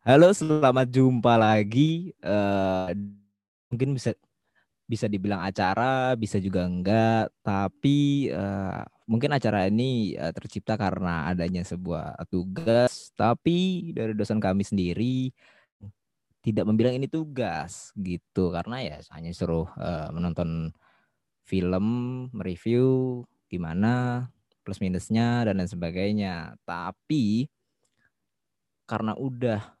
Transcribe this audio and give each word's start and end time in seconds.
Halo, 0.00 0.32
selamat 0.32 0.88
jumpa 0.96 1.36
lagi. 1.36 2.16
Uh, 2.24 2.88
mungkin 3.68 3.92
bisa 3.92 4.16
bisa 4.88 5.04
dibilang 5.04 5.44
acara, 5.44 6.16
bisa 6.16 6.40
juga 6.40 6.64
enggak. 6.64 7.28
Tapi 7.44 8.32
uh, 8.32 8.80
mungkin 9.04 9.36
acara 9.36 9.68
ini 9.68 10.16
uh, 10.16 10.32
tercipta 10.32 10.80
karena 10.80 11.28
adanya 11.28 11.60
sebuah 11.68 12.16
tugas. 12.32 13.12
Tapi 13.12 13.92
dari 13.92 14.16
dosen 14.16 14.40
kami 14.40 14.64
sendiri 14.64 15.28
tidak 16.40 16.64
membilang 16.64 16.96
ini 16.96 17.04
tugas 17.04 17.92
gitu, 18.00 18.56
karena 18.56 18.80
ya 18.80 18.96
hanya 19.12 19.36
suruh 19.36 19.68
uh, 19.76 20.08
menonton 20.16 20.72
film, 21.44 21.86
mereview 22.32 23.20
gimana 23.52 24.24
plus 24.64 24.80
minusnya 24.80 25.44
dan 25.44 25.60
lain 25.60 25.68
sebagainya. 25.68 26.56
Tapi 26.64 27.52
karena 28.88 29.12
udah 29.12 29.76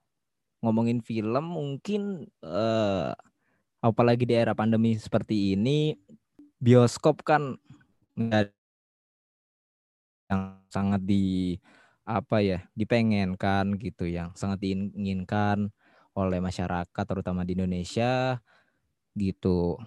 ngomongin 0.60 1.00
film 1.00 1.56
mungkin 1.56 2.28
uh, 2.44 3.16
apalagi 3.80 4.28
di 4.28 4.36
era 4.36 4.52
pandemi 4.52 4.96
seperti 4.96 5.56
ini 5.56 5.96
bioskop 6.60 7.24
kan 7.24 7.56
yang 10.28 10.60
sangat 10.68 11.00
di 11.02 11.56
apa 12.04 12.42
ya 12.44 12.58
dipengenkan 12.76 13.80
gitu 13.80 14.04
yang 14.04 14.36
sangat 14.36 14.60
diinginkan 14.60 15.72
oleh 16.12 16.38
masyarakat 16.42 17.04
terutama 17.06 17.46
di 17.46 17.56
Indonesia 17.56 18.38
gitu. 19.16 19.80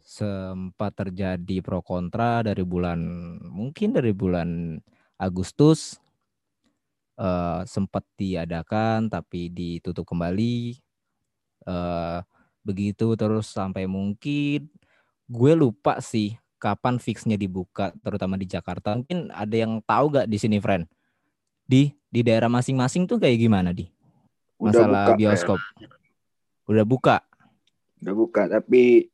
Sempat 0.00 0.98
terjadi 0.98 1.62
pro 1.62 1.86
kontra 1.86 2.42
dari 2.42 2.66
bulan 2.66 2.98
mungkin 3.46 3.94
dari 3.94 4.10
bulan 4.10 4.80
Agustus 5.14 6.02
uh, 7.20 7.60
sempat 7.68 8.02
diadakan 8.16 9.12
tapi 9.12 9.52
ditutup 9.52 10.08
kembali. 10.08 10.80
Uh, 11.68 12.24
begitu 12.64 13.12
terus 13.16 13.52
sampai 13.52 13.84
mungkin 13.84 14.68
gue 15.28 15.52
lupa 15.52 16.00
sih 16.00 16.40
kapan 16.60 16.96
fixnya 16.96 17.36
dibuka 17.36 17.92
terutama 18.00 18.40
di 18.40 18.48
Jakarta. 18.48 18.96
Mungkin 18.96 19.28
ada 19.28 19.56
yang 19.56 19.84
tahu 19.84 20.16
gak 20.16 20.26
di 20.26 20.40
sini 20.40 20.56
friend? 20.56 20.88
Di 21.68 21.92
di 22.10 22.20
daerah 22.24 22.48
masing-masing 22.48 23.04
tuh 23.04 23.20
kayak 23.20 23.36
gimana 23.38 23.70
di? 23.76 23.86
Masalah 24.60 25.14
buka, 25.14 25.18
bioskop. 25.20 25.60
Ya. 25.80 25.88
udah 26.68 26.84
buka? 26.88 27.16
Udah 28.00 28.14
buka 28.16 28.42
tapi 28.48 29.08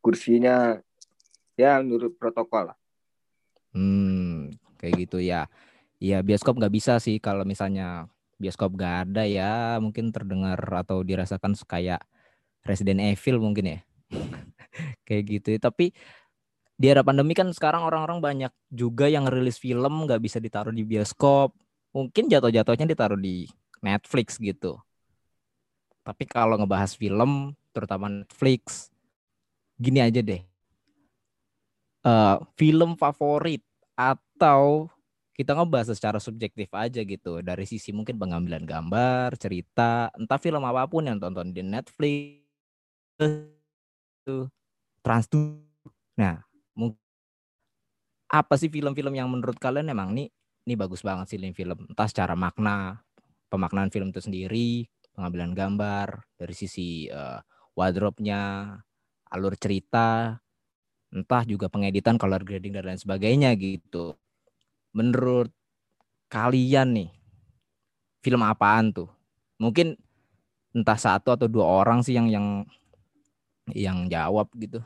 kursinya 0.00 0.80
ya 1.56 1.80
menurut 1.84 2.16
protokol 2.16 2.72
lah. 2.72 2.78
Hmm 3.70 4.50
kayak 4.80 5.04
gitu 5.04 5.20
ya 5.20 5.44
ya 6.00 6.24
bioskop 6.24 6.56
nggak 6.56 6.72
bisa 6.72 6.96
sih 6.96 7.20
kalau 7.20 7.44
misalnya 7.44 8.08
bioskop 8.40 8.72
nggak 8.72 8.94
ada 9.06 9.22
ya 9.28 9.76
mungkin 9.84 10.08
terdengar 10.10 10.56
atau 10.80 11.04
dirasakan 11.04 11.52
kayak 11.68 12.00
Resident 12.64 13.04
Evil 13.04 13.36
mungkin 13.40 13.76
ya. 13.76 13.78
Kayak 15.06 15.22
gitu 15.28 15.48
tapi 15.60 15.92
di 16.80 16.88
era 16.88 17.04
pandemi 17.04 17.36
kan 17.36 17.52
sekarang 17.52 17.84
orang-orang 17.84 18.24
banyak 18.24 18.52
juga 18.72 19.04
yang 19.04 19.28
rilis 19.28 19.60
film 19.60 20.08
nggak 20.08 20.22
bisa 20.24 20.40
ditaruh 20.40 20.72
di 20.72 20.80
bioskop. 20.88 21.52
Mungkin 21.92 22.32
jatuh-jatuhnya 22.32 22.88
ditaruh 22.88 23.20
di 23.20 23.44
Netflix 23.84 24.40
gitu. 24.40 24.80
Tapi 26.00 26.24
kalau 26.24 26.56
ngebahas 26.56 26.96
film 26.96 27.52
terutama 27.76 28.08
Netflix 28.08 28.88
gini 29.76 30.00
aja 30.00 30.24
deh. 30.24 30.40
Uh, 32.00 32.40
film 32.56 32.96
favorit 32.96 33.60
atau 33.92 34.88
kita 35.40 35.56
ngebahas 35.56 35.96
secara 35.96 36.20
subjektif 36.20 36.68
aja 36.76 37.00
gitu. 37.00 37.40
Dari 37.40 37.64
sisi 37.64 37.96
mungkin 37.96 38.20
pengambilan 38.20 38.68
gambar, 38.68 39.40
cerita, 39.40 40.12
entah 40.12 40.36
film 40.36 40.60
apa 40.68 40.84
pun 40.84 41.08
yang 41.08 41.16
tonton 41.16 41.56
di 41.56 41.64
Netflix, 41.64 42.44
Trans 45.00 45.26
Nah, 46.20 46.36
apa 48.28 48.54
sih 48.60 48.68
film-film 48.68 49.16
yang 49.16 49.32
menurut 49.32 49.56
kalian 49.56 49.88
emang 49.88 50.12
nih 50.12 50.28
ini 50.68 50.74
bagus 50.76 51.00
banget 51.00 51.32
sih 51.32 51.40
film? 51.56 51.88
Entah 51.88 52.04
secara 52.04 52.36
makna, 52.36 53.00
pemaknaan 53.48 53.88
film 53.88 54.12
itu 54.12 54.20
sendiri, 54.20 54.84
pengambilan 55.16 55.56
gambar 55.56 56.20
dari 56.36 56.52
sisi 56.52 57.08
uh, 57.08 57.40
wardrobe-nya, 57.72 58.76
alur 59.32 59.56
cerita, 59.56 60.36
entah 61.16 61.42
juga 61.48 61.72
pengeditan, 61.72 62.20
color 62.20 62.44
grading 62.44 62.76
dan 62.76 62.92
lain 62.92 63.00
sebagainya 63.00 63.56
gitu 63.56 64.20
menurut 64.90 65.50
kalian 66.30 66.94
nih 66.94 67.10
film 68.22 68.42
apaan 68.44 68.92
tuh? 68.94 69.08
Mungkin 69.60 69.96
entah 70.70 70.98
satu 70.98 71.34
atau 71.34 71.50
dua 71.50 71.66
orang 71.66 72.00
sih 72.06 72.14
yang 72.14 72.30
yang 72.30 72.46
yang 73.74 74.06
jawab 74.10 74.50
gitu. 74.58 74.82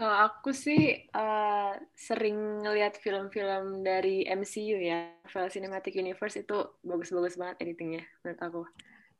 Kalau 0.00 0.16
aku 0.16 0.56
sih 0.56 0.96
uh, 1.12 1.76
sering 1.92 2.64
ngeliat 2.64 2.96
film-film 2.96 3.84
dari 3.84 4.24
MCU 4.24 4.80
ya, 4.80 5.12
Marvel 5.28 5.52
Cinematic 5.52 5.92
Universe 5.92 6.40
itu 6.40 6.56
bagus-bagus 6.80 7.36
banget 7.36 7.68
editingnya 7.68 8.04
menurut 8.24 8.40
aku. 8.40 8.62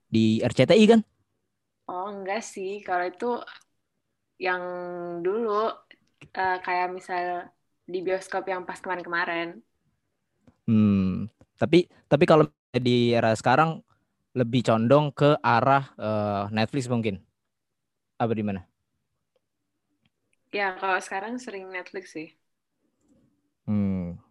Di 0.09 0.41
RCTI 0.41 0.85
kan? 0.89 1.01
Oh 1.85 2.09
enggak 2.09 2.41
sih, 2.41 2.81
kalau 2.81 3.05
itu 3.05 3.31
yang 4.41 4.63
dulu 5.21 5.69
uh, 6.33 6.59
kayak 6.65 6.97
misal 6.97 7.53
di 7.85 8.01
bioskop 8.01 8.49
yang 8.49 8.65
pas 8.65 8.81
kemarin-kemarin. 8.81 9.61
Hmm, 10.71 11.27
tapi 11.59 11.91
tapi 12.07 12.31
kalau 12.31 12.47
di 12.71 13.11
era 13.11 13.35
sekarang 13.35 13.83
lebih 14.39 14.63
condong 14.63 15.11
ke 15.11 15.35
arah 15.43 15.91
uh, 15.99 16.47
Netflix 16.55 16.87
mungkin. 16.87 17.19
Apa 18.15 18.31
di 18.39 18.47
mana? 18.47 18.63
Ya, 20.55 20.79
kalau 20.79 20.99
sekarang 21.03 21.43
sering 21.43 21.67
Netflix 21.67 22.15
sih. 22.15 22.31
Hmm. 23.67 24.23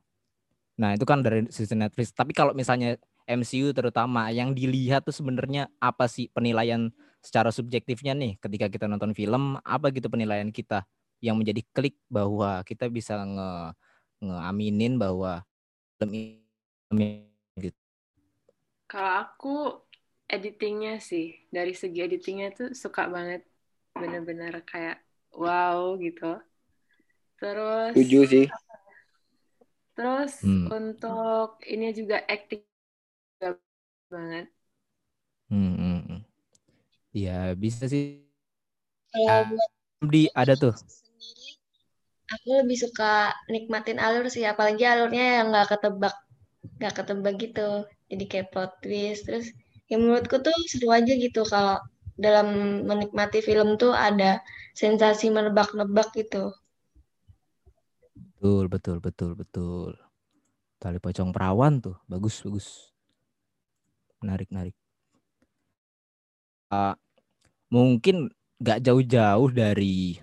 Nah, 0.79 0.95
itu 0.95 1.03
kan 1.03 1.19
dari 1.19 1.43
sisi 1.51 1.75
Netflix. 1.75 2.15
Tapi 2.15 2.31
kalau 2.31 2.55
misalnya 2.55 2.95
MCU 3.27 3.75
terutama 3.75 4.31
yang 4.31 4.55
dilihat 4.55 5.03
tuh 5.03 5.15
sebenarnya 5.15 5.67
apa 5.83 6.07
sih 6.07 6.31
penilaian 6.31 6.87
secara 7.19 7.51
subjektifnya 7.51 8.15
nih 8.15 8.39
ketika 8.39 8.71
kita 8.71 8.87
nonton 8.87 9.11
film, 9.11 9.59
apa 9.67 9.91
gitu 9.91 10.07
penilaian 10.07 10.47
kita 10.55 10.87
yang 11.19 11.35
menjadi 11.35 11.67
klik 11.75 11.99
bahwa 12.07 12.63
kita 12.63 12.87
bisa 12.87 13.19
nge 13.19 13.75
ngeaminin 14.23 14.95
bahwa 14.95 15.43
gitu. 17.59 17.79
Kalau 18.87 19.13
aku 19.27 19.55
editingnya 20.29 21.03
sih 21.03 21.35
dari 21.51 21.75
segi 21.75 21.99
editingnya 22.05 22.55
tuh 22.55 22.69
suka 22.71 23.11
banget 23.11 23.43
bener-bener 23.91 24.63
kayak 24.63 25.03
wow 25.35 25.99
gitu. 25.99 26.39
Terus 27.37 27.93
Setuju 27.95 28.19
sih. 28.27 28.45
Terus 29.99 30.33
hmm. 30.47 30.67
untuk 30.71 31.59
ini 31.67 31.91
juga 31.91 32.23
acting 32.23 32.63
banget. 34.07 34.47
Hmm. 35.51 36.23
Ya 37.11 37.51
bisa 37.57 37.89
sih. 37.91 38.23
Kalau 39.11 39.59
di 40.07 40.31
ada 40.31 40.55
tuh 40.55 40.71
aku 42.35 42.49
lebih 42.63 42.77
suka 42.77 43.33
nikmatin 43.49 43.97
alur 43.97 44.25
sih 44.29 44.45
apalagi 44.45 44.83
alurnya 44.85 45.41
yang 45.41 45.47
nggak 45.53 45.77
ketebak 45.77 46.15
nggak 46.79 46.93
ketebak 46.95 47.35
gitu. 47.39 47.69
Jadi 48.09 48.23
kayak 48.25 48.47
plot 48.53 48.71
twist. 48.83 49.25
Terus 49.27 49.51
ya 49.89 49.95
menurutku 49.97 50.41
tuh 50.41 50.55
seru 50.69 50.89
aja 50.93 51.13
gitu 51.13 51.41
kalau 51.45 51.77
dalam 52.19 52.81
menikmati 52.85 53.39
film 53.39 53.79
tuh 53.79 53.95
ada 53.95 54.43
sensasi 54.75 55.31
menebak-nebak 55.31 56.09
gitu. 56.15 56.51
Betul 58.13 58.71
betul 58.71 58.97
betul 59.03 59.31
betul. 59.35 59.91
Tali 60.79 60.99
pocong 60.99 61.35
perawan 61.35 61.83
tuh 61.83 61.95
bagus 62.07 62.39
bagus. 62.43 62.67
Menarik 64.19 64.51
menarik 64.51 64.75
uh, 66.73 66.95
mungkin 67.69 68.29
nggak 68.61 68.79
jauh-jauh 68.85 69.49
dari 69.53 70.21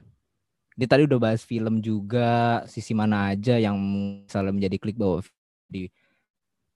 ini 0.76 0.84
tadi 0.84 1.08
udah 1.08 1.19
bahas 1.19 1.40
film 1.40 1.81
juga, 1.81 2.61
sisi 2.69 2.93
mana 2.93 3.32
aja 3.32 3.56
yang 3.56 3.81
misalnya 4.28 4.52
menjadi 4.52 4.76
klik 4.76 5.00
bahwa 5.00 5.25
di 5.73 5.88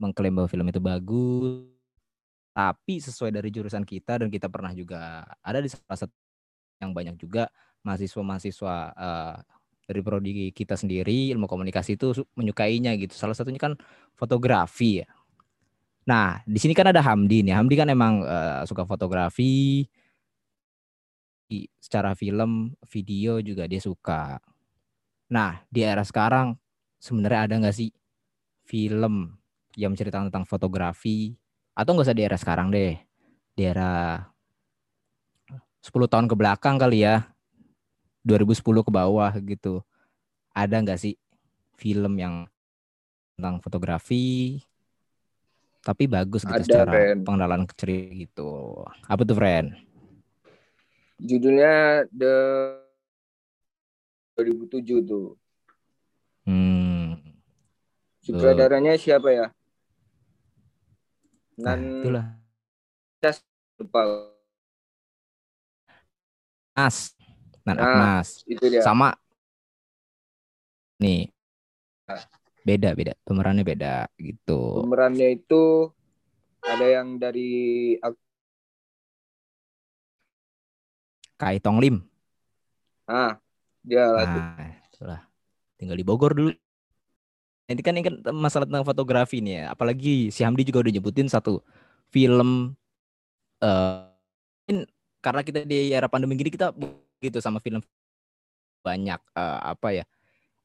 mengklaim 0.01 0.33
bahwa 0.33 0.49
film 0.49 0.67
itu 0.73 0.81
bagus, 0.81 1.69
tapi 2.57 2.99
sesuai 2.99 3.31
dari 3.31 3.53
jurusan 3.53 3.85
kita 3.85 4.25
dan 4.25 4.33
kita 4.33 4.49
pernah 4.49 4.73
juga 4.73 5.29
ada 5.45 5.61
di 5.61 5.69
salah 5.69 6.01
satu 6.01 6.17
yang 6.81 6.97
banyak 6.97 7.21
juga 7.21 7.53
mahasiswa-mahasiswa 7.85 8.75
uh, 8.97 9.37
dari 9.85 10.01
prodi 10.01 10.49
kita 10.55 10.81
sendiri 10.81 11.35
ilmu 11.37 11.45
komunikasi 11.45 12.01
itu 12.01 12.25
menyukainya 12.33 12.97
gitu. 12.97 13.13
Salah 13.13 13.37
satunya 13.37 13.61
kan 13.61 13.77
fotografi 14.17 15.05
ya. 15.05 15.09
Nah, 16.09 16.41
di 16.49 16.57
sini 16.57 16.73
kan 16.73 16.89
ada 16.89 17.05
Hamdi 17.05 17.45
nih. 17.45 17.53
Hamdi 17.53 17.77
kan 17.77 17.93
emang 17.93 18.25
uh, 18.25 18.65
suka 18.65 18.89
fotografi, 18.89 19.85
secara 21.83 22.15
film, 22.15 22.79
video 22.87 23.43
juga 23.43 23.67
dia 23.67 23.83
suka. 23.83 24.39
Nah, 25.31 25.63
di 25.67 25.83
era 25.83 26.03
sekarang 26.07 26.55
sebenarnya 27.03 27.41
ada 27.47 27.55
nggak 27.59 27.77
sih 27.77 27.91
film 28.67 29.35
yang 29.75 29.95
menceritakan 29.95 30.31
tentang 30.31 30.47
fotografi 30.47 31.35
atau 31.75 31.95
nggak 31.95 32.07
usah 32.07 32.17
di 32.17 32.23
era 32.23 32.39
sekarang 32.39 32.71
deh, 32.71 32.99
di 33.55 33.63
era 33.63 34.23
10 35.81 36.13
tahun 36.13 36.29
ke 36.29 36.37
belakang 36.37 36.77
kali 36.77 37.09
ya 37.09 37.33
2010 38.25 38.61
ke 38.85 38.93
bawah 38.93 39.33
gitu 39.41 39.81
ada 40.53 40.77
nggak 40.77 41.01
sih 41.01 41.17
film 41.81 42.21
yang 42.21 42.45
tentang 43.37 43.65
fotografi 43.65 44.61
tapi 45.81 46.05
bagus 46.05 46.45
gitu 46.45 46.61
Ada, 46.61 46.65
secara 46.69 46.93
Ren. 46.93 47.25
pengenalan 47.25 47.65
cerita 47.73 48.13
gitu 48.13 48.85
apa 49.09 49.23
tuh 49.25 49.37
friend 49.41 49.73
Judulnya 51.21 51.75
The 52.09 52.35
2007 54.35 55.05
tuh. 55.05 55.37
hmm 56.43 57.13
Sutradaranya 58.21 58.97
siapa 58.97 59.29
ya? 59.29 59.47
nah, 61.57 61.77
Nan 61.77 62.01
itulah 62.01 62.27
lupa. 63.77 64.01
Nas 66.73 67.13
Nan 67.63 67.77
Nah. 67.77 67.85
Agnas 67.85 68.29
Itu 68.47 68.65
dia. 68.67 68.81
sama 68.81 69.13
nih 70.97 71.29
Ah. 72.05 72.25
beda 72.63 72.93
beda 72.93 73.13
pemerannya 73.23 73.61
beda 73.63 74.09
gitu 74.17 74.81
Pemerannya 74.81 75.37
itu 75.37 75.93
ada 76.61 76.87
yang 76.87 77.17
dari 77.17 77.53
ak- 77.97 78.21
Kai 81.41 81.57
Tong 81.57 81.81
Lim. 81.81 82.05
Ah 83.09 83.41
dia 83.81 84.05
lah 84.13 84.29
tuh. 84.29 84.45
nah 84.45 84.71
itulah. 84.93 85.21
Tinggal 85.81 85.97
di 85.97 86.05
Bogor 86.05 86.37
dulu. 86.37 86.53
Ini 87.65 87.81
kan 87.81 87.97
ini 87.97 88.05
kan 88.05 88.21
masalah 88.37 88.69
tentang 88.69 88.85
fotografi 88.85 89.41
nih 89.41 89.65
ya. 89.65 89.65
Apalagi 89.73 90.29
si 90.29 90.45
Hamdi 90.45 90.69
juga 90.69 90.85
udah 90.85 90.93
nyebutin 90.93 91.33
satu 91.33 91.65
film 92.13 92.77
eh 93.65 94.05
in- 94.69 94.89
karena 95.25 95.41
kita 95.41 95.65
di 95.65 95.97
era 95.97 96.13
pandemi 96.13 96.37
gini 96.37 96.53
kita 96.53 96.77
gitu 97.25 97.41
sama 97.41 97.57
film 97.65 97.81
banyak 98.85 99.21
eh, 99.37 99.61
apa 99.65 99.89
ya 99.97 100.05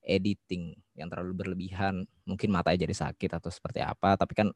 editing 0.03 0.75
yang 0.99 1.07
terlalu 1.07 1.39
berlebihan. 1.39 2.03
Mungkin 2.27 2.51
matanya 2.51 2.83
jadi 2.83 2.95
sakit 3.07 3.31
atau 3.39 3.47
seperti 3.47 3.79
apa. 3.79 4.19
Tapi 4.19 4.35
kan 4.35 4.51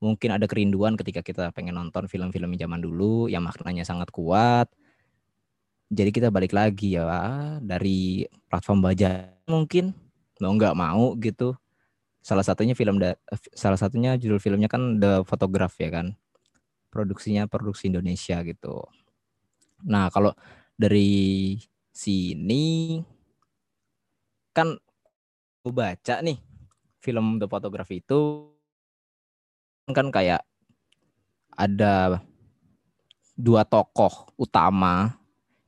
mungkin 0.00 0.32
ada 0.32 0.48
kerinduan 0.48 0.96
ketika 0.96 1.20
kita 1.20 1.52
pengen 1.52 1.76
nonton 1.76 2.08
film-film 2.08 2.56
zaman 2.56 2.80
dulu 2.80 3.28
yang 3.28 3.44
maknanya 3.44 3.84
sangat 3.84 4.08
kuat 4.14 4.70
jadi 5.88 6.10
kita 6.12 6.28
balik 6.28 6.52
lagi 6.52 7.00
ya 7.00 7.08
dari 7.64 8.28
platform 8.52 8.84
baja 8.84 9.32
mungkin. 9.48 9.96
Mau 10.38 10.54
nggak 10.54 10.76
mau 10.76 11.16
gitu. 11.16 11.56
Salah 12.20 12.44
satunya 12.44 12.76
film 12.76 13.00
da- 13.00 13.18
salah 13.56 13.80
satunya 13.80 14.14
judul 14.20 14.38
filmnya 14.38 14.68
kan 14.68 15.00
The 15.00 15.24
Photograph 15.24 15.74
ya 15.80 15.88
kan. 15.88 16.12
Produksinya 16.92 17.48
produksi 17.48 17.88
Indonesia 17.88 18.44
gitu. 18.44 18.84
Nah 19.88 20.12
kalau 20.12 20.36
dari 20.76 21.56
sini 21.88 23.00
kan 24.52 24.76
gue 25.64 25.72
baca 25.72 26.20
nih 26.22 26.38
film 27.00 27.40
The 27.40 27.48
Photograph 27.50 27.90
itu 27.90 28.52
kan 29.88 30.12
kayak 30.12 30.44
ada 31.56 32.22
dua 33.34 33.66
tokoh 33.66 34.30
utama 34.38 35.17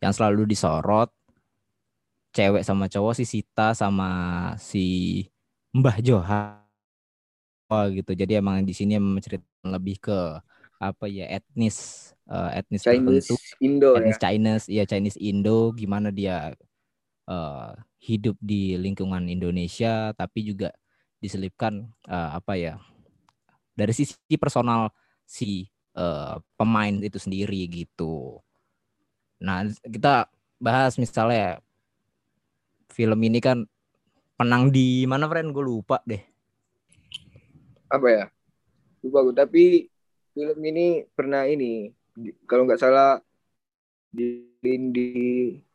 yang 0.00 0.12
selalu 0.16 0.48
disorot 0.48 1.12
cewek 2.30 2.62
sama 2.62 2.86
cowok 2.86 3.14
si 3.20 3.24
Sita 3.26 3.74
sama 3.76 4.10
si 4.56 4.86
Mbah 5.74 5.98
Joha 6.02 6.60
oh, 7.70 7.86
gitu. 7.90 8.12
Jadi 8.14 8.38
emang 8.38 8.66
di 8.66 8.74
sini 8.74 8.98
menceritakan 8.98 9.70
lebih 9.70 10.02
ke 10.02 10.18
apa 10.80 11.04
ya 11.12 11.28
etnis 11.28 12.10
eh, 12.24 12.50
etnis 12.64 12.82
Chinese 12.82 13.28
tertentu. 13.28 13.36
Indo 13.60 13.90
ya. 13.94 13.98
etnis 14.00 14.18
Chinese 14.18 14.64
iya 14.66 14.84
Chinese 14.88 15.18
Indo. 15.20 15.70
Gimana 15.76 16.10
dia 16.10 16.54
eh, 17.28 17.70
hidup 18.00 18.36
di 18.40 18.74
lingkungan 18.80 19.28
Indonesia 19.28 20.16
tapi 20.16 20.48
juga 20.48 20.72
diselipkan 21.20 21.84
eh, 22.08 22.30
apa 22.34 22.56
ya 22.56 22.74
dari 23.76 23.92
sisi 23.92 24.16
personal 24.40 24.90
si 25.28 25.68
eh, 25.94 26.34
pemain 26.56 26.96
itu 27.04 27.20
sendiri 27.20 27.68
gitu 27.68 28.40
nah 29.40 29.64
kita 29.88 30.28
bahas 30.60 30.94
misalnya 31.00 31.58
film 32.92 33.20
ini 33.24 33.38
kan 33.40 33.64
penang 34.38 34.68
di 34.74 35.04
mana 35.10 35.24
friend 35.30 35.52
gue 35.56 35.64
lupa 35.64 35.96
deh 36.08 36.22
Apa 37.90 38.06
ya? 38.10 38.24
Lupa 39.04 39.18
gue. 39.26 39.34
Tapi 39.36 39.62
film 40.34 40.58
ini 40.64 41.04
pernah 41.16 41.44
ini 41.48 41.90
kalau 42.48 42.66
nggak 42.68 42.80
salah 42.82 43.18
di 44.10 44.26
di 44.94 45.08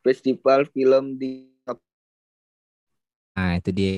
festival 0.04 0.68
film 0.72 1.18
di 1.20 1.56
Nah, 3.36 3.60
itu 3.60 3.70
dia. 3.76 3.92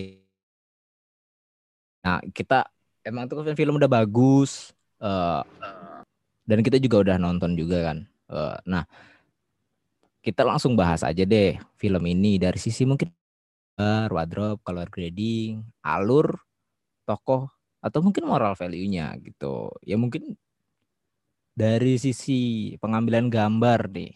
Nah, 2.05 2.19
kita 2.33 2.65
emang 3.05 3.29
tuh 3.29 3.43
kan 3.45 3.57
film 3.57 3.77
udah 3.77 3.91
bagus. 3.91 4.73
eh, 4.97 5.41
dan 6.47 6.59
kita 6.65 6.77
juga 6.81 6.97
udah 7.05 7.15
nonton 7.21 7.53
juga 7.59 7.77
kan. 7.93 7.97
Eh, 8.31 8.57
nah, 8.65 8.83
kita 10.27 10.43
langsung 10.43 10.75
bahas 10.75 11.07
aja 11.07 11.23
deh 11.23 11.55
film 11.79 12.03
ini 12.03 12.35
dari 12.35 12.59
sisi 12.59 12.83
mungkin 12.83 13.07
eh, 13.79 14.05
wardrobe, 14.11 14.59
color 14.59 14.91
grading, 14.91 15.63
alur, 15.79 16.35
tokoh, 17.07 17.47
atau 17.79 17.99
mungkin 18.03 18.27
moral 18.27 18.51
value-nya 18.59 19.15
gitu. 19.23 19.71
Ya 19.87 19.95
mungkin 19.95 20.35
dari 21.55 21.95
sisi 21.95 22.75
pengambilan 22.83 23.31
gambar 23.31 23.87
nih. 23.87 24.11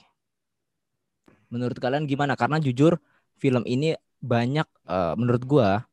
Menurut 1.47 1.79
kalian 1.79 2.03
gimana? 2.11 2.35
Karena 2.35 2.59
jujur 2.59 2.99
film 3.39 3.63
ini 3.63 3.95
banyak 4.19 4.67
eh, 4.91 5.13
menurut 5.15 5.43
gua 5.47 5.87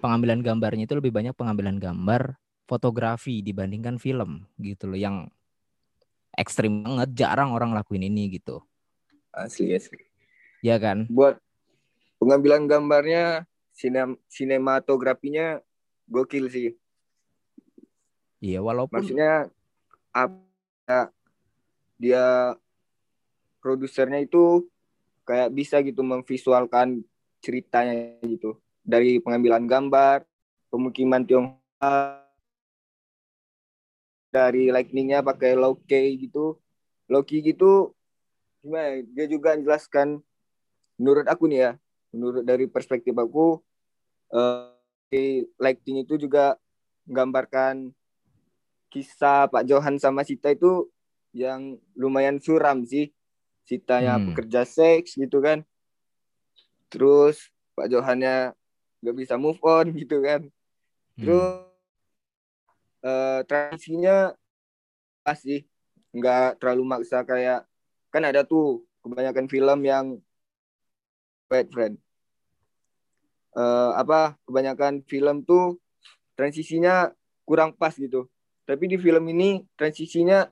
pengambilan 0.00 0.40
gambarnya 0.40 0.88
itu 0.88 0.96
lebih 0.96 1.12
banyak 1.12 1.36
pengambilan 1.36 1.76
gambar 1.76 2.40
fotografi 2.64 3.44
dibandingkan 3.44 4.00
film 4.00 4.48
gitu 4.56 4.88
loh 4.88 4.96
yang 4.98 5.16
ekstrim 6.32 6.80
banget 6.80 7.12
jarang 7.12 7.52
orang 7.52 7.76
lakuin 7.76 8.08
ini 8.08 8.32
gitu 8.32 8.64
asli 9.32 9.72
asli. 9.72 9.98
ya 10.62 10.76
kan 10.78 11.08
Buat 11.08 11.40
pengambilan 12.20 12.68
gambarnya 12.68 13.48
sinem 13.72 14.14
sinematografinya 14.28 15.58
gokil 16.06 16.46
sih. 16.52 16.76
iya 18.38 18.60
walaupun 18.60 19.00
Maksudnya 19.00 19.48
apa 20.12 21.08
dia 21.96 22.52
produsernya 23.62 24.18
itu 24.20 24.66
kayak 25.22 25.54
bisa 25.54 25.78
gitu 25.80 26.02
memvisualkan 26.02 27.00
ceritanya 27.38 28.18
gitu 28.26 28.58
dari 28.82 29.22
pengambilan 29.22 29.64
gambar 29.70 30.26
pemukiman 30.66 31.22
Tionghoa 31.22 32.18
dari 34.34 34.74
lightningnya 34.74 35.22
pakai 35.22 35.54
low 35.54 35.78
key 35.86 36.26
gitu 36.26 36.58
low 37.06 37.22
key 37.22 37.38
gitu 37.44 37.94
gimana 38.62 39.02
dia 39.10 39.26
juga 39.26 39.58
menjelaskan 39.58 40.22
menurut 40.96 41.26
aku 41.26 41.50
nih 41.50 41.58
ya 41.58 41.72
menurut 42.14 42.42
dari 42.46 42.70
perspektif 42.70 43.12
aku 43.18 43.58
eh, 44.32 45.44
lighting 45.58 46.06
itu 46.06 46.16
juga 46.16 46.56
menggambarkan 47.04 47.90
kisah 48.92 49.48
Pak 49.48 49.64
Johan 49.64 49.96
sama 49.96 50.20
Sita 50.22 50.52
itu 50.52 50.88
yang 51.32 51.80
lumayan 51.96 52.36
suram 52.38 52.84
sih. 52.84 53.08
Sitanya 53.64 54.20
Hmm. 54.20 54.28
pekerja 54.30 54.68
seks 54.68 55.16
gitu 55.16 55.40
kan. 55.40 55.64
Terus 56.92 57.48
Pak 57.72 57.88
Johannya 57.88 58.52
nggak 59.00 59.16
bisa 59.16 59.34
move 59.40 59.56
on 59.64 59.90
gitu 60.00 60.20
kan. 60.20 60.44
hmm, 61.16 61.24
Terus 61.24 61.64
eh 63.02 63.40
transisinya 63.48 64.36
pas 65.24 65.40
sih. 65.40 65.64
Nggak 66.12 66.60
terlalu 66.60 66.84
maksa 66.84 67.24
kayak 67.24 67.64
kan 68.12 68.22
ada 68.28 68.44
tuh 68.44 68.84
kebanyakan 69.00 69.48
film 69.48 69.78
yang 69.82 70.06
wait 71.48 71.68
friend. 71.72 71.96
Eh, 73.52 73.90
apa 73.96 74.36
kebanyakan 74.48 75.04
film 75.04 75.44
tuh 75.44 75.80
transisinya 76.36 77.12
kurang 77.48 77.72
pas 77.76 77.92
gitu. 77.96 78.28
Tapi 78.68 78.84
di 78.92 78.96
film 78.96 79.24
ini 79.32 79.64
transisinya 79.76 80.48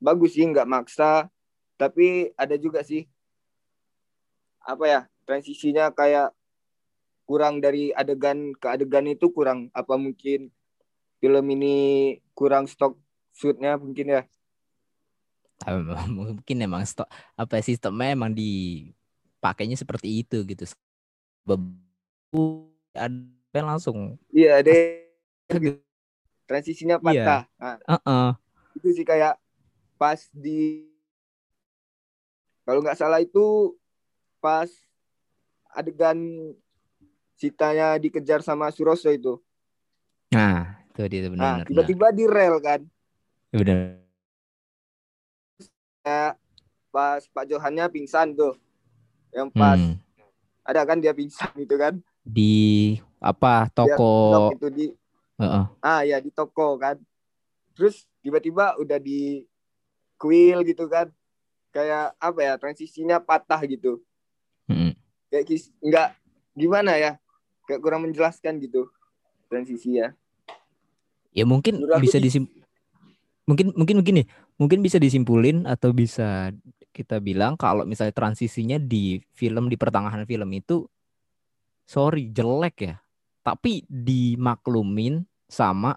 bagus 0.00 0.36
sih, 0.36 0.44
nggak 0.44 0.68
maksa. 0.68 1.28
Tapi 1.76 2.32
ada 2.36 2.56
juga 2.56 2.80
sih 2.80 3.04
apa 4.66 4.84
ya 4.88 5.00
transisinya 5.28 5.94
kayak 5.94 6.34
kurang 7.28 7.62
dari 7.62 7.92
adegan 7.92 8.56
ke 8.56 8.66
adegan 8.70 9.04
itu 9.10 9.28
kurang. 9.28 9.68
Apa 9.76 10.00
mungkin 10.00 10.48
film 11.20 11.46
ini 11.52 11.74
kurang 12.32 12.64
stok 12.64 12.96
shootnya 13.36 13.76
mungkin 13.76 14.16
ya? 14.16 14.22
mungkin 16.16 16.56
emang 16.60 16.84
stok 16.84 17.08
apa 17.34 17.58
ya, 17.58 17.62
sistemnya 17.64 18.12
emang 18.12 18.32
dipakainya 18.36 19.76
seperti 19.78 20.20
itu 20.20 20.44
gitu 20.44 20.64
Bebu 21.46 22.68
ada 22.92 23.60
langsung 23.64 24.20
Iya 24.34 24.60
ada 24.60 24.72
transisinya 26.44 27.00
Iya. 27.00 27.04
patah. 27.04 27.42
Nah, 27.56 27.76
Heeh. 27.88 28.28
itu 28.76 28.88
sih 28.92 29.06
kayak 29.06 29.40
pas 29.96 30.20
di 30.34 30.84
kalau 32.66 32.82
nggak 32.82 32.98
salah 32.98 33.22
itu 33.22 33.72
pas 34.42 34.68
adegan 35.72 36.18
Sitanya 37.36 38.00
dikejar 38.00 38.40
sama 38.40 38.72
Suroso 38.72 39.12
itu. 39.12 39.36
Nah, 40.32 40.80
itu 40.88 41.04
dia 41.04 41.28
benar. 41.28 41.60
Nah, 41.60 41.68
tiba-tiba 41.68 42.08
di 42.16 42.24
rel 42.24 42.56
kan. 42.64 42.80
Benar. 43.52 44.05
Ya, 46.06 46.38
pas 46.94 47.18
Pak 47.34 47.50
Johannya 47.50 47.90
pingsan 47.90 48.38
tuh. 48.38 48.54
Yang 49.34 49.48
pas 49.58 49.74
Hmm. 49.74 49.98
ada 50.62 50.86
kan 50.86 51.02
dia 51.02 51.10
pingsan 51.10 51.50
gitu 51.58 51.74
kan. 51.74 51.98
Di 52.22 52.94
apa 53.18 53.66
Dia 53.66 53.74
toko 53.74 54.10
knock 54.30 54.54
itu 54.54 54.68
di 54.70 54.86
Heeh. 55.42 55.64
ah 55.82 56.00
ya 56.06 56.22
di 56.22 56.30
toko 56.30 56.78
kan. 56.78 56.94
Terus 57.74 58.06
tiba-tiba 58.22 58.78
udah 58.78 59.02
di 59.02 59.42
kuil 60.14 60.62
gitu 60.62 60.86
kan. 60.86 61.10
Kayak 61.74 62.14
apa 62.22 62.38
ya 62.38 62.54
transisinya 62.54 63.18
patah 63.18 63.58
gitu. 63.66 63.98
Mm-mm. 64.70 64.94
Kayak 65.26 65.58
nggak 65.82 66.08
gimana 66.54 66.94
ya? 67.02 67.18
Kayak 67.66 67.82
kurang 67.82 68.06
menjelaskan 68.06 68.62
gitu 68.62 68.86
transisi 69.50 69.98
ya. 69.98 70.14
Ya 71.34 71.42
mungkin 71.42 71.82
Menurut 71.82 71.98
bisa 71.98 72.22
di- 72.22 72.30
disim 72.30 72.46
mungkin 73.46 73.74
mungkin 73.74 74.02
begini, 74.02 74.22
mungkin 74.56 74.80
bisa 74.80 74.96
disimpulin 74.96 75.68
atau 75.68 75.92
bisa 75.92 76.52
kita 76.92 77.20
bilang 77.20 77.60
kalau 77.60 77.84
misalnya 77.84 78.16
transisinya 78.16 78.80
di 78.80 79.20
film 79.36 79.68
di 79.68 79.76
pertengahan 79.76 80.24
film 80.24 80.48
itu 80.56 80.88
sorry 81.84 82.32
jelek 82.32 82.76
ya. 82.82 82.96
Tapi 83.46 83.86
dimaklumin 83.86 85.22
sama 85.46 85.94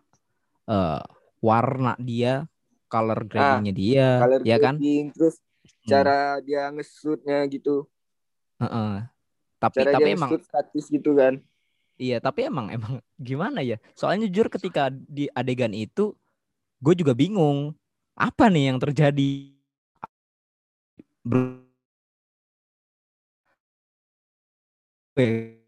eh, 0.69 1.03
warna 1.41 1.97
dia, 1.97 2.45
color 2.85 3.25
gradingnya 3.25 3.73
dia, 3.73 4.07
Color 4.21 4.41
ya 4.45 4.57
kan? 4.61 4.75
terus 5.15 5.41
Hmm. 5.85 5.89
cara 5.91 6.19
dia 6.41 6.69
ngesutnya 6.73 7.45
gitu. 7.49 7.85
Heeh. 8.59 9.05
Tapi 9.59 9.75
Cara 9.83 9.91
tapi 9.91 10.01
dia 10.07 10.15
emang 10.15 10.31
statis 10.39 10.85
gitu 10.87 11.13
kan. 11.15 11.39
Iya, 11.99 12.23
tapi 12.23 12.47
emang 12.47 12.71
emang 12.71 13.03
gimana 13.19 13.59
ya? 13.59 13.75
Soalnya 13.91 14.31
jujur 14.31 14.47
ketika 14.47 14.87
di 14.91 15.27
adegan 15.35 15.75
itu 15.75 16.15
gue 16.79 16.95
juga 16.95 17.11
bingung 17.11 17.75
apa 18.19 18.45
nih 18.53 18.63
yang 18.71 18.77
terjadi. 18.83 19.31
Ber- 25.15 25.59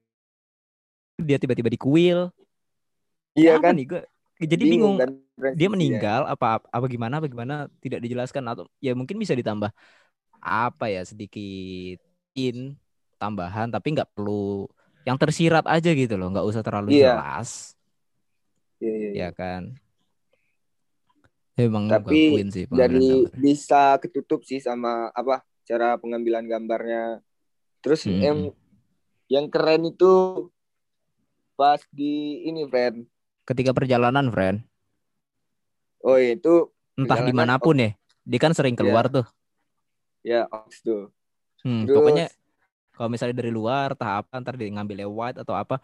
Dia 1.21 1.37
tiba-tiba 1.37 1.69
di 1.69 1.79
kuil. 1.79 2.33
Iya 3.37 3.51
Apa 3.55 3.63
kan? 3.71 3.73
nih 3.77 3.85
gue 3.87 4.01
jadi 4.51 4.63
bingung. 4.65 4.95
kan 4.99 5.09
Dia 5.51 5.67
meninggal 5.67 6.21
apa 6.31 6.63
apa 6.63 6.85
gimana 6.87 7.19
apa 7.19 7.27
gimana 7.27 7.53
tidak 7.83 7.99
dijelaskan 8.03 8.43
atau 8.47 8.63
ya 8.79 8.95
mungkin 8.95 9.19
bisa 9.19 9.35
ditambah 9.35 9.67
apa 10.41 10.85
ya 10.89 11.01
sedikit 11.03 11.99
in 12.39 12.79
tambahan 13.21 13.67
tapi 13.69 13.87
nggak 13.95 14.09
perlu 14.15 14.65
yang 15.07 15.17
tersirat 15.19 15.65
aja 15.67 15.91
gitu 15.91 16.15
loh 16.19 16.31
nggak 16.31 16.47
usah 16.47 16.63
terlalu 16.65 16.95
Iya. 16.95 17.11
jelas 17.11 17.75
Iya, 18.81 18.91
iya, 18.97 19.09
iya. 19.13 19.27
ya 19.27 19.29
kan 19.39 19.61
emang 21.67 21.85
Tapi 21.89 22.47
sih 22.49 22.65
Dari 22.69 22.97
gambar. 22.97 23.37
bisa 23.37 23.97
ketutup 24.01 24.41
sih 24.41 24.57
sama 24.57 25.09
apa 25.13 25.45
cara 25.67 25.95
pengambilan 26.01 26.45
gambarnya. 26.49 27.21
Terus 27.81 28.05
Hmm. 28.05 28.21
yang 28.21 28.39
yang 29.31 29.45
keren 29.47 29.87
itu 29.87 30.11
pas 31.55 31.79
di 31.93 32.41
ini, 32.49 32.65
friend. 32.65 33.05
ketika 33.45 33.73
perjalanan 33.73 34.29
friend 34.31 34.63
Oh, 36.01 36.17
itu 36.17 36.69
entah 36.97 37.21
di 37.21 37.33
mana 37.33 37.61
pun 37.61 37.77
ya 37.77 37.93
dia 38.25 38.39
kan 38.41 38.53
sering 38.53 38.73
keluar 38.73 39.05
tuh 39.09 39.25
ya 40.21 40.45
Ox 40.49 40.81
tuh. 40.81 41.09
Hmm, 41.61 41.85
Terus 41.85 41.97
pokoknya 41.97 42.25
kalau 42.93 43.09
misalnya 43.09 43.37
dari 43.37 43.49
luar 43.53 43.93
tahap 43.97 44.29
ntar 44.33 44.57
dia 44.57 44.69
ngambil 44.73 45.05
lewat 45.05 45.33
atau 45.41 45.53
apa 45.57 45.77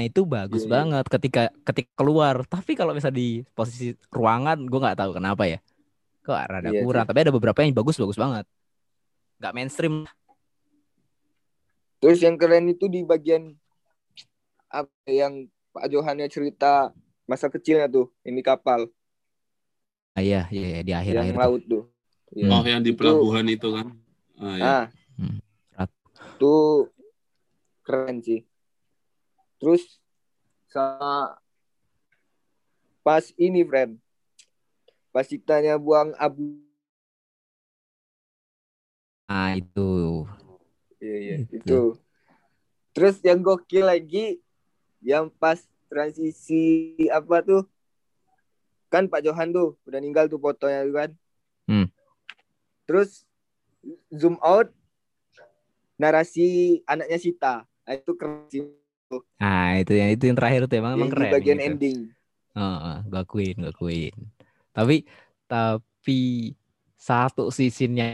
nah 0.00 0.08
itu 0.08 0.24
bagus 0.24 0.64
Iya, 0.64 0.68
iya. 0.68 0.74
banget 0.80 1.04
ketika 1.12 1.42
ketika 1.68 1.92
keluar 1.92 2.40
tapi 2.48 2.72
kalau 2.72 2.96
misalnya 2.96 3.20
di 3.20 3.44
posisi 3.52 3.92
ruangan 4.08 4.64
gue 4.64 4.80
nggak 4.80 4.96
tahu 4.96 5.20
kenapa 5.20 5.44
ya 5.44 5.60
kok 6.24 6.40
rada 6.48 6.72
Iya, 6.72 6.80
kurang 6.80 7.04
tapi 7.04 7.20
ada 7.20 7.32
beberapa 7.36 7.60
yang 7.60 7.76
bagus 7.76 8.00
bagus 8.00 8.16
banget 8.16 8.48
nggak 9.44 9.52
mainstream 9.52 10.08
Terus 12.00 12.24
yang 12.24 12.40
keren 12.40 12.64
itu 12.64 12.88
di 12.88 13.04
bagian 13.04 13.52
apa 14.72 14.88
yang 15.04 15.52
Pak 15.76 15.84
Johannya 15.92 16.32
cerita 16.32 16.96
masa 17.28 17.52
kecilnya 17.52 17.92
tuh, 17.92 18.08
ini 18.24 18.40
kapal 18.40 18.88
ah, 20.16 20.22
iya 20.24 20.48
iya 20.48 20.80
iya, 20.80 20.80
di 20.80 20.92
akhir 20.96 21.12
yang 21.12 21.28
akhir 21.28 21.36
laut 21.36 21.62
tuh. 21.68 21.84
Iya. 22.32 22.48
Hmm. 22.48 22.56
Oh, 22.56 22.64
yang 22.64 22.80
di 22.80 22.92
pelabuhan 22.96 23.44
itu 23.52 23.68
kan. 23.68 23.86
Ah, 24.40 24.56
ya. 24.56 24.64
Ah, 24.64 24.84
Hmm. 25.20 25.44
Itu 26.40 26.88
keren 27.84 28.24
sih. 28.24 28.48
Terus 29.60 30.00
sama 30.72 31.36
pas 33.04 33.28
ini, 33.36 33.60
friend. 33.60 34.00
Pas 35.12 35.28
ditanya 35.28 35.76
buang 35.76 36.16
abu. 36.16 36.56
nah 39.30 39.54
itu 39.54 40.26
Iya, 40.98 41.16
iya, 41.22 41.36
Itu. 41.46 41.54
itu. 41.54 41.80
Terus 42.90 43.22
yang 43.22 43.40
gokil 43.46 43.86
lagi, 43.86 44.42
yang 44.98 45.30
pas 45.30 45.62
transisi 45.86 46.94
apa 47.08 47.40
tuh? 47.40 47.62
Kan 48.90 49.06
Pak 49.06 49.22
Johan 49.22 49.54
tuh 49.54 49.78
udah 49.86 49.98
meninggal 50.02 50.26
tuh 50.26 50.42
fotonya 50.42 50.82
tuh 50.82 50.94
kan. 50.98 51.10
Hmm. 51.70 51.86
Terus 52.90 53.22
zoom 54.10 54.34
out 54.42 54.74
narasi 55.94 56.80
anaknya 56.84 57.18
Sita. 57.22 57.54
Nah, 57.86 57.94
itu 57.94 58.12
keren. 58.18 58.79
Nah 59.40 59.74
itu 59.80 59.92
yang 59.96 60.10
itu 60.14 60.24
yang 60.30 60.36
terakhir 60.38 60.60
tuh 60.70 60.76
emang 60.78 60.94
emang 60.94 61.10
di 61.10 61.14
keren 61.14 61.32
bagian 61.32 61.58
gitu. 61.58 61.68
ending. 61.72 61.98
Heeh, 62.50 62.96
gue 63.06 63.20
akuin, 63.22 63.56
gue 63.62 63.72
akuin. 63.72 64.14
Tapi 64.74 64.96
tapi 65.46 66.20
satu 66.98 67.48
sisinya 67.50 68.06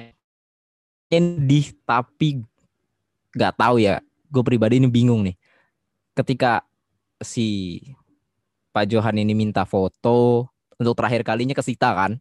endih 1.08 1.72
tapi 1.84 2.44
nggak 3.36 3.54
tahu 3.56 3.76
ya. 3.80 4.00
Gue 4.28 4.42
pribadi 4.42 4.80
ini 4.80 4.88
bingung 4.90 5.24
nih. 5.24 5.36
Ketika 6.16 6.64
si 7.20 7.80
Pak 8.72 8.92
Johan 8.92 9.16
ini 9.16 9.32
minta 9.32 9.64
foto 9.64 10.48
untuk 10.76 10.94
terakhir 10.96 11.24
kalinya 11.24 11.56
ke 11.56 11.64
Sita 11.64 11.96
kan. 11.96 12.20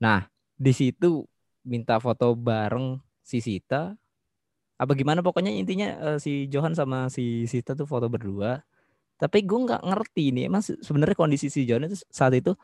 Nah, 0.00 0.24
di 0.56 0.72
situ 0.72 1.28
minta 1.66 2.00
foto 2.00 2.32
bareng 2.32 2.96
si 3.20 3.44
Sita. 3.44 3.92
Apa 4.78 4.94
gimana 4.94 5.20
pokoknya 5.20 5.50
intinya 5.50 5.88
eh, 6.14 6.18
si 6.22 6.46
Johan 6.46 6.72
sama 6.72 7.10
si 7.10 7.44
Sita 7.44 7.74
tuh 7.74 7.84
foto 7.84 8.06
berdua 8.06 8.62
tapi 9.18 9.42
gue 9.42 9.58
nggak 9.58 9.82
ngerti 9.82 10.30
nih 10.30 10.46
emang 10.46 10.62
se- 10.62 10.78
sebenarnya 10.78 11.18
kondisi 11.18 11.50
si 11.50 11.66
John 11.66 11.82
itu 11.82 11.98
saat 12.06 12.38
itu 12.38 12.54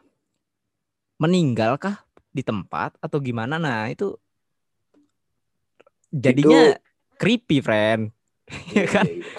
meninggalkah 1.18 2.06
di 2.30 2.46
tempat 2.46 2.94
atau 3.02 3.18
gimana 3.18 3.58
nah 3.58 3.90
itu 3.90 4.14
jadinya 6.10 6.78
creepy 7.18 7.58
friend 7.58 8.14
ya 8.76 8.86
kan 8.86 9.06
Iya, 9.06 9.14
iya. 9.18 9.30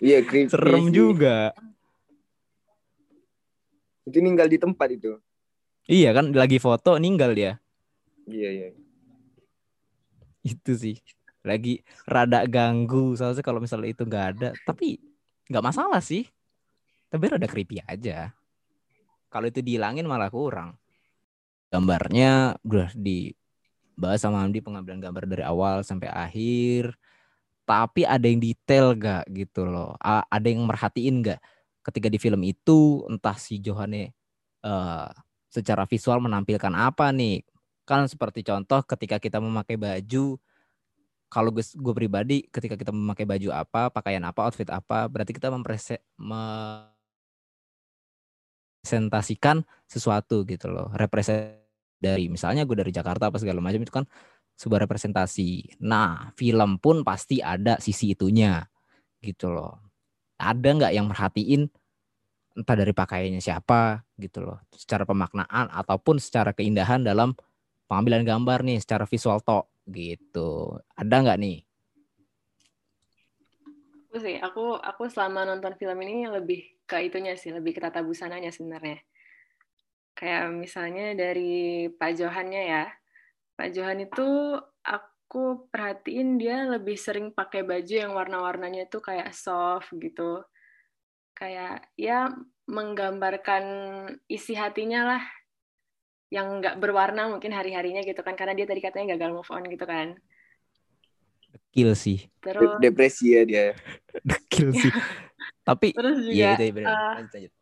Iya, 0.00 0.18
creepy 0.24 0.50
serem 0.52 0.84
sih. 0.84 0.92
juga 0.92 1.56
Itu 4.04 4.18
ninggal 4.20 4.48
di 4.50 4.58
tempat 4.60 4.88
itu. 4.90 5.16
iya 5.86 6.12
kan 6.12 6.36
lagi 6.36 6.60
foto 6.60 7.00
ninggal 7.00 7.32
dia 7.32 7.56
Iya, 8.28 8.48
iya. 8.52 8.68
itu 10.42 10.72
sih 10.76 10.96
lagi 11.44 11.80
rada 12.04 12.44
ganggu. 12.44 13.16
Soalnya 13.16 13.44
kalau 13.44 13.60
misalnya 13.62 13.90
itu 13.92 14.02
nggak 14.04 14.26
ada. 14.36 14.48
Tapi 14.66 15.00
nggak 15.48 15.64
masalah 15.64 16.00
sih. 16.04 16.28
Tapi 17.10 17.24
rada 17.26 17.48
creepy 17.50 17.82
aja. 17.84 18.30
Kalau 19.30 19.46
itu 19.46 19.62
dihilangin 19.62 20.06
malah 20.06 20.30
kurang. 20.30 20.74
Gambarnya 21.70 22.58
udah 22.66 22.90
dibahas 22.98 24.18
sama 24.18 24.42
Hamdi 24.42 24.58
pengambilan 24.58 24.98
gambar 24.98 25.24
dari 25.26 25.44
awal 25.46 25.86
sampai 25.86 26.10
akhir. 26.10 26.98
Tapi 27.62 28.02
ada 28.02 28.26
yang 28.26 28.42
detail 28.42 28.98
gak 28.98 29.30
gitu 29.30 29.62
loh. 29.62 29.94
Ada 30.02 30.50
yang 30.50 30.66
merhatiin 30.66 31.22
gak 31.22 31.38
ketika 31.86 32.10
di 32.10 32.18
film 32.18 32.42
itu 32.42 33.06
entah 33.06 33.38
si 33.38 33.62
Johane 33.62 34.10
eh, 34.66 35.08
secara 35.46 35.86
visual 35.86 36.18
menampilkan 36.18 36.74
apa 36.74 37.14
nih? 37.14 37.46
Kan 37.86 38.10
seperti 38.10 38.42
contoh 38.42 38.82
ketika 38.82 39.22
kita 39.22 39.38
memakai 39.38 39.78
baju 39.78 40.38
kalau 41.30 41.54
gue 41.54 41.62
gue 41.62 41.94
pribadi 41.94 42.42
ketika 42.50 42.74
kita 42.74 42.90
memakai 42.90 43.22
baju 43.22 43.54
apa 43.54 43.94
pakaian 43.94 44.26
apa 44.26 44.50
outfit 44.50 44.66
apa 44.66 45.06
berarti 45.06 45.30
kita 45.30 45.46
memprese 45.46 46.02
merepresentasikan 48.82 49.62
sesuatu 49.86 50.42
gitu 50.42 50.66
loh. 50.66 50.90
Represent 50.98 51.54
dari 52.02 52.26
misalnya 52.26 52.66
gue 52.66 52.74
dari 52.74 52.90
Jakarta 52.90 53.30
apa 53.30 53.38
segala 53.38 53.62
macam 53.62 53.78
itu 53.78 53.94
kan 53.94 54.02
sebuah 54.58 54.90
representasi. 54.90 55.78
Nah 55.86 56.34
film 56.34 56.82
pun 56.82 57.06
pasti 57.06 57.38
ada 57.38 57.78
sisi 57.78 58.18
itunya 58.18 58.66
gitu 59.22 59.54
loh. 59.54 59.78
Ada 60.34 60.66
nggak 60.66 60.92
yang 60.98 61.06
merhatiin 61.06 61.70
entah 62.58 62.74
dari 62.74 62.90
pakaiannya 62.90 63.38
siapa 63.38 64.02
gitu 64.18 64.42
loh. 64.42 64.58
Secara 64.74 65.06
pemaknaan 65.06 65.70
ataupun 65.70 66.18
secara 66.18 66.50
keindahan 66.50 67.06
dalam 67.06 67.38
pengambilan 67.86 68.26
gambar 68.26 68.66
nih 68.66 68.82
secara 68.82 69.06
visual 69.06 69.38
tok 69.40 69.70
gitu. 69.92 70.78
Ada 70.94 71.14
nggak 71.22 71.40
nih? 71.42 71.58
Aku 74.10 74.16
sih, 74.18 74.36
aku 74.42 74.74
aku 74.74 75.06
selama 75.06 75.46
nonton 75.46 75.78
film 75.78 75.98
ini 76.02 76.26
lebih 76.26 76.66
ke 76.82 76.98
itunya 77.06 77.38
sih, 77.38 77.54
lebih 77.54 77.78
ke 77.78 77.80
tata 77.82 78.02
busananya 78.02 78.50
sebenarnya. 78.50 78.98
Kayak 80.18 80.50
misalnya 80.50 81.14
dari 81.14 81.86
Pak 81.94 82.18
Johannya 82.18 82.62
ya. 82.66 82.84
Pak 83.54 83.70
Johan 83.70 84.02
itu 84.02 84.58
aku 84.82 85.70
perhatiin 85.70 86.42
dia 86.42 86.66
lebih 86.66 86.98
sering 86.98 87.30
pakai 87.30 87.62
baju 87.62 87.94
yang 87.94 88.12
warna-warnanya 88.18 88.90
itu 88.90 88.98
kayak 88.98 89.30
soft 89.30 89.94
gitu. 89.94 90.42
Kayak 91.38 91.86
ya 91.94 92.34
menggambarkan 92.66 93.64
isi 94.26 94.58
hatinya 94.58 95.06
lah 95.06 95.22
yang 96.36 96.46
nggak 96.62 96.74
berwarna 96.82 97.22
mungkin 97.32 97.52
hari-harinya 97.58 98.00
gitu 98.08 98.20
kan 98.26 98.34
karena 98.38 98.54
dia 98.58 98.66
tadi 98.70 98.80
katanya 98.86 99.06
gagal 99.18 99.30
move 99.36 99.50
on 99.56 99.64
gitu 99.72 99.84
kan. 99.92 100.08
Dekil 101.52 101.90
sih. 101.98 102.18
Terus 102.44 102.70
depresi 102.82 103.24
ya 103.36 103.42
dia. 103.50 103.64
Dekil 104.28 104.68
sih. 104.74 104.92
Tapi 105.66 105.88
terus 105.94 106.16
juga 106.28 106.46
iya 106.56 106.56
itu 106.56 106.70
benar 106.76 106.94
uh, 106.94 107.16
lanjut 107.16 107.32
lanjut. 107.36 107.52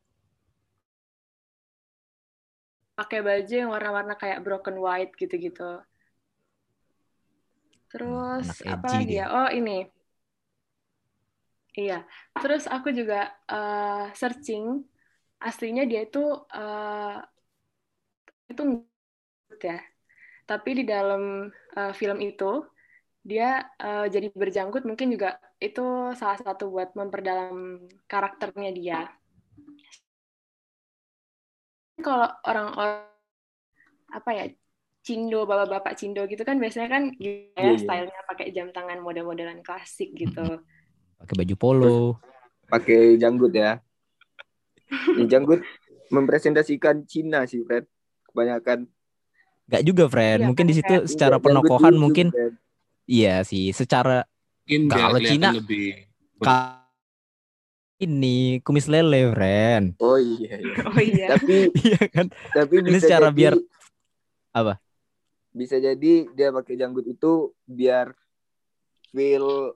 pakai 2.99 3.21
baju 3.27 3.53
yang 3.61 3.71
warna-warna 3.75 4.15
kayak 4.23 4.43
broken 4.47 4.77
white 4.85 5.13
gitu-gitu. 5.21 5.69
Terus 7.91 8.49
Hmm, 8.65 8.73
apa 8.75 8.89
lagi 8.95 9.13
dia. 9.13 9.23
ya? 9.23 9.27
Oh 9.37 9.49
ini. 9.59 9.79
Iya. 11.79 11.95
Terus 12.43 12.65
aku 12.75 12.89
juga 12.99 13.17
uh, 13.51 14.11
searching. 14.21 14.65
Aslinya 15.39 15.83
dia 15.91 16.01
itu 16.09 16.19
uh, 16.51 17.17
itu 18.49 18.85
ya. 19.61 19.79
Tapi 20.49 20.71
di 20.81 20.85
dalam 20.89 21.53
uh, 21.77 21.93
film 21.93 22.19
itu 22.25 22.65
dia 23.21 23.61
uh, 23.77 24.09
jadi 24.09 24.33
berjangkut 24.33 24.89
mungkin 24.89 25.13
juga 25.13 25.37
itu 25.61 26.17
salah 26.17 26.41
satu 26.41 26.73
buat 26.73 26.97
memperdalam 26.97 27.85
karakternya 28.09 28.71
dia. 28.73 29.01
Kalau 32.01 32.31
orang-orang 32.47 33.05
apa 34.09 34.31
ya 34.33 34.45
cindo 35.05 35.45
bapak-bapak 35.45 35.97
cindo 36.01 36.25
gitu 36.25 36.41
kan 36.45 36.57
biasanya 36.57 36.89
kan 36.89 37.03
gitu 37.21 37.53
ya 37.53 37.77
iya. 37.77 37.81
stylenya 37.81 38.23
pakai 38.25 38.53
jam 38.57 38.73
tangan 38.73 39.05
model-modelan 39.05 39.61
klasik 39.61 40.15
gitu. 40.17 40.63
Pakai 41.19 41.35
baju 41.45 41.55
polo. 41.59 41.99
Pakai 42.69 43.17
janggut 43.21 43.53
ya. 43.53 43.83
Ini 45.21 45.29
janggut 45.29 45.61
mempresentasikan 46.09 47.05
Cina 47.05 47.45
sih 47.45 47.61
Fred 47.69 47.85
kebanyakan 48.29 48.87
Gak 49.69 49.85
juga, 49.85 50.09
Fred. 50.09 50.41
Iya, 50.41 50.47
mungkin 50.49 50.65
di 50.65 50.75
situ 50.75 50.89
kayak- 50.89 51.07
secara 51.07 51.37
Janggut 51.37 51.45
penokohan 51.45 51.95
mungkin 51.95 52.27
iya 53.05 53.45
sih. 53.45 53.69
Secara 53.71 54.25
Mungkin 54.65 54.83
Kalau 54.89 55.21
Cina- 55.21 55.53
lebih 55.53 56.09
ka- 56.39 56.89
ini 57.99 58.63
kumis 58.63 58.87
lele, 58.87 59.33
Fred. 59.35 59.85
oh 59.99 60.17
iya, 60.17 60.55
iya. 60.57 60.75
oh 60.89 60.97
iya 60.99 61.27
tapi 61.35 61.55
Iya 61.85 62.03
kan? 62.09 62.27
tapi 62.49 62.75
Ini 62.81 62.89
bisa 62.89 63.01
secara 63.03 63.29
jadi, 63.29 63.37
biar- 63.37 63.65
apa? 64.55 64.75
bisa 65.51 65.77
jadi 65.77 66.13
dia 66.31 66.49
pakai 66.49 66.75
janggut 66.75 67.05
itu 67.05 67.33
biar 67.65 68.13
feel 69.11 69.75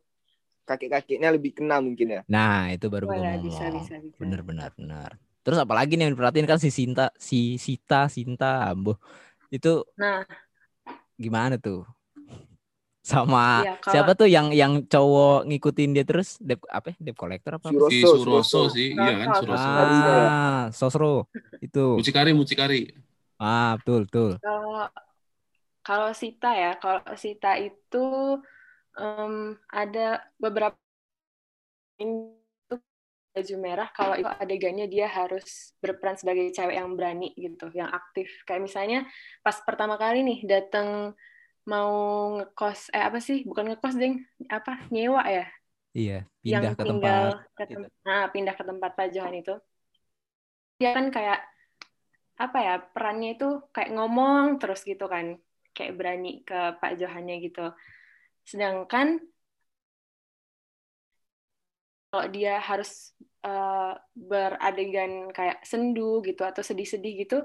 kakek-kakeknya 0.62 1.34
lebih 1.34 1.52
kena 1.52 1.82
mungkin 1.82 2.16
ya 2.16 2.22
Nah, 2.28 2.70
itu 2.70 2.86
baru 2.86 3.08
Oh, 3.08 3.12
gua 3.12 3.18
ya, 3.18 3.34
ngomong. 3.34 3.44
bisa 3.44 3.64
bisa 3.68 3.94
bisa 3.98 4.16
Bener 4.16 4.40
benar 4.40 4.70
benar. 4.72 5.10
Terus 5.42 5.58
apalagi 5.58 5.98
nih 5.98 6.06
yang 6.06 6.14
diperhatiin 6.14 6.46
kan 6.46 6.58
si 6.62 6.70
Sinta, 6.70 7.10
si 7.18 7.58
Sita, 7.58 8.06
Sinta, 8.06 8.70
Ambo. 8.70 8.98
Itu 9.50 9.82
nah 9.98 10.22
gimana 11.18 11.58
tuh? 11.58 11.82
Sama 13.02 13.66
Iya, 13.66 13.74
kalau- 13.82 13.90
siapa 13.90 14.12
tuh 14.14 14.30
yang 14.30 14.54
yang 14.54 14.86
cowok 14.86 15.50
ngikutin 15.50 15.90
dia 15.90 16.04
terus? 16.06 16.38
Dep 16.38 16.62
apa? 16.70 16.94
ya? 16.94 16.96
Dep 17.10 17.18
kolektor 17.18 17.58
apa? 17.58 17.66
Suroso 17.74 17.90
si 17.90 17.98
Suroso. 17.98 18.22
Suroso 18.22 18.60
sih, 18.70 18.94
iya 18.94 19.14
kan 19.18 19.28
Suroso. 19.42 19.66
Suroso. 19.66 20.14
Ah, 20.14 20.62
Sosro. 20.70 21.14
Itu. 21.58 21.98
Mucikari, 21.98 22.30
Mucikari. 22.30 22.94
Ah, 23.42 23.74
betul, 23.82 24.06
betul. 24.06 24.30
Kalau 24.38 24.86
kalau 25.82 26.10
Sita 26.14 26.54
ya, 26.54 26.78
kalau 26.78 27.02
Sita 27.18 27.58
itu 27.58 28.38
em, 28.94 29.58
ada 29.66 30.22
beberapa 30.38 30.78
baju 33.32 33.54
merah. 33.58 33.88
Kalau 33.96 34.14
itu 34.16 34.28
adegannya 34.28 34.86
dia 34.86 35.08
harus 35.08 35.72
berperan 35.80 36.16
sebagai 36.20 36.52
cewek 36.52 36.76
yang 36.76 36.92
berani 36.94 37.32
gitu, 37.36 37.72
yang 37.72 37.88
aktif. 37.88 38.28
Kayak 38.44 38.62
misalnya 38.68 38.98
pas 39.40 39.56
pertama 39.64 39.96
kali 39.96 40.20
nih 40.24 40.38
datang 40.44 41.16
mau 41.64 41.92
ngekos, 42.38 42.92
eh 42.92 43.02
apa 43.02 43.18
sih? 43.18 43.42
Bukan 43.48 43.72
ngekos 43.72 43.94
ding, 43.96 44.20
apa 44.52 44.86
nyewa 44.92 45.24
ya? 45.26 45.46
Iya, 45.92 46.24
yang 46.44 46.64
pindah 46.64 46.72
ke 46.76 46.84
tinggal 46.84 47.24
tempat 47.24 47.34
ke 47.56 47.64
gitu. 47.68 47.72
tem- 47.80 47.92
nah, 48.04 48.24
pindah 48.32 48.54
ke 48.58 48.64
tempat 48.64 48.90
Pak 48.98 49.08
Johan 49.14 49.34
itu. 49.40 49.54
Dia 50.80 50.90
kan 50.96 51.06
kayak 51.14 51.40
apa 52.40 52.58
ya 52.58 52.74
perannya 52.80 53.38
itu 53.38 53.48
kayak 53.70 53.90
ngomong 53.94 54.58
terus 54.58 54.82
gitu 54.82 55.06
kan 55.06 55.38
kayak 55.76 55.94
berani 55.94 56.42
ke 56.42 56.58
Pak 56.80 56.92
Johannya 56.98 57.36
gitu 57.44 57.70
sedangkan 58.42 59.22
kalau 62.12 62.26
dia 62.36 62.60
harus 62.68 62.90
eh, 63.46 63.92
beradegan 64.30 65.12
kayak 65.36 65.58
sendu 65.70 66.02
gitu 66.28 66.42
atau 66.50 66.62
sedih-sedih 66.68 67.12
gitu 67.24 67.36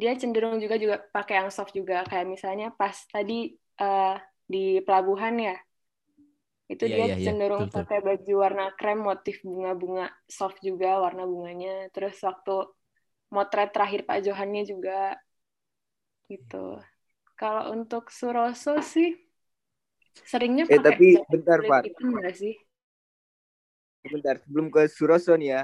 dia 0.00 0.10
cenderung 0.20 0.56
juga 0.64 0.76
juga 0.84 0.96
pakai 1.16 1.34
yang 1.44 1.50
soft 1.56 1.72
juga 1.78 1.96
kayak 2.10 2.26
misalnya 2.34 2.66
pas 2.80 2.96
tadi 3.14 3.34
eh, 3.82 4.14
di 4.52 4.58
pelabuhan 4.86 5.34
ya 5.48 5.54
itu 6.72 6.84
Iya, 6.84 6.96
dia 6.96 7.04
iya, 7.04 7.14
iya. 7.22 7.32
cenderung 7.32 7.64
betul. 7.64 7.70
pakai 7.76 7.98
baju 8.06 8.32
warna 8.44 8.64
krem 8.78 8.98
motif 9.08 9.36
bunga-bunga 9.48 10.04
soft 10.38 10.58
juga 10.68 10.88
warna 11.04 11.22
bunganya 11.32 11.70
terus 11.94 12.16
waktu 12.28 12.52
motret 13.34 13.68
terakhir 13.74 14.00
Pak 14.08 14.18
Johannya 14.26 14.62
juga 14.72 14.92
gitu 16.30 16.56
kalau 17.40 17.64
untuk 17.76 18.04
Suroso 18.18 18.72
sih 18.92 19.08
seringnya 20.30 20.64
Eh, 20.72 20.78
pakai 20.78 20.96
tapi 20.96 21.06
jaket 21.12 21.28
bentar, 21.30 21.60
Pak. 21.68 21.84
sih 22.40 22.54
Bentar, 24.04 24.36
sebelum 24.44 24.68
ke 24.68 24.84
Suroso 24.92 25.32
nih 25.32 25.48
ya. 25.56 25.62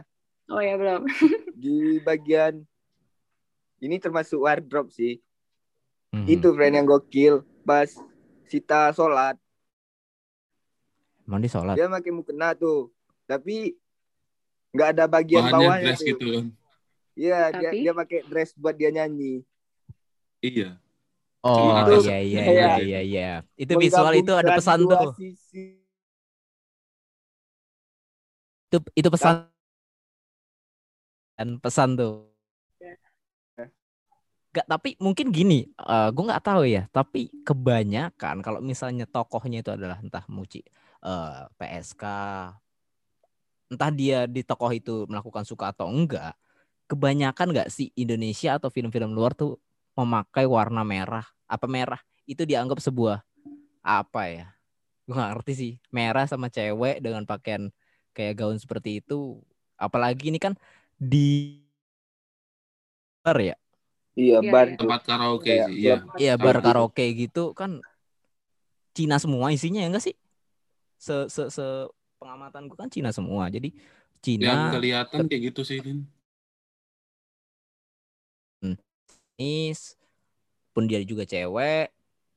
oh 0.48 0.60
ya 0.64 0.74
belum 0.80 1.04
Di 1.62 2.00
bagian 2.00 2.64
ini 3.80 3.96
termasuk 3.96 4.44
wardrobe 4.44 4.92
sih. 4.92 5.20
Mhm. 6.12 6.26
Itu 6.28 6.52
friend 6.52 6.74
yang 6.76 6.86
gokil 6.88 7.44
pas 7.64 7.88
Sita 8.50 8.90
sholat. 8.92 9.38
Emang 11.24 11.40
dia 11.40 11.50
sholat. 11.52 11.74
Dia 11.78 11.86
pakai 11.86 12.12
mukena 12.12 12.52
tuh. 12.56 12.90
Tapi 13.24 13.78
nggak 14.74 14.88
ada 14.98 15.04
bagian 15.06 15.46
Bahannya 15.46 15.66
bawahnya 15.70 15.84
dress 15.86 16.00
tuh. 16.02 16.08
gitu 16.12 16.26
kan. 16.34 16.46
Iya, 17.14 17.40
dia 17.52 17.70
Tapi? 17.70 17.78
dia 17.84 17.92
pakai 17.92 18.18
dress 18.26 18.50
buat 18.56 18.74
dia 18.74 18.90
nyanyi. 18.90 19.44
Iya. 20.40 20.80
Oh 21.40 21.72
iya 22.04 22.20
iya 22.20 22.42
iya 22.44 22.72
iya 22.80 23.00
iya. 23.00 23.30
Itu 23.56 23.80
visual 23.80 24.12
itu 24.12 24.32
ada 24.36 24.56
pesan 24.56 24.84
tuh. 24.84 25.12
sisi. 25.16 25.79
Itu 28.70 28.78
itu 28.94 29.08
pesan 29.10 29.50
dan 31.34 31.58
pesan 31.58 31.98
tuh. 31.98 32.30
Ya. 32.78 32.94
Gak, 34.50 34.66
tapi 34.66 34.94
mungkin 35.02 35.34
gini, 35.34 35.66
eh 35.74 36.08
gue 36.14 36.24
nggak 36.26 36.46
tahu 36.46 36.62
ya. 36.70 36.86
Tapi 36.94 37.34
kebanyakan 37.42 38.46
kalau 38.46 38.62
misalnya 38.62 39.10
tokohnya 39.10 39.66
itu 39.66 39.74
adalah 39.74 39.98
entah 39.98 40.22
Muci, 40.30 40.62
eh, 41.02 41.42
PSK, 41.58 42.04
entah 43.74 43.90
dia 43.90 44.30
di 44.30 44.42
tokoh 44.46 44.70
itu 44.70 45.06
melakukan 45.10 45.42
suka 45.42 45.74
atau 45.74 45.90
enggak, 45.90 46.34
kebanyakan 46.86 47.54
nggak 47.54 47.70
sih 47.74 47.90
Indonesia 47.98 48.58
atau 48.58 48.70
film-film 48.70 49.14
luar 49.14 49.34
tuh 49.34 49.58
memakai 49.98 50.46
warna 50.46 50.86
merah, 50.86 51.26
apa 51.50 51.66
merah 51.66 52.02
itu 52.26 52.42
dianggap 52.46 52.78
sebuah 52.78 53.22
apa 53.82 54.22
ya? 54.30 54.46
Gue 55.06 55.14
nggak 55.18 55.30
ngerti 55.34 55.52
sih. 55.58 55.72
Merah 55.90 56.26
sama 56.26 56.46
cewek 56.50 57.02
dengan 57.02 57.26
pakaian 57.26 57.70
kayak 58.16 58.34
gaun 58.40 58.58
seperti 58.58 59.00
itu, 59.04 59.40
apalagi 59.78 60.30
ini 60.30 60.38
kan 60.40 60.54
di 61.00 61.60
bar 63.24 63.38
ya, 63.40 63.56
Iya, 64.18 64.38
Iya, 64.42 64.50
bar 64.52 64.66
iya. 64.68 64.76
Tempat 64.76 65.00
karaoke 65.06 65.44
Kayak 65.46 65.66
sih, 65.70 65.74
iya. 65.80 65.96
Iya 66.18 66.34
bar 66.36 66.56
Karaoke. 66.60 67.04
gitu 67.14 67.54
kan 67.56 67.80
Cina 68.90 69.16
semua 69.22 69.54
isinya 69.54 69.80
ya 69.80 69.88
enggak 69.88 70.04
sih? 70.04 70.14
Se 71.00 71.30
se, 71.30 71.48
se 71.48 71.64
pengamatan 72.20 72.68
gue 72.68 72.76
kan 72.76 72.90
Cina 72.92 73.14
semua. 73.14 73.48
Jadi 73.48 73.72
Yang 73.72 74.20
Cina 74.20 74.74
kelihatan 74.76 75.20
kayak 75.30 75.42
gitu 75.54 75.62
sih, 75.64 75.78
Lin. 75.80 76.04
Nis 79.40 79.96
pun 80.76 80.84
dia 80.84 81.00
juga 81.00 81.24
cewek 81.24 81.88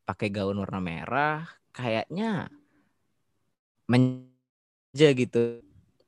pakai 0.08 0.28
gaun 0.32 0.56
warna 0.56 0.80
merah 0.80 1.44
kayaknya 1.76 2.48
menja 4.94 5.10
gitu 5.18 5.58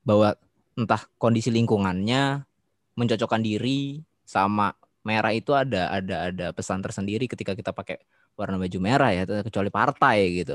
bahwa 0.06 0.38
entah 0.78 1.02
kondisi 1.18 1.50
lingkungannya 1.50 2.46
mencocokkan 2.94 3.42
diri 3.42 3.98
sama 4.22 4.78
merah 5.02 5.34
itu 5.34 5.50
ada 5.58 5.90
ada 5.90 6.30
ada 6.30 6.46
pesan 6.54 6.86
tersendiri 6.86 7.26
ketika 7.26 7.58
kita 7.58 7.74
pakai 7.74 7.98
warna 8.38 8.62
baju 8.62 8.78
merah 8.78 9.10
ya 9.10 9.26
kecuali 9.42 9.74
partai 9.74 10.18
gitu. 10.38 10.54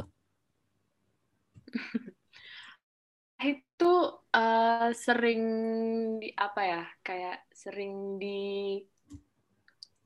Itu 3.52 3.91
uh, 4.32 4.89
sering 4.96 5.41
di 6.24 6.32
apa 6.32 6.62
ya? 6.63 6.82
Kayak 7.04 7.38
sering 7.52 8.15
di 8.15 8.39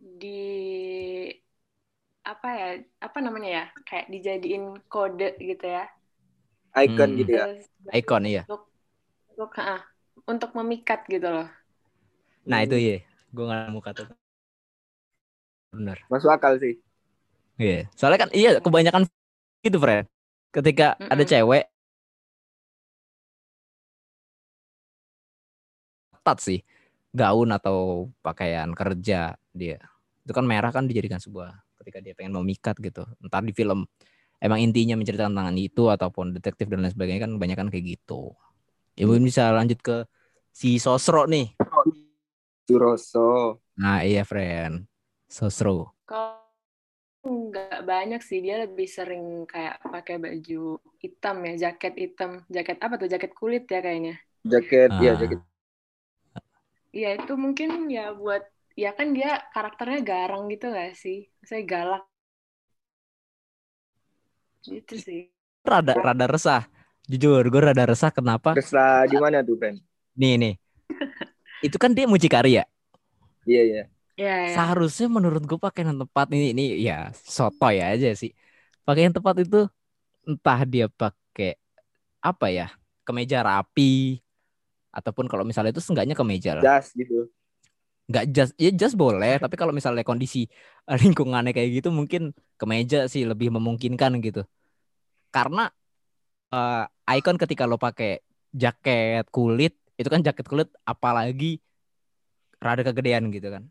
di 0.02 0.42
apa 2.26 2.48
ya? 2.58 2.68
Apa 3.06 3.18
namanya 3.22 3.50
ya? 3.54 3.64
Kayak 3.86 4.10
dijadiin 4.10 4.66
kode 4.90 5.38
gitu 5.38 5.66
ya. 5.70 5.86
Icon 6.76 7.10
Hmm. 7.16 7.20
gitu 7.20 7.32
ya. 7.40 7.46
Terus 7.48 7.96
Icon 7.96 8.24
iya. 8.28 8.44
Untuk 8.46 8.62
untuk, 9.36 9.52
ah, 9.60 9.82
untuk 10.28 10.50
memikat 10.56 11.00
gitu 11.08 11.28
loh. 11.28 11.48
Nah 12.46 12.60
Hmm. 12.62 12.68
itu 12.68 12.76
iya. 12.78 12.98
Gue 13.36 13.44
nggak 13.48 13.60
nemu 13.68 13.80
kata. 13.84 14.04
Bener. 15.76 15.98
Masuk 16.12 16.32
akal 16.32 16.56
sih. 16.64 16.80
Iya. 17.60 17.88
Soalnya 17.96 18.20
kan 18.28 18.30
iya 18.36 18.50
kebanyakan 18.60 19.04
gitu, 19.64 19.78
Fred. 19.80 20.06
Ketika 20.56 20.96
ada 21.00 21.24
Mm-mm. 21.24 21.28
cewek 21.28 21.64
ketat 26.16 26.38
sih 26.42 26.60
gaun 27.16 27.50
atau 27.54 28.10
pakaian 28.26 28.70
kerja 28.76 29.36
dia. 29.56 29.80
Itu 30.26 30.34
kan 30.36 30.46
merah 30.48 30.72
kan 30.74 30.90
dijadikan 30.90 31.22
sebuah 31.22 31.54
ketika 31.84 32.00
dia 32.04 32.14
pengen 32.18 32.34
memikat 32.42 32.76
gitu. 32.82 33.06
Entar 33.24 33.46
di 33.46 33.54
film 33.56 33.86
emang 34.46 34.62
intinya 34.62 34.94
menceritakan 34.94 35.34
tentang 35.34 35.58
itu 35.58 35.84
ataupun 35.90 36.38
detektif 36.38 36.70
dan 36.70 36.86
lain 36.86 36.94
sebagainya 36.94 37.26
kan 37.26 37.34
kebanyakan 37.34 37.68
kayak 37.74 37.98
gitu. 37.98 38.38
Ya 38.94 39.10
mungkin 39.10 39.26
bisa 39.26 39.50
lanjut 39.50 39.82
ke 39.82 40.06
si 40.54 40.78
Sosro 40.78 41.26
nih. 41.26 41.58
Suroso. 42.70 43.60
Nah 43.82 44.06
iya 44.06 44.22
friend. 44.22 44.86
Sosro. 45.26 45.98
Kalau 46.06 46.46
nggak 47.26 47.82
banyak 47.84 48.22
sih, 48.22 48.40
dia 48.46 48.62
lebih 48.70 48.86
sering 48.86 49.50
kayak 49.50 49.82
pakai 49.82 50.22
baju 50.22 50.78
hitam 51.02 51.36
ya, 51.50 51.54
jaket 51.70 51.94
hitam, 51.98 52.32
jaket 52.46 52.78
apa 52.78 52.96
tuh, 53.02 53.10
jaket 53.10 53.32
kulit 53.34 53.66
ya 53.66 53.82
kayaknya. 53.82 54.16
Jaket, 54.46 54.90
ya 55.02 55.12
Ah. 55.14 55.18
jaket. 55.18 55.40
Iya 56.96 57.10
itu 57.20 57.34
mungkin 57.36 57.92
ya 57.92 58.16
buat, 58.16 58.46
ya 58.80 58.96
kan 58.96 59.12
dia 59.12 59.44
karakternya 59.52 60.00
garang 60.06 60.48
gitu 60.48 60.72
gak 60.72 60.96
sih? 60.96 61.28
Saya 61.44 61.66
galak. 61.68 62.08
Gitu 64.66 64.96
sih. 64.98 65.20
Rada 65.66 65.94
rada 65.94 66.26
resah. 66.26 66.64
Jujur 67.06 67.46
gue 67.46 67.62
rada 67.62 67.86
resah 67.86 68.10
kenapa? 68.10 68.58
Resah 68.58 69.06
di 69.06 69.18
mana 69.18 69.46
tuh, 69.46 69.58
Ben? 69.58 69.78
Nih 70.18 70.36
nih. 70.42 70.54
Itu 71.66 71.78
kan 71.78 71.94
dia 71.94 72.10
mucikari 72.10 72.58
ya. 72.62 72.66
Iya, 73.46 73.62
iya. 73.62 73.84
Ya, 74.16 74.34
ya. 74.48 74.54
Seharusnya 74.56 75.08
menurut 75.12 75.44
gue 75.44 75.60
pakaian 75.60 75.92
yang 75.92 76.00
tepat 76.08 76.32
ini 76.32 76.56
ini 76.56 76.64
ya 76.82 77.12
sotoy 77.14 77.84
aja 77.84 78.10
sih. 78.16 78.32
Pakaian 78.88 79.12
tepat 79.12 79.44
itu 79.44 79.68
entah 80.26 80.62
dia 80.66 80.88
pakai 80.90 81.60
apa 82.24 82.48
ya 82.50 82.68
kemeja 83.06 83.46
rapi 83.46 84.18
ataupun 84.90 85.28
kalau 85.30 85.44
misalnya 85.46 85.76
itu 85.76 85.84
seenggaknya 85.84 86.16
kemeja 86.18 86.58
lah. 86.58 86.64
Jas 86.64 86.96
gitu. 86.96 87.28
Nggak 88.06 88.26
jas 88.30 88.50
ya 88.62 88.70
jas 88.70 88.94
boleh 88.94 89.42
tapi 89.42 89.58
kalau 89.58 89.74
misalnya 89.74 90.06
kondisi 90.06 90.46
lingkungannya 91.04 91.52
kayak 91.52 91.82
gitu 91.82 91.90
mungkin 91.90 92.38
kemeja 92.56 93.10
sih 93.10 93.26
lebih 93.26 93.50
memungkinkan 93.54 94.22
gitu. 94.22 94.46
Karena 95.34 95.70
eh, 96.54 96.86
icon 97.18 97.38
ketika 97.42 97.66
lo 97.66 97.76
pakai 97.82 98.22
jaket 98.56 99.28
kulit 99.34 99.76
itu 99.96 100.08
kan 100.08 100.22
jaket 100.24 100.46
kulit 100.48 100.70
apalagi 100.88 101.60
rada 102.62 102.82
kegedean 102.86 103.34
gitu 103.34 103.50
kan. 103.52 103.64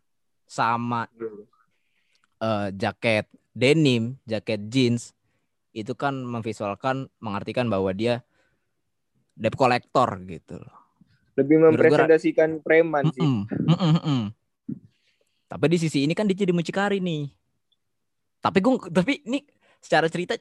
Sama 0.44 1.08
eh, 2.42 2.68
jaket 2.74 3.30
denim, 3.54 4.18
jaket 4.26 4.60
jeans 4.68 5.14
itu 5.74 5.94
kan 5.98 6.14
memvisualkan 6.22 7.10
mengartikan 7.18 7.66
bahwa 7.66 7.90
dia 7.90 8.22
debt 9.34 9.58
collector 9.58 10.22
gitu 10.26 10.62
loh. 10.62 10.83
Lebih 11.34 11.56
Menurut 11.58 11.74
mempresentasikan 11.74 12.62
preman 12.62 13.10
sih. 13.10 13.22
Mm-mm, 13.22 13.46
mm-mm, 13.50 13.92
mm-mm. 13.98 14.22
Tapi 15.50 15.64
di 15.70 15.78
sisi 15.78 16.06
ini 16.06 16.14
kan 16.14 16.26
dia 16.26 16.38
jadi 16.38 16.54
mucikari 16.54 16.98
nih. 17.02 17.30
Tapi 18.38 18.58
gue 18.62 18.74
tapi 18.90 19.22
ini 19.26 19.42
secara 19.82 20.06
cerita 20.06 20.38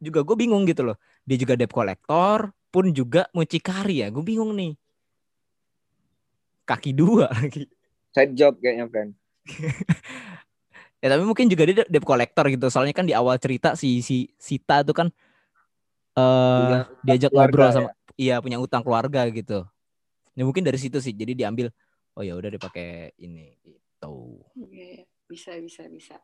juga 0.00 0.24
gue 0.24 0.36
bingung 0.36 0.64
gitu 0.64 0.84
loh. 0.84 0.96
Dia 1.28 1.36
juga 1.36 1.56
debt 1.56 1.72
collector 1.72 2.52
pun 2.72 2.92
juga 2.92 3.28
mucikari 3.36 4.00
ya. 4.04 4.08
Gue 4.08 4.24
bingung 4.24 4.56
nih. 4.56 4.76
Kaki 6.64 6.92
dua 6.96 7.28
lagi. 7.28 7.66
Side 8.10 8.34
job 8.34 8.58
kayaknya, 8.58 8.86
friend. 8.88 9.12
Ya 11.00 11.08
tapi 11.16 11.24
mungkin 11.24 11.48
juga 11.48 11.64
dia 11.64 11.88
debt 11.88 12.04
collector 12.04 12.44
gitu. 12.52 12.68
Soalnya 12.68 12.92
kan 12.92 13.08
di 13.08 13.16
awal 13.16 13.40
cerita 13.40 13.72
si 13.72 14.04
si 14.04 14.28
Sita 14.36 14.84
itu 14.84 14.92
kan 14.92 15.08
eh 16.12 16.60
Punya 16.60 16.78
diajak 17.00 17.30
ngobrol 17.32 17.72
ya. 17.72 17.72
sama 17.72 17.90
iya 18.20 18.36
punya 18.44 18.60
utang 18.60 18.84
keluarga 18.84 19.24
gitu. 19.32 19.64
Ya 20.40 20.48
mungkin 20.48 20.64
dari 20.64 20.80
situ 20.80 20.96
sih. 21.04 21.12
Jadi 21.12 21.36
diambil 21.36 21.68
oh 22.16 22.24
ya 22.24 22.32
udah 22.32 22.48
dipakai 22.48 23.12
ini 23.20 23.60
gitu. 23.60 24.40
Iya, 24.56 25.04
iya. 25.04 25.04
Bisa, 25.28 25.52
bisa, 25.60 25.84
bisa. 25.92 26.16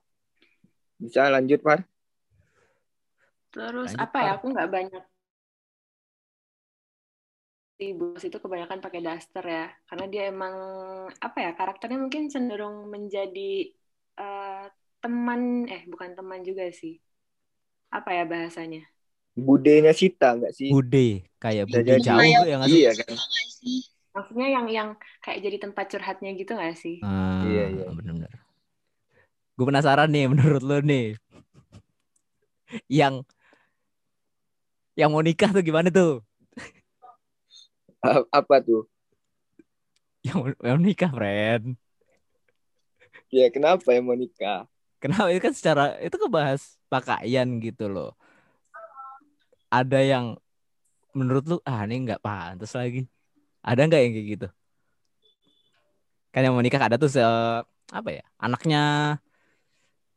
Bisa 0.97 1.29
lanjut, 1.29 1.61
Par? 1.61 1.85
Terus 3.53 3.93
Lanjut, 3.93 4.01
apa 4.01 4.19
ya? 4.25 4.33
Par. 4.33 4.37
Aku 4.41 4.47
nggak 4.57 4.71
banyak 4.73 5.05
si 7.77 7.93
bos 7.93 8.25
itu 8.25 8.41
kebanyakan 8.41 8.81
pakai 8.81 9.05
daster 9.05 9.45
ya, 9.45 9.69
karena 9.85 10.07
dia 10.09 10.23
emang 10.33 10.55
apa 11.13 11.39
ya 11.45 11.53
karakternya 11.53 12.01
mungkin 12.01 12.33
cenderung 12.33 12.89
menjadi 12.89 13.69
eh, 14.17 14.65
teman, 15.05 15.69
eh 15.69 15.85
bukan 15.85 16.17
teman 16.17 16.41
juga 16.41 16.73
sih. 16.73 16.97
Apa 17.93 18.17
ya 18.17 18.25
bahasanya? 18.25 18.81
Budenya 19.37 19.93
Sita 19.93 20.33
nggak 20.41 20.57
sih? 20.57 20.73
Bude 20.73 21.29
kayak 21.37 21.69
bude 21.69 22.01
jauh 22.01 22.25
ya 22.49 22.57
nggak 22.57 22.71
sih? 22.73 22.81
Iya 22.81 22.93
kan? 22.97 23.17
Maksudnya 24.17 24.49
yang 24.49 24.67
yang 24.73 24.89
kayak 25.21 25.45
jadi 25.45 25.57
tempat 25.61 25.85
curhatnya 25.93 26.31
gitu 26.41 26.57
nggak 26.57 26.77
sih? 26.81 26.97
Ah, 27.05 27.45
Iya, 27.45 27.63
iya. 27.77 27.85
benar-benar. 27.93 28.33
Gue 29.57 29.67
penasaran 29.69 30.09
nih 30.13 30.25
menurut 30.33 30.63
lo 30.65 30.79
nih. 30.81 31.17
yang 32.91 33.23
yang 34.97 35.13
mau 35.13 35.23
nikah 35.23 35.51
tuh 35.53 35.63
gimana 35.65 35.89
tuh? 35.93 36.25
Apa 38.39 38.57
tuh? 38.67 38.89
Yang 40.27 40.37
mau, 40.43 40.49
yang 40.69 40.79
nikah, 40.83 41.11
friend. 41.15 41.65
Ya 43.35 43.47
kenapa 43.55 43.89
ya 43.95 44.01
mau 44.03 44.15
nikah? 44.19 44.67
Kenapa 45.03 45.29
itu 45.31 45.41
kan 45.47 45.55
secara 45.55 45.83
itu 46.01 46.17
kebahas 46.17 46.81
pakaian 46.89 47.49
gitu 47.61 47.85
loh. 47.93 48.17
Ada 49.71 49.99
yang 50.13 50.27
menurut 51.19 51.45
lu 51.51 51.57
ah 51.71 51.83
ini 51.87 51.95
nggak 52.07 52.23
pantas 52.27 52.73
lagi. 52.79 53.01
Ada 53.67 53.81
nggak 53.87 54.01
yang 54.03 54.13
kayak 54.15 54.29
gitu? 54.33 54.47
Kan 56.33 56.41
yang 56.45 56.53
mau 56.55 56.63
nikah 56.65 56.83
ada 56.87 56.97
tuh 57.01 57.11
se 57.11 57.23
apa 57.91 58.11
ya? 58.13 58.23
Anaknya 58.45 58.79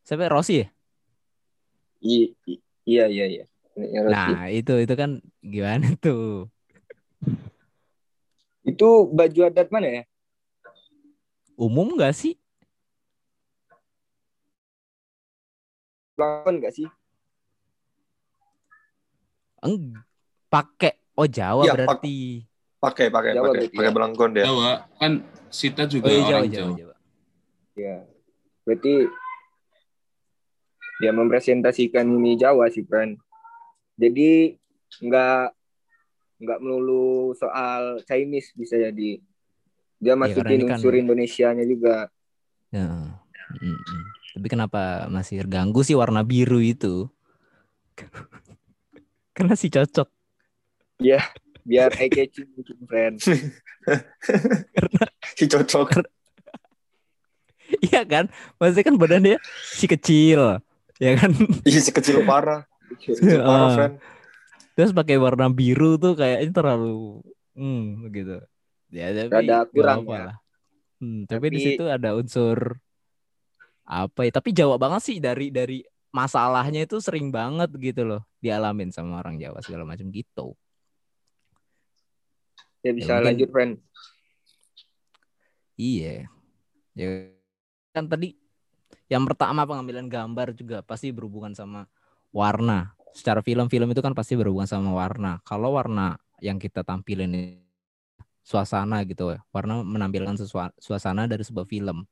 siapa? 0.06 0.28
Rossi 0.30 0.54
ya? 0.66 0.68
I- 2.04 2.34
i- 2.48 2.62
Iya, 2.90 3.06
iya, 3.14 3.26
iya. 3.30 3.44
Rossi. 4.02 4.14
Nah, 4.14 4.50
itu 4.50 4.74
itu 4.84 4.94
kan 4.98 5.22
gimana 5.54 5.86
tuh? 6.04 6.50
Itu 8.70 8.90
baju 9.18 9.40
adat 9.50 9.68
mana 9.74 9.88
ya? 9.98 10.04
Umum 11.66 11.88
nggak 11.96 12.14
sih? 12.20 12.34
Pelakon 16.16 16.56
nggak 16.60 16.74
sih? 16.78 16.88
Eng 19.66 19.76
pakai 20.52 20.94
oh 21.20 21.28
Jawa 21.28 21.64
pak- 21.68 21.76
berarti. 21.76 22.49
Pakai, 22.80 23.12
pakai, 23.12 23.36
Jawa 23.36 23.52
pakai, 23.52 23.68
pakai 23.76 23.92
ya? 23.92 23.96
belangkon 23.96 24.30
dia. 24.32 24.46
Jawa 24.48 24.88
kan 24.96 25.12
Sita 25.52 25.84
Oh 25.84 25.92
juga 25.92 26.08
iya 26.08 26.24
Jawa 26.24 26.32
orang 26.32 26.48
Jawa 26.48 26.56
Jawa. 26.56 26.78
Jawa. 26.80 26.96
Ya. 27.76 27.98
Berarti 28.64 28.94
dia 31.04 31.12
mempresentasikan 31.12 32.08
ini 32.08 32.40
Jawa 32.40 32.72
sih, 32.72 32.88
friend. 32.88 33.20
Jadi 34.00 34.56
nggak 35.04 35.44
nggak 36.40 36.60
melulu 36.64 37.36
soal 37.36 38.00
Chinese 38.08 38.56
bisa 38.56 38.80
jadi. 38.80 39.20
Dia 40.00 40.16
karena 40.16 40.32
masukin 40.32 40.64
kan- 40.64 40.80
unsur 40.80 40.96
Indonesianya 40.96 41.68
juga. 41.68 42.08
Ya. 42.72 43.20
Mm-mm. 43.60 44.02
Tapi 44.40 44.48
kenapa 44.48 45.12
masih 45.12 45.44
terganggu 45.44 45.84
sih 45.84 46.00
warna 46.00 46.24
biru 46.24 46.64
itu? 46.64 47.12
Karena 49.36 49.60
sih 49.60 49.68
cocok. 49.68 50.08
Biar 51.64 51.92
eye 51.96 52.08
catching 52.08 52.50
mungkin, 52.54 52.78
friend. 52.86 53.16
Si 55.34 55.46
cocok. 55.46 56.04
Iya 57.80 58.02
kan? 58.04 58.26
Maksudnya 58.58 58.86
kan 58.86 58.96
badannya 58.98 59.38
si 59.72 59.86
kecil. 59.86 60.60
Ya 60.98 61.12
kan? 61.16 61.32
Ih, 61.64 61.80
si 61.80 61.90
kecil 61.90 62.26
parah. 62.26 62.66
Kecil 62.98 63.16
parah, 63.40 63.66
Ah. 63.66 63.74
friend. 63.74 63.94
Terus 64.74 64.92
pakai 64.92 65.16
warna 65.16 65.48
biru 65.48 65.96
tuh 65.96 66.16
kayaknya 66.16 66.52
terlalu 66.52 67.20
hmm 67.54 68.10
gitu. 68.12 68.40
Ya 68.90 69.12
tapi 69.14 69.46
nggak 69.46 69.70
kurang 69.72 70.02
ya. 70.04 70.34
lah. 70.34 70.38
Hmm, 71.00 71.24
tapi, 71.24 71.52
di 71.52 71.60
Tapi- 71.60 71.66
situ 71.76 71.84
ada 71.88 72.16
unsur 72.16 72.80
apa 73.84 74.28
ya? 74.28 74.32
Tapi 74.34 74.50
Jawa 74.52 74.76
banget 74.76 75.02
sih 75.06 75.18
dari 75.18 75.48
dari 75.50 75.80
masalahnya 76.10 76.84
itu 76.84 76.98
sering 77.00 77.30
banget 77.30 77.70
gitu 77.78 78.02
loh 78.04 78.26
dialamin 78.40 78.90
sama 78.90 79.22
orang 79.22 79.38
Jawa 79.38 79.62
segala 79.62 79.86
macam 79.86 80.10
gitu. 80.10 80.58
Ya 82.80 82.92
bisa 82.96 83.20
mungkin- 83.20 83.28
lanjut, 83.28 83.50
friend. 83.52 83.74
Iya. 85.80 86.28
Ya 86.96 87.08
kan 87.96 88.06
tadi 88.08 88.36
yang 89.10 89.24
pertama 89.26 89.66
pengambilan 89.66 90.12
gambar 90.12 90.54
juga 90.54 90.84
pasti 90.84 91.10
berhubungan 91.10 91.56
sama 91.56 91.88
warna. 92.30 92.94
Secara 93.16 93.42
film-film 93.42 93.90
itu 93.90 94.02
kan 94.06 94.14
pasti 94.14 94.38
berhubungan 94.38 94.70
sama 94.70 94.94
warna. 94.94 95.42
Kalau 95.42 95.74
warna 95.74 96.20
yang 96.40 96.62
kita 96.62 96.86
tampilin 96.86 97.32
ini 97.32 97.58
suasana 98.46 99.02
gitu 99.04 99.34
ya. 99.34 99.42
Warna 99.50 99.82
menampilkan 99.82 100.38
suasana 100.78 101.26
dari 101.26 101.42
sebuah 101.42 101.66
film. 101.66 102.06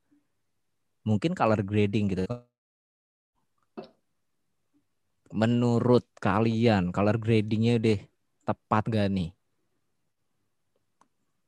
Mungkin 1.05 1.37
color 1.37 1.61
grading 1.63 2.11
gitu. 2.11 2.25
Menurut 5.31 6.07
kalian 6.17 6.89
color 6.95 7.19
gradingnya 7.21 7.77
deh 7.77 7.99
tepat 8.47 8.89
gak 8.89 9.11
nih? 9.11 9.36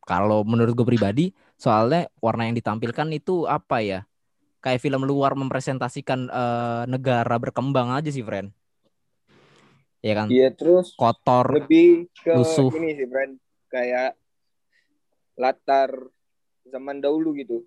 Kalau 0.10 0.42
menurut 0.42 0.74
gue 0.74 0.88
pribadi, 0.90 1.30
soalnya 1.54 2.10
warna 2.18 2.50
yang 2.50 2.58
ditampilkan 2.58 3.14
itu 3.14 3.46
apa 3.46 3.78
ya? 3.86 4.00
Kayak 4.58 4.82
film 4.82 5.06
luar 5.06 5.38
mempresentasikan 5.38 6.26
eh, 6.26 6.84
negara 6.90 7.38
berkembang 7.38 7.94
aja 7.94 8.10
sih, 8.10 8.26
friend. 8.26 8.50
Ya 10.02 10.18
kan? 10.18 10.34
Iya, 10.34 10.50
terus 10.58 10.98
Kotor. 10.98 11.62
lebih 11.62 12.10
ke 12.26 12.34
lusuh. 12.34 12.74
ini 12.74 12.98
sih, 12.98 13.06
friend. 13.06 13.38
Kayak 13.70 14.18
latar 15.38 15.94
zaman 16.66 16.98
dahulu 17.06 17.38
gitu. 17.38 17.62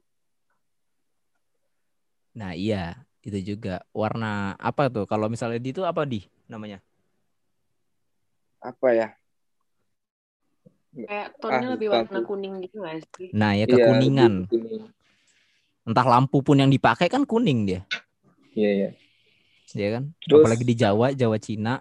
Nah, 2.34 2.58
iya, 2.58 3.06
itu 3.22 3.54
juga 3.54 3.86
warna 3.94 4.58
apa 4.58 4.90
tuh? 4.90 5.06
Kalau 5.06 5.30
misalnya 5.30 5.62
di 5.62 5.70
itu 5.70 5.86
apa 5.86 6.02
di 6.02 6.26
namanya? 6.50 6.82
Apa 8.58 8.88
ya? 8.98 9.21
Kayak 10.92 11.28
tonnya 11.40 11.66
Ah, 11.66 11.72
lebih 11.72 11.88
lupa 11.88 11.96
warna 12.04 12.18
aku. 12.20 12.28
kuning 12.28 12.54
gitu 12.60 12.76
nggak 12.78 12.94
sih? 13.16 13.28
Nah, 13.32 13.50
ya 13.56 13.64
Iya, 13.64 13.74
kekuningan. 13.74 14.34
kuning. 14.44 14.84
Entah 15.82 16.06
lampu 16.06 16.44
pun 16.44 16.54
yang 16.54 16.68
dipakai 16.68 17.08
kan 17.08 17.24
kuning 17.24 17.64
dia, 17.64 17.80
Iya, 18.52 18.70
iya. 18.70 18.90
ya 19.72 19.88
kan? 19.98 20.12
Terus- 20.20 20.44
Apalagi 20.44 20.64
di 20.68 20.74
Jawa, 20.76 21.10
Jawa 21.10 21.40
Cina. 21.40 21.80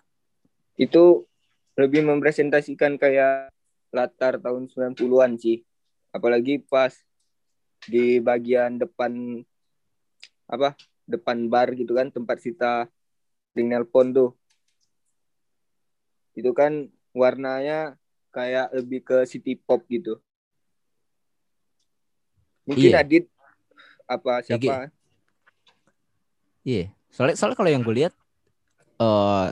Itu 0.73 1.27
lebih 1.75 2.01
mempresentasikan 2.01 2.95
kayak 2.95 3.51
latar 3.91 4.39
tahun 4.39 4.71
90-an 4.71 5.35
sih. 5.35 5.61
Apalagi 6.09 6.63
pas 6.63 6.95
di 7.83 8.17
bagian 8.17 8.79
depan 8.79 9.43
apa? 10.47 10.73
Depan 11.03 11.51
bar 11.51 11.75
gitu 11.75 11.91
kan 11.91 12.07
tempat 12.07 12.39
kita 12.39 12.87
sering 13.51 13.67
nelpon 13.69 14.15
tuh. 14.15 14.31
Itu 16.31 16.55
kan 16.55 16.87
warnanya 17.11 17.99
kayak 18.31 18.71
lebih 18.73 18.99
ke 19.03 19.17
city 19.27 19.59
pop 19.59 19.83
gitu. 19.91 20.17
Mungkin 22.65 22.89
Iya. 22.89 23.03
Adit 23.03 23.25
apa 24.07 24.39
Ya, 24.47 24.55
Gi. 24.57 24.67
siapa? 24.67 24.89
Iya, 26.61 26.93
soalnya 27.09 27.35
soalnya 27.35 27.57
kalau 27.57 27.71
yang 27.73 27.81
gue 27.83 27.95
lihat 28.05 28.13
eh 29.01 29.49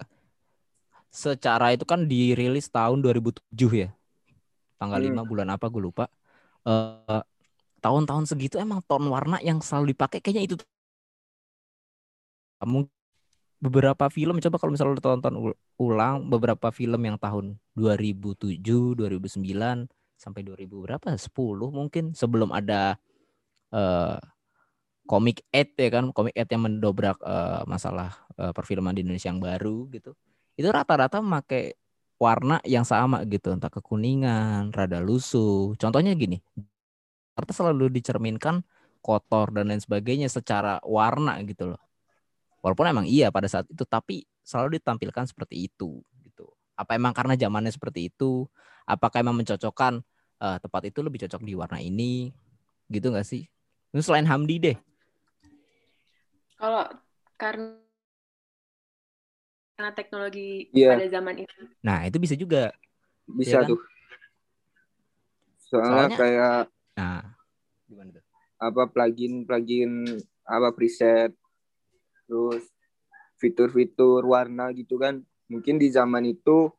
secara 1.09 1.73
itu 1.73 1.83
kan 1.89 2.05
dirilis 2.05 2.69
tahun 2.69 3.01
2007 3.01 3.69
ya. 3.73 3.89
Tanggal 4.77 5.01
Hmm. 5.01 5.07
5 5.11 5.21
bulan 5.25 5.49
apa 5.49 5.65
gue 5.67 5.81
lupa. 5.81 6.05
Eh 6.63 7.21
tahun-tahun 7.81 8.27
segitu 8.29 8.59
emang 8.59 8.83
ton 8.85 9.01
warna 9.07 9.39
yang 9.41 9.57
selalu 9.63 9.95
dipakai 9.95 10.19
kayaknya 10.19 10.43
itu 10.45 10.55
Mungkin 12.59 12.91
beberapa 13.59 14.07
film 14.07 14.39
coba 14.39 14.55
kalau 14.59 14.71
misalnya 14.71 14.95
lu 14.95 15.03
tonton 15.03 15.33
ul- 15.35 15.59
ulang 15.79 16.27
beberapa 16.31 16.71
film 16.71 17.01
yang 17.03 17.17
tahun 17.19 17.59
2007, 17.75 18.95
2009 18.95 19.87
sampai 20.15 20.41
2000 20.47 20.83
berapa? 20.83 21.15
10 21.19 21.67
mungkin 21.71 22.15
sebelum 22.15 22.51
ada 22.55 22.95
eh 23.75 24.19
komik 25.09 25.41
8 25.49 25.75
ya 25.81 25.89
kan, 25.91 26.05
komik 26.15 26.33
8 26.37 26.53
yang 26.55 26.63
mendobrak 26.69 27.17
eh, 27.25 27.61
masalah 27.65 28.11
eh, 28.37 28.53
perfilman 28.55 28.93
di 28.95 29.01
Indonesia 29.05 29.29
yang 29.33 29.41
baru 29.41 29.89
gitu. 29.93 30.13
Itu 30.59 30.69
rata-rata 30.69 31.19
memakai 31.23 31.73
warna 32.19 32.59
yang 32.67 32.83
sama 32.85 33.23
gitu, 33.25 33.55
entah 33.55 33.71
kekuningan, 33.71 34.75
rada 34.75 34.99
lusuh. 35.01 35.73
Contohnya 35.79 36.13
gini, 36.19 36.37
Jakarta 37.33 37.53
selalu 37.55 37.87
dicerminkan 37.95 38.61
kotor 39.01 39.55
dan 39.55 39.71
lain 39.71 39.81
sebagainya 39.81 40.27
secara 40.27 40.77
warna 40.83 41.39
gitu 41.47 41.73
loh. 41.73 41.81
Walaupun 42.59 42.85
emang 42.91 43.05
iya 43.07 43.31
pada 43.31 43.47
saat 43.47 43.65
itu, 43.71 43.83
tapi 43.87 44.27
selalu 44.43 44.79
ditampilkan 44.79 45.25
seperti 45.31 45.71
itu 45.71 46.03
gitu. 46.27 46.45
Apa 46.75 46.95
emang 46.99 47.15
karena 47.15 47.35
zamannya 47.39 47.71
seperti 47.71 48.11
itu? 48.11 48.47
Apakah 48.83 49.23
emang 49.23 49.37
mencocokkan 49.39 50.03
eh, 50.39 50.57
tempat 50.59 50.81
itu 50.87 50.99
lebih 51.03 51.23
cocok 51.27 51.41
di 51.43 51.53
warna 51.55 51.79
ini? 51.79 52.31
Gitu 52.91 53.11
nggak 53.11 53.27
sih? 53.27 53.47
Ini 53.95 54.01
selain 54.03 54.27
Hamdi 54.27 54.55
deh. 54.59 54.77
Kalau 56.59 56.83
karena 57.39 57.79
karena 59.79 59.91
teknologi 59.95 60.67
Iya. 60.75 60.99
pada 60.99 61.07
zaman 61.07 61.35
itu 61.39 61.59
Nah, 61.79 62.03
itu 62.03 62.19
bisa 62.19 62.35
juga. 62.35 62.75
Bisa 63.23 63.55
Iya 63.55 63.63
kan? 63.63 63.69
tuh. 63.71 63.79
Soalnya, 65.71 65.95
Soalnya- 66.11 66.19
kayak 66.19 66.59
Nah, 66.99 67.23
gimana 67.87 68.09
tuh? 68.11 68.23
apa 68.59 68.83
plugin 68.91 69.47
plugin 69.47 69.91
apa 70.43 70.75
preset 70.75 71.31
terus 72.29 72.69
fitur-fitur 73.41 74.21
warna 74.29 74.69
gitu 74.77 75.01
kan. 75.01 75.25
Mungkin 75.49 75.81
di 75.81 75.89
zaman 75.89 76.29
itu 76.29 76.69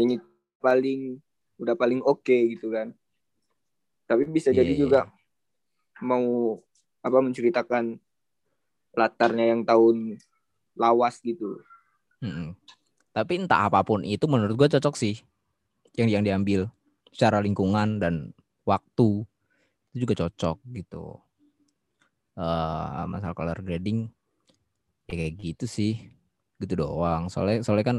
ini 0.00 0.16
paling 0.64 1.20
udah 1.60 1.76
paling 1.76 2.00
oke 2.00 2.56
gitu 2.56 2.72
kan. 2.72 2.96
Tapi 4.08 4.24
bisa 4.32 4.48
Iya, 4.48 4.64
jadi 4.64 4.72
iya, 4.72 4.80
juga 4.80 5.00
mau 6.00 6.56
apa 7.04 7.18
menceritakan 7.20 8.00
latarnya 8.96 9.52
yang 9.52 9.62
tahun 9.68 10.16
lawas 10.72 11.20
gitu. 11.20 11.60
Mm-mm. 12.24 12.56
Tapi 13.12 13.44
entah 13.44 13.68
apa 13.68 13.84
pun 13.84 14.00
itu 14.06 14.24
menurut 14.24 14.56
gue 14.56 14.68
cocok 14.78 14.94
sih 14.96 15.20
yang 16.00 16.08
yang 16.08 16.24
diambil. 16.24 16.72
Secara 17.12 17.42
lingkungan 17.42 18.00
dan 18.00 18.32
waktu 18.64 19.26
itu 19.92 20.06
juga 20.06 20.24
cocok 20.24 20.56
gitu. 20.72 21.18
eh 22.38 23.04
masalah 23.10 23.34
color 23.34 23.58
grading 23.66 24.06
ya 25.08 25.14
kayak 25.16 25.34
gitu 25.40 25.64
sih, 25.68 25.92
gitu 26.62 26.74
doang. 26.84 27.28
Soalnya 27.32 27.64
soalnya 27.64 27.86
kan 27.90 27.98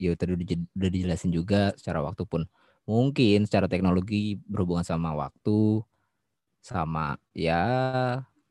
ya 0.00 0.14
tadi 0.18 0.34
udah, 0.36 0.46
di- 0.48 0.70
udah 0.78 0.90
dijelasin 0.92 1.32
juga 1.34 1.72
secara 1.78 2.00
waktu 2.04 2.24
pun 2.28 2.42
mungkin 2.88 3.46
secara 3.48 3.66
teknologi 3.70 4.36
berhubungan 4.50 4.86
sama 4.86 5.14
waktu 5.16 5.82
sama 6.62 7.18
ya 7.34 7.62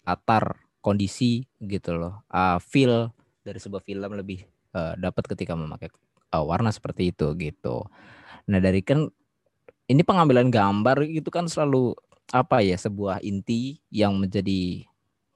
latar 0.06 0.58
kondisi 0.82 1.46
gitu 1.62 1.96
loh. 1.98 2.26
Ah, 2.32 2.58
feel 2.62 3.13
dari 3.46 3.60
sebuah 3.62 3.82
film 3.86 4.12
lebih 4.17 4.44
eh, 4.76 4.94
dapat 4.98 5.24
ketika 5.30 5.54
memakai 5.58 5.89
eh, 6.34 6.44
warna 6.46 6.70
seperti 6.74 7.13
itu 7.13 7.34
gitu. 7.38 7.86
Nah 8.50 8.60
dari 8.62 8.82
kan 8.86 9.08
ini 9.89 10.02
pengambilan 10.06 10.50
gambar 10.54 11.06
itu 11.08 11.30
kan 11.34 11.48
selalu 11.50 11.96
apa 12.32 12.63
ya 12.63 12.78
sebuah 12.80 13.22
inti 13.26 13.82
yang 13.91 14.17
menjadi 14.20 14.86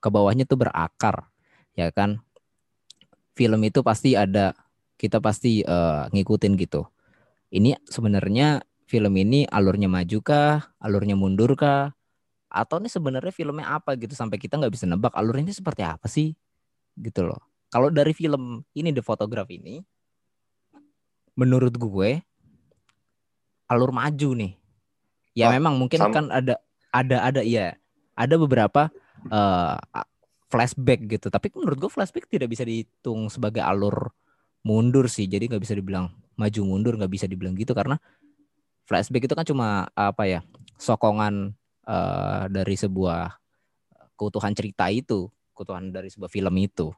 ke 0.02 0.10
bawahnya 0.12 0.46
tuh 0.50 0.60
berakar 0.62 1.30
ya 1.78 1.90
kan. 1.94 2.22
Film 3.36 3.60
itu 3.68 3.84
pasti 3.84 4.16
ada 4.16 4.56
kita 4.96 5.20
pasti 5.20 5.62
eh, 5.62 6.04
ngikutin 6.10 6.56
gitu. 6.56 6.88
Ini 7.52 7.76
sebenarnya 7.88 8.64
film 8.88 9.14
ini 9.20 9.44
alurnya 9.50 9.92
maju 9.92 10.20
kah, 10.24 10.72
alurnya 10.80 11.20
mundur 11.20 11.54
kah, 11.60 11.92
atau 12.48 12.80
ini 12.80 12.88
sebenarnya 12.88 13.34
filmnya 13.36 13.68
apa 13.76 14.00
gitu 14.00 14.16
sampai 14.16 14.40
kita 14.40 14.56
nggak 14.56 14.74
bisa 14.74 14.88
nebak 14.88 15.12
alurnya 15.14 15.52
ini 15.52 15.56
seperti 15.56 15.84
apa 15.84 16.08
sih 16.08 16.32
gitu 16.96 17.28
loh. 17.28 17.42
Kalau 17.68 17.92
dari 17.92 18.16
film 18.16 18.64
ini 18.72 18.96
The 18.96 19.04
Photograph 19.04 19.52
ini, 19.52 19.84
menurut 21.36 21.76
gue 21.76 22.24
alur 23.68 23.92
maju 23.92 24.30
nih. 24.40 24.54
Ya 25.36 25.52
Oh, 25.52 25.52
memang 25.52 25.76
mungkin 25.76 26.00
sama. 26.00 26.16
kan 26.16 26.26
ada 26.32 26.56
ada 26.96 27.18
ada 27.28 27.42
ya 27.44 27.76
ada 28.16 28.36
beberapa 28.40 28.88
eh, 29.28 29.76
flashback 30.50 31.06
gitu. 31.10 31.28
Tapi 31.34 31.52
menurut 31.56 31.78
gue 31.88 31.92
flashback 31.92 32.30
tidak 32.30 32.52
bisa 32.52 32.64
dihitung 32.64 33.28
sebagai 33.30 33.62
alur 33.66 34.14
mundur 34.66 35.10
sih. 35.10 35.26
Jadi 35.26 35.50
nggak 35.52 35.64
bisa 35.64 35.76
dibilang 35.78 36.10
maju 36.36 36.62
mundur 36.68 36.94
nggak 37.00 37.12
bisa 37.12 37.26
dibilang 37.32 37.56
gitu 37.56 37.72
karena 37.72 37.96
flashback 38.84 39.26
itu 39.26 39.34
kan 39.34 39.48
cuma 39.48 39.88
apa 39.96 40.28
ya 40.28 40.40
sokongan 40.76 41.56
eh, 41.88 42.44
dari 42.52 42.76
sebuah 42.76 43.32
keutuhan 44.16 44.56
cerita 44.56 44.88
itu, 44.90 45.28
keutuhan 45.52 45.92
dari 45.92 46.08
sebuah 46.08 46.32
film 46.32 46.56
itu. 46.60 46.92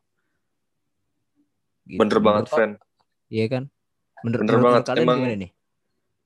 Gitu. 1.88 2.00
Bener 2.00 2.20
banget, 2.20 2.46
friend. 2.52 2.74
Iya 3.32 3.46
kan? 3.48 3.64
Bener 4.22 4.40
menurut 4.44 4.64
banget. 4.64 4.84
kalian 4.86 5.06
Emang- 5.06 5.20
gimana 5.24 5.38
nih? 5.40 5.52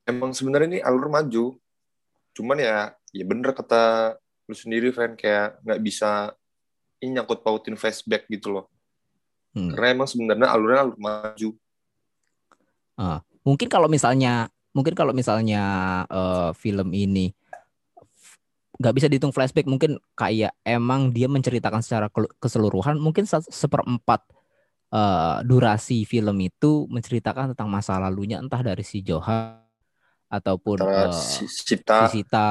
Emang 0.10 0.32
sebenarnya 0.34 0.68
ini 0.68 0.80
alur 0.82 1.08
maju. 1.08 1.46
Cuman 2.34 2.58
ya, 2.58 2.98
ya 3.14 3.24
bener 3.24 3.54
kata 3.54 4.16
lu 4.50 4.56
sendiri, 4.58 4.90
friend. 4.90 5.16
Kayak 5.16 5.62
nggak 5.62 5.82
bisa 5.86 6.34
ini 7.02 7.18
nyangkut 7.18 7.42
pautin 7.42 7.76
flashback 7.76 8.30
gitu 8.30 8.54
loh. 8.54 8.66
Hmm. 9.52 9.74
Karena 9.76 9.98
emang 9.98 10.08
sebenarnya 10.08 10.48
alurnya 10.48 10.80
alur 10.86 10.98
maju. 11.02 11.50
Mungkin 13.42 13.68
kalau 13.68 13.90
misalnya 13.90 14.54
mungkin 14.72 14.94
kalau 14.94 15.12
misalnya 15.12 15.64
eh, 16.08 16.50
film 16.56 16.94
ini 16.94 17.34
nggak 18.82 18.94
bisa 18.98 19.06
dihitung 19.10 19.34
flashback 19.34 19.70
mungkin 19.70 20.02
kayak 20.18 20.58
emang 20.66 21.14
dia 21.14 21.30
menceritakan 21.30 21.86
secara 21.86 22.08
keseluruhan 22.42 22.98
mungkin 22.98 23.26
se- 23.26 23.50
seperempat 23.50 24.26
eh, 24.94 25.38
durasi 25.46 26.06
film 26.06 26.38
itu 26.42 26.86
menceritakan 26.90 27.54
tentang 27.54 27.70
masa 27.70 27.98
lalunya 27.98 28.38
entah 28.38 28.62
dari 28.62 28.86
si 28.86 29.02
Johan 29.02 29.60
ataupun 30.32 30.80
Antara 30.80 31.10
eh, 31.10 31.18
si 31.18 31.50
si 31.50 31.76
Sita. 31.76 32.08
Sita 32.08 32.50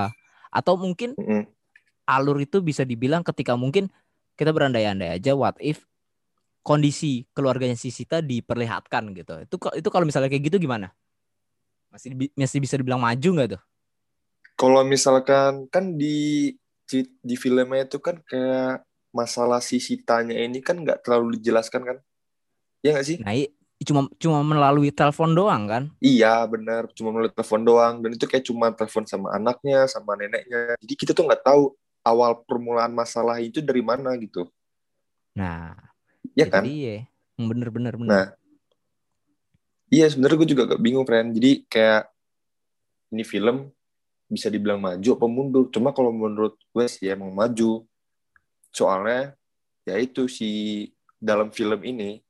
atau 0.50 0.74
mungkin 0.74 1.14
Mm-mm. 1.14 1.46
alur 2.04 2.42
itu 2.42 2.58
bisa 2.58 2.82
dibilang 2.82 3.22
ketika 3.22 3.54
mungkin 3.54 3.86
kita 4.40 4.57
berandai-andai 4.57 5.20
aja 5.20 5.37
what 5.37 5.61
if 5.61 5.85
kondisi 6.64 7.29
keluarganya 7.37 7.76
si 7.76 7.92
Sita 7.92 8.24
diperlihatkan 8.24 9.12
gitu. 9.12 9.44
Itu 9.44 9.57
itu 9.76 9.88
kalau 9.92 10.09
misalnya 10.09 10.33
kayak 10.33 10.48
gitu 10.48 10.57
gimana? 10.57 10.96
Masih 11.92 12.16
masih 12.33 12.61
bisa 12.64 12.81
dibilang 12.81 13.05
maju 13.05 13.29
nggak 13.37 13.48
tuh? 13.57 13.62
Kalau 14.57 14.81
misalkan 14.85 15.68
kan 15.68 15.96
di 16.00 16.57
di 17.20 17.35
filmnya 17.37 17.85
itu 17.85 18.00
kan 18.00 18.20
kayak 18.24 18.85
masalah 19.12 19.61
si 19.61 19.76
Sitanya 19.76 20.37
ini 20.40 20.64
kan 20.64 20.81
nggak 20.81 21.05
terlalu 21.05 21.37
dijelaskan 21.40 21.83
kan? 21.85 21.96
Iya 22.81 22.96
nggak 22.96 23.07
sih? 23.09 23.18
Nah, 23.20 23.37
cuma 23.81 24.00
cuma 24.20 24.38
melalui 24.44 24.92
telepon 24.92 25.33
doang 25.33 25.64
kan? 25.64 25.83
Iya 26.05 26.44
benar, 26.44 26.92
cuma 26.92 27.12
melalui 27.12 27.33
telepon 27.33 27.62
doang 27.64 27.94
dan 28.05 28.11
itu 28.12 28.24
kayak 28.29 28.44
cuma 28.44 28.68
telepon 28.72 29.05
sama 29.09 29.33
anaknya, 29.33 29.88
sama 29.88 30.16
neneknya. 30.16 30.76
Jadi 30.81 30.94
kita 30.96 31.12
tuh 31.16 31.24
nggak 31.24 31.42
tahu 31.44 31.72
awal 32.00 32.40
permulaan 32.44 32.90
masalah 32.90 33.38
itu 33.38 33.60
dari 33.60 33.80
mana 33.80 34.16
gitu. 34.16 34.48
Nah, 35.32 35.76
Ya 36.32 36.46
itu 36.46 36.52
kan? 36.52 36.62
dia. 36.64 37.06
Hmm, 37.36 37.48
Bener 37.48 37.68
bener 37.68 37.94
bener. 37.96 38.08
Nah, 38.08 38.26
iya 39.88 40.06
sebenarnya 40.06 40.36
gue 40.38 40.50
juga 40.50 40.62
agak 40.68 40.80
bingung, 40.80 41.04
friend. 41.04 41.32
Jadi 41.32 41.64
kayak 41.66 42.08
ini 43.10 43.24
film 43.24 43.68
bisa 44.26 44.46
dibilang 44.46 44.78
maju 44.78 45.08
apa 45.10 45.26
mundur. 45.26 45.64
Cuma 45.68 45.90
kalau 45.90 46.10
menurut 46.10 46.54
gue 46.70 46.86
sih 46.86 47.08
emang 47.08 47.32
maju. 47.32 47.84
Soalnya 48.70 49.34
ya 49.82 49.98
itu 49.98 50.30
si 50.30 50.50
dalam 51.18 51.50
film 51.50 51.80
ini 51.82 52.22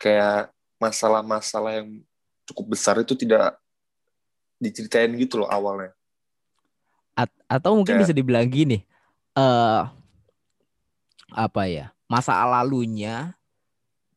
kayak 0.00 0.50
masalah-masalah 0.80 1.82
yang 1.82 2.00
cukup 2.44 2.76
besar 2.76 2.98
itu 2.98 3.14
tidak 3.14 3.56
diceritain 4.56 5.12
gitu 5.14 5.42
loh 5.42 5.48
awalnya. 5.48 5.92
At- 7.14 7.30
atau 7.46 7.78
mungkin 7.78 7.94
Kayak- 7.94 8.02
bisa 8.08 8.14
dibilang 8.16 8.48
gini, 8.48 8.82
eh 9.34 9.82
apa 11.34 11.62
ya 11.66 11.90
masa 12.06 12.38
lalunya 12.46 13.34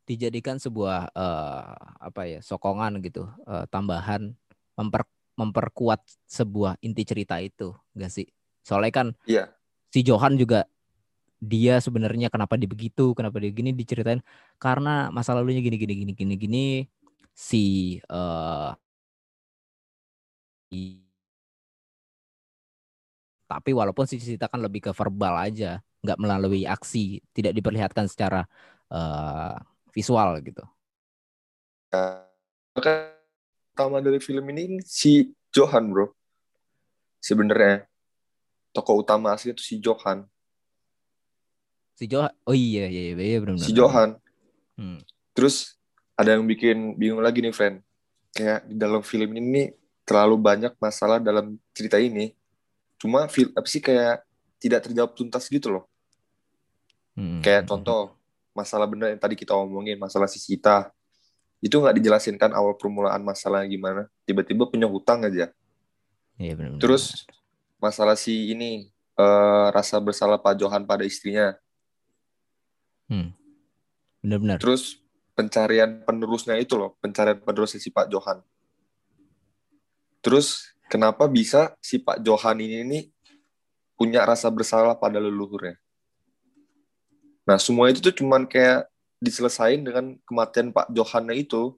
dijadikan 0.08 0.56
sebuah 0.56 1.12
eh, 1.12 1.76
apa 2.00 2.22
ya 2.30 2.40
sokongan 2.40 3.04
gitu, 3.04 3.28
eh, 3.44 3.66
tambahan 3.68 4.32
memper 4.80 5.04
memperkuat 5.38 6.02
sebuah 6.26 6.80
inti 6.82 7.04
cerita 7.06 7.38
itu, 7.44 7.76
enggak 7.94 8.10
sih? 8.10 8.26
Soalnya 8.66 8.94
kan 8.96 9.08
Iya. 9.30 9.54
si 9.94 10.02
Johan 10.02 10.34
juga 10.40 10.66
dia 11.38 11.78
sebenarnya 11.78 12.32
kenapa 12.34 12.58
dia 12.58 12.66
begitu, 12.72 13.14
kenapa 13.14 13.38
dia 13.38 13.52
gini 13.54 13.70
diceritain 13.76 14.24
karena 14.58 15.12
masa 15.14 15.36
lalunya 15.38 15.62
gini 15.62 15.78
gini 15.78 15.94
gini 16.02 16.14
gini 16.18 16.36
gini 16.40 16.66
si 17.36 17.64
eh 18.02 18.72
i- 20.74 21.07
tapi 23.48 23.72
walaupun 23.72 24.04
si 24.04 24.20
Sita 24.20 24.52
kan 24.52 24.60
lebih 24.60 24.86
ke 24.86 24.92
verbal 24.92 25.40
aja, 25.40 25.80
nggak 26.04 26.20
melalui 26.20 26.68
aksi, 26.68 27.24
tidak 27.32 27.56
diperlihatkan 27.56 28.06
secara 28.12 28.44
eh, 28.92 29.56
visual 29.96 30.44
gitu. 30.44 30.64
Maka 32.76 33.16
utama 33.74 34.04
dari 34.04 34.20
film 34.20 34.46
ini 34.54 34.84
si 34.84 35.32
Johan, 35.50 35.90
bro. 35.90 36.12
Sebenarnya 37.24 37.88
tokoh 38.76 39.02
utama 39.02 39.34
asli 39.34 39.56
itu 39.56 39.64
si 39.64 39.76
Johan. 39.82 40.28
Si 41.98 42.06
Johan, 42.06 42.30
oh 42.46 42.54
iya 42.54 42.86
iya 42.86 43.02
iya, 43.10 43.18
iya 43.18 43.38
benar 43.42 43.58
Si 43.58 43.74
Johan. 43.74 44.22
Hmm. 44.78 45.02
Terus 45.34 45.74
ada 46.14 46.38
yang 46.38 46.46
bikin 46.46 46.94
bingung 46.94 47.26
lagi 47.26 47.42
nih, 47.42 47.50
friend. 47.50 47.82
Kayak 48.36 48.70
di 48.70 48.76
dalam 48.78 49.02
film 49.02 49.34
ini 49.34 49.74
terlalu 50.06 50.38
banyak 50.38 50.78
masalah 50.78 51.18
dalam 51.18 51.58
cerita 51.74 51.98
ini. 51.98 52.38
Cuma 52.98 53.30
fil 53.30 53.54
apa 53.54 53.68
sih 53.70 53.82
kayak 53.82 54.26
tidak 54.58 54.90
terjawab 54.90 55.14
tuntas 55.14 55.46
gitu 55.50 55.70
loh. 55.70 55.84
Hmm, 57.18 57.42
Kayak 57.42 57.66
hmm, 57.66 57.70
contoh 57.70 58.02
masalah 58.54 58.90
bener 58.90 59.14
yang 59.14 59.22
tadi 59.22 59.38
kita 59.38 59.54
omongin, 59.54 59.98
masalah 60.02 60.26
si 60.30 60.42
Sita. 60.42 60.90
Itu 61.62 61.82
nggak 61.82 61.98
dijelasin 61.98 62.38
kan 62.38 62.54
awal 62.54 62.78
permulaan 62.78 63.22
masalahnya 63.22 63.70
gimana. 63.70 64.02
Tiba-tiba 64.26 64.70
punya 64.70 64.86
hutang 64.90 65.26
aja. 65.26 65.50
Iya 66.38 66.54
benar. 66.54 66.78
Terus 66.78 67.26
masalah 67.82 68.18
si 68.18 68.54
ini 68.54 68.90
eh, 69.18 69.68
rasa 69.74 69.98
bersalah 70.02 70.38
Pak 70.42 70.62
Johan 70.62 70.86
pada 70.86 71.06
istrinya. 71.06 71.58
benar-benar. 74.22 74.58
Terus 74.60 75.00
pencarian 75.38 76.02
penerusnya 76.02 76.58
itu 76.58 76.74
loh, 76.78 76.98
pencarian 76.98 77.38
penerusnya 77.38 77.78
si 77.78 77.94
Pak 77.94 78.10
Johan. 78.10 78.42
Terus 80.20 80.74
kenapa 80.88 81.28
bisa 81.28 81.76
si 81.80 82.00
Pak 82.00 82.24
Johan 82.24 82.58
ini 82.60 82.84
nih 82.84 83.04
punya 83.96 84.24
rasa 84.24 84.48
bersalah 84.48 84.96
pada 84.96 85.20
leluhurnya? 85.20 85.76
Nah 87.48 87.56
semua 87.60 87.88
itu 87.88 88.04
tuh 88.04 88.12
cuman 88.12 88.44
kayak 88.48 88.88
diselesain 89.24 89.82
dengan 89.82 90.16
kematian 90.28 90.72
Pak 90.76 90.92
Johannya 90.92 91.36
itu. 91.36 91.76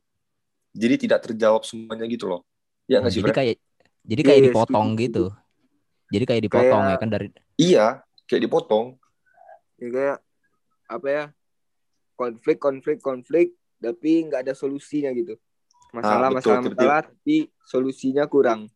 Jadi 0.69 1.09
tidak 1.09 1.25
terjawab 1.25 1.65
semuanya 1.65 2.05
gitu 2.05 2.29
loh. 2.29 2.41
Ya 2.85 3.01
nggak 3.01 3.13
sih, 3.13 3.21
jadi 3.21 3.33
kayak 3.33 3.55
jadi 4.05 4.21
kayak 4.21 4.39
Iya, 4.39 4.47
dipotong 4.49 4.87
gitu. 4.97 5.25
Jadi 6.09 6.23
kayak 6.25 6.41
dipotong 6.49 6.81
Kayak- 6.85 6.93
ya 6.93 6.97
kan 7.01 7.09
dari 7.09 7.27
Iya, 7.59 7.85
kayak 8.25 8.41
dipotong. 8.49 8.85
Ya 9.77 9.87
kayak 9.89 10.17
apa 10.89 11.07
ya? 11.09 11.23
Konflik, 12.17 12.57
konflik, 12.59 12.97
konflik, 12.99 13.47
tapi 13.79 14.27
nggak 14.27 14.43
ada 14.49 14.53
solusinya 14.53 15.09
gitu. 15.15 15.37
Masalah, 15.89 16.29
Ah, 16.29 16.33
betul, 16.35 16.53
masalah, 16.53 16.61
masalah, 16.69 17.01
tapi 17.09 17.35
solusinya 17.65 18.23
kurang. 18.29 18.69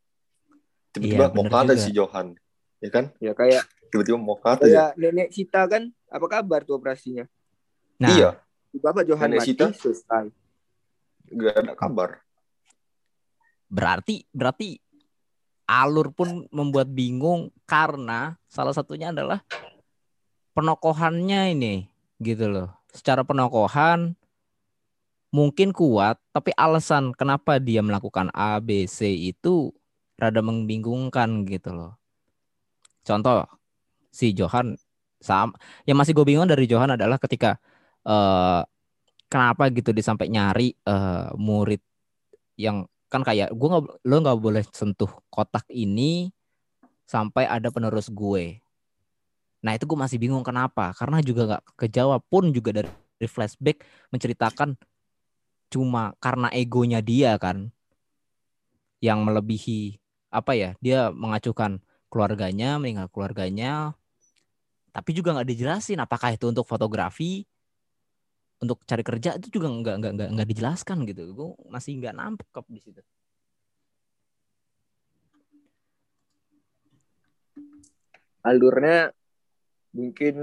Tiba-tiba 0.93 1.25
Iya, 1.25 1.33
mau 1.33 1.45
kata 1.49 1.73
si 1.73 1.89
Johan. 1.89 2.37
Ya 2.77 2.89
kan? 2.93 3.09
Ya 3.17 3.33
kayak 3.33 3.65
Tiba-tiba 3.89 4.17
mau 4.17 4.37
kata 4.37 4.65
ya. 4.69 4.93
nenek 4.97 5.29
Sita 5.33 5.65
kan, 5.65 5.89
apa 6.09 6.25
kabar 6.29 6.61
tuh 6.65 6.77
operasinya? 6.77 7.25
Nah, 8.01 8.09
Iya, 8.09 8.29
Bapak 8.73 9.05
Johan 9.05 9.29
Nenek 9.29 9.39
mati, 9.41 9.49
Sita? 9.53 9.67
selesai. 9.73 10.25
nggak 11.33 11.55
ada 11.65 11.73
kabar. 11.73 12.21
berarti 13.73 14.21
berarti 14.29 14.77
alur 15.65 16.13
pun 16.13 16.45
membuat 16.53 16.93
bingung 16.93 17.49
karena 17.65 18.37
salah 18.45 18.69
satunya 18.69 19.09
adalah 19.09 19.41
penokohannya 20.53 21.57
ini 21.57 21.75
gitu 22.21 22.53
loh. 22.53 22.69
Secara 22.93 23.25
penokohan 23.25 24.13
mungkin 25.33 25.73
kuat, 25.73 26.21
tapi 26.29 26.53
alasan 26.53 27.17
kenapa 27.17 27.57
dia 27.57 27.81
melakukan 27.81 28.29
A, 28.37 28.61
B, 28.61 28.85
C 28.85 29.09
itu 29.33 29.73
rada 30.17 30.41
membingungkan 30.41 31.45
gitu 31.49 31.73
loh. 31.73 31.93
Contoh 33.03 33.45
si 34.13 34.31
Johan 34.37 34.77
sam 35.23 35.55
yang 35.87 35.97
masih 35.97 36.13
gue 36.13 36.25
bingung 36.27 36.47
dari 36.47 36.67
Johan 36.69 36.93
adalah 36.93 37.17
ketika 37.17 37.57
eh 38.03 38.61
kenapa 39.31 39.71
gitu 39.73 39.89
dia 39.95 40.05
sampai 40.05 40.29
nyari 40.29 40.75
eh, 40.75 41.29
murid 41.39 41.81
yang 42.59 42.85
kan 43.09 43.21
kayak 43.25 43.53
gue 43.53 43.67
nggak 43.69 43.85
lo 44.05 44.15
nggak 44.21 44.39
boleh 44.41 44.63
sentuh 44.73 45.09
kotak 45.29 45.65
ini 45.73 46.29
sampai 47.05 47.45
ada 47.45 47.69
penerus 47.69 48.09
gue. 48.09 48.61
Nah 49.63 49.71
itu 49.77 49.87
gue 49.87 49.97
masih 49.97 50.17
bingung 50.19 50.43
kenapa 50.43 50.91
karena 50.97 51.23
juga 51.23 51.41
nggak 51.49 51.63
kejawab 51.79 52.21
pun 52.27 52.51
juga 52.51 52.83
dari, 52.83 52.89
dari 53.17 53.29
flashback 53.29 53.85
menceritakan 54.11 54.75
cuma 55.73 56.13
karena 56.21 56.53
egonya 56.53 57.01
dia 57.01 57.33
kan 57.41 57.73
yang 59.01 59.25
melebihi 59.25 60.02
apa 60.33 60.57
ya 60.57 60.69
dia 60.81 61.13
mengacuhkan 61.13 61.77
keluarganya 62.09 62.81
meninggal 62.81 63.07
keluarganya 63.13 63.93
tapi 64.89 65.13
juga 65.13 65.37
nggak 65.37 65.49
dijelasin 65.53 66.01
apakah 66.01 66.33
itu 66.33 66.49
untuk 66.49 66.65
fotografi 66.65 67.45
untuk 68.57 68.81
cari 68.89 69.05
kerja 69.05 69.37
itu 69.37 69.61
juga 69.61 69.69
nggak 69.69 69.95
nggak 70.01 70.11
nggak 70.17 70.29
nggak 70.33 70.49
dijelaskan 70.49 71.05
gitu 71.05 71.29
gue 71.37 71.49
masih 71.69 72.01
nggak 72.01 72.15
nangkep 72.17 72.65
di 72.73 72.81
situ 72.81 73.01
Alurnya 78.43 79.15
mungkin 79.95 80.35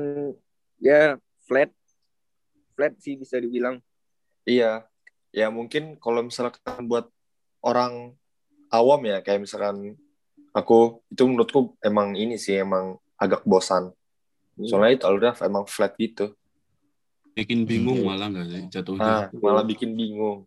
ya 0.80 1.20
flat, 1.44 1.68
flat 2.72 2.96
sih 2.96 3.20
bisa 3.20 3.36
dibilang. 3.36 3.76
Iya, 4.48 4.88
ya 5.36 5.52
mungkin 5.52 6.00
kalau 6.00 6.24
misalkan 6.24 6.88
buat 6.88 7.12
orang 7.60 8.16
awam 8.70 9.00
ya, 9.04 9.18
kayak 9.20 9.44
misalkan 9.44 9.98
aku, 10.54 11.02
itu 11.10 11.22
menurutku 11.26 11.74
emang 11.82 12.14
ini 12.14 12.38
sih, 12.38 12.58
emang 12.58 12.96
agak 13.18 13.42
bosan. 13.44 13.92
Soalnya 14.60 15.00
itu 15.00 15.04
alurnya 15.08 15.32
emang 15.44 15.64
flat 15.66 15.94
gitu. 15.96 16.32
Bikin 17.32 17.64
bingung 17.64 18.02
Iya. 18.02 18.08
malah 18.12 18.26
nggak 18.28 18.46
sih 18.50 18.62
jatuhnya. 18.68 19.30
Nah, 19.30 19.40
malah 19.40 19.64
bikin 19.64 19.94
bingung. 19.94 20.44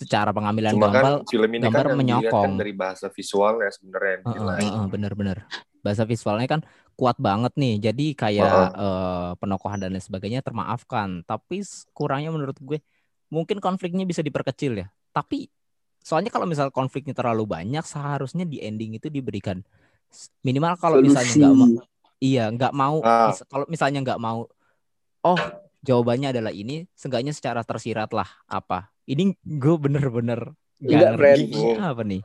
Secara 0.00 0.32
pengambilan 0.32 0.72
Cuma 0.72 0.88
kan 0.88 1.04
gambar, 1.04 1.28
film 1.28 1.50
ini 1.52 1.64
gambar 1.68 1.84
kan 1.84 1.92
yang 1.92 2.00
dilihat 2.00 2.32
menyokong. 2.32 2.44
kan 2.48 2.52
dari 2.56 2.72
bahasa 2.72 3.06
visualnya 3.12 3.68
sebenarnya 3.68 4.16
dinilai. 4.24 4.60
heeh, 4.64 4.84
bener-bener. 4.88 5.38
Bahasa 5.84 6.04
visualnya 6.08 6.48
kan 6.48 6.60
kuat 6.96 7.20
banget 7.20 7.52
nih. 7.56 7.74
Jadi 7.92 8.06
kayak 8.16 8.76
eh, 8.80 9.30
penokohan 9.36 9.80
dan 9.80 9.92
lain 9.92 10.00
sebagainya 10.00 10.40
termaafkan. 10.40 11.20
Tapi 11.28 11.60
kurangnya 11.92 12.32
menurut 12.32 12.56
gue 12.60 12.80
mungkin 13.28 13.60
konfliknya 13.60 14.08
bisa 14.08 14.24
diperkecil 14.24 14.80
ya. 14.80 14.88
Tapi 15.12 15.52
soalnya 16.10 16.34
kalau 16.34 16.50
misal 16.50 16.74
konfliknya 16.74 17.14
terlalu 17.14 17.46
banyak, 17.46 17.86
seharusnya 17.86 18.42
di 18.42 18.58
ending 18.58 18.98
itu 18.98 19.06
diberikan 19.06 19.62
minimal 20.42 20.74
kalau 20.74 20.98
misalnya 20.98 21.38
nggak 21.38 21.54
mau, 21.54 21.70
iya 22.18 22.44
nggak 22.50 22.72
mau. 22.74 22.98
Ah. 23.06 23.30
mis- 23.30 23.46
kalau 23.46 23.66
misalnya 23.70 24.02
nggak 24.02 24.18
mau, 24.18 24.50
oh 25.22 25.40
jawabannya 25.86 26.34
adalah 26.34 26.50
ini. 26.50 26.90
Seenggaknya 26.98 27.30
secara 27.30 27.62
tersirat 27.62 28.10
lah 28.10 28.26
apa. 28.50 28.90
Ini 29.06 29.38
gue 29.38 29.76
bener-bener 29.78 30.50
nggak 30.82 30.98
Enggak, 30.98 31.10
ngerti 31.14 31.78
apa 31.78 32.02
nih. 32.02 32.22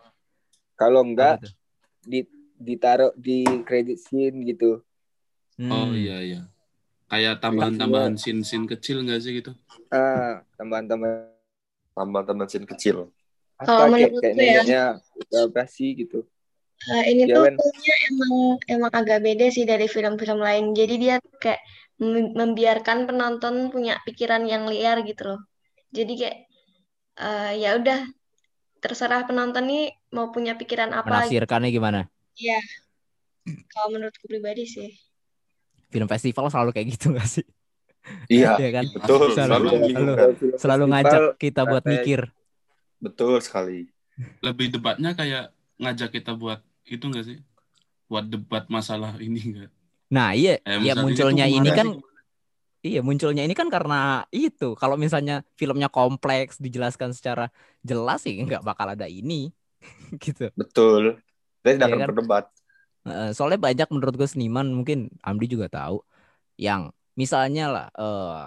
Kalau 0.74 1.02
enggak 1.06 1.46
tuh? 1.46 1.54
di 2.02 2.20
ditaruh 2.56 3.14
di 3.14 3.46
credit 3.70 4.02
scene 4.02 4.42
gitu. 4.50 4.82
Oh 5.62 5.88
Hmm. 5.88 5.94
iya 5.94 6.18
iya. 6.26 6.42
Kayak 7.06 7.38
tambahan-tambahan 7.40 8.18
scene-scene 8.18 8.66
kecil 8.66 9.06
nggak 9.06 9.20
sih 9.22 9.40
gitu? 9.40 9.54
Ah, 9.94 10.42
tambahan-tambahan 10.58 11.36
Tambah-tambah 11.96 12.48
scene 12.52 12.68
kecil. 12.68 13.08
Kalau 13.64 13.88
apa 13.88 13.96
kayak, 13.96 14.12
menurutku 14.12 14.36
kayak 14.36 14.64
ya. 14.68 14.86
operasi 15.48 15.86
gitu. 15.96 16.28
Nah, 16.86 17.02
ini 17.08 17.24
Ya, 17.26 17.36
tuh 17.40 17.44
filmnya 17.50 17.96
emang 18.12 18.34
emang 18.68 18.92
agak 18.94 19.20
beda 19.24 19.46
sih 19.50 19.64
dari 19.64 19.88
film-film 19.88 20.40
lain. 20.44 20.76
Jadi 20.76 20.94
dia 21.02 21.16
kayak 21.40 21.62
mem- 22.04 22.36
membiarkan 22.36 23.08
penonton 23.10 23.72
punya 23.74 23.98
pikiran 24.04 24.44
yang 24.46 24.68
liar 24.68 25.02
gitu 25.08 25.24
loh. 25.34 25.40
Jadi 25.90 26.14
kayak 26.20 26.38
eh, 27.18 27.52
ya 27.64 27.80
udah 27.80 28.00
terserah 28.84 29.26
penonton 29.26 29.66
nih 29.66 29.84
mau 30.14 30.30
punya 30.30 30.54
pikiran 30.60 30.92
apa. 30.94 31.26
Menafsirkannya 31.26 31.70
gimana? 31.72 32.00
Iya. 32.38 32.60
Kalau 33.72 33.88
menurutku 33.96 34.28
pribadi 34.28 34.68
sih. 34.68 34.90
Film 35.90 36.12
festival 36.12 36.52
selalu 36.52 36.70
kayak 36.76 36.88
gitu 37.00 37.16
gak 37.16 37.30
sih? 37.30 37.46
Iya, 38.30 38.60
Iya 38.62 38.70
kan? 38.76 38.84
betul. 38.94 39.08
Selalu- 39.10 39.34
Selalu 39.34 39.66
selalu-. 39.72 40.16
Film 40.38 40.58
Selalu 40.60 40.84
ngajak 40.92 41.22
kita 41.42 41.62
buat 41.66 41.84
mikir. 41.88 42.22
Betul 43.04 43.40
sekali. 43.46 43.88
Lebih 44.46 44.68
debatnya 44.74 45.10
kayak 45.20 45.44
ngajak 45.82 46.10
kita 46.16 46.32
buat 46.42 46.60
itu 46.94 47.04
nggak 47.10 47.26
sih? 47.30 47.38
Buat 48.12 48.26
debat 48.34 48.64
masalah 48.78 49.12
ini 49.26 49.40
nggak? 49.52 49.70
Nah, 50.14 50.30
iya, 50.38 50.52
Kayak 50.66 50.82
ya 50.86 50.94
munculnya 51.02 51.46
itu 51.50 51.58
ini 51.58 51.70
kan 51.78 51.88
sih? 51.88 51.94
iya, 52.86 53.00
munculnya 53.08 53.42
ini 53.46 53.56
kan 53.60 53.68
karena 53.76 53.96
itu. 54.38 54.66
Kalau 54.82 54.96
misalnya 55.04 55.34
filmnya 55.60 55.88
kompleks 55.96 56.56
dijelaskan 56.66 57.12
secara 57.18 57.44
jelas 57.90 58.18
sih 58.26 58.34
nggak 58.46 58.62
bakal 58.70 58.88
ada 58.94 59.08
ini 59.18 59.34
gitu. 60.26 60.44
Betul. 60.60 61.04
Saya 61.64 61.74
tidak 61.76 61.88
Iya 61.88 61.92
akan 61.92 62.02
kan? 62.02 62.10
berdebat. 62.10 62.46
Eh, 63.08 63.30
Soalnya 63.38 63.60
banyak 63.68 63.88
menurut 63.94 64.16
gue 64.20 64.30
seniman 64.30 64.68
mungkin 64.78 64.98
Amdi 65.28 65.46
juga 65.54 65.68
tahu 65.70 66.02
yang 66.60 66.82
misalnya 67.22 67.64
lah 67.74 67.86
eh 68.00 68.40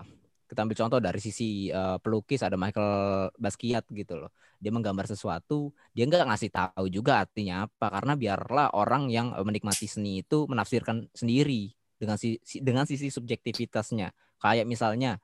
kita 0.49 0.65
ambil 0.65 0.77
contoh 0.81 0.99
dari 0.99 1.21
sisi 1.21 1.69
eh, 1.69 1.97
pelukis 2.01 2.41
ada 2.43 2.57
Michael 2.57 3.29
Basquiat 3.37 3.85
gitu 3.93 4.15
loh. 4.27 4.31
Dia 4.59 4.73
menggambar 4.75 5.07
sesuatu, 5.07 5.71
dia 5.95 6.05
nggak 6.09 6.27
ngasih 6.29 6.51
tahu 6.51 6.87
juga 6.91 7.23
artinya 7.23 7.69
apa 7.69 7.87
karena 7.95 8.13
biarlah 8.19 8.67
orang 8.75 9.07
yang 9.13 9.31
menikmati 9.47 9.87
seni 9.87 10.25
itu 10.27 10.49
menafsirkan 10.51 11.07
sendiri 11.15 11.71
dengan 12.01 12.17
si, 12.19 12.41
si- 12.43 12.63
dengan 12.65 12.85
sisi 12.89 13.13
subjektivitasnya. 13.13 14.11
Kayak 14.43 14.67
misalnya 14.67 15.19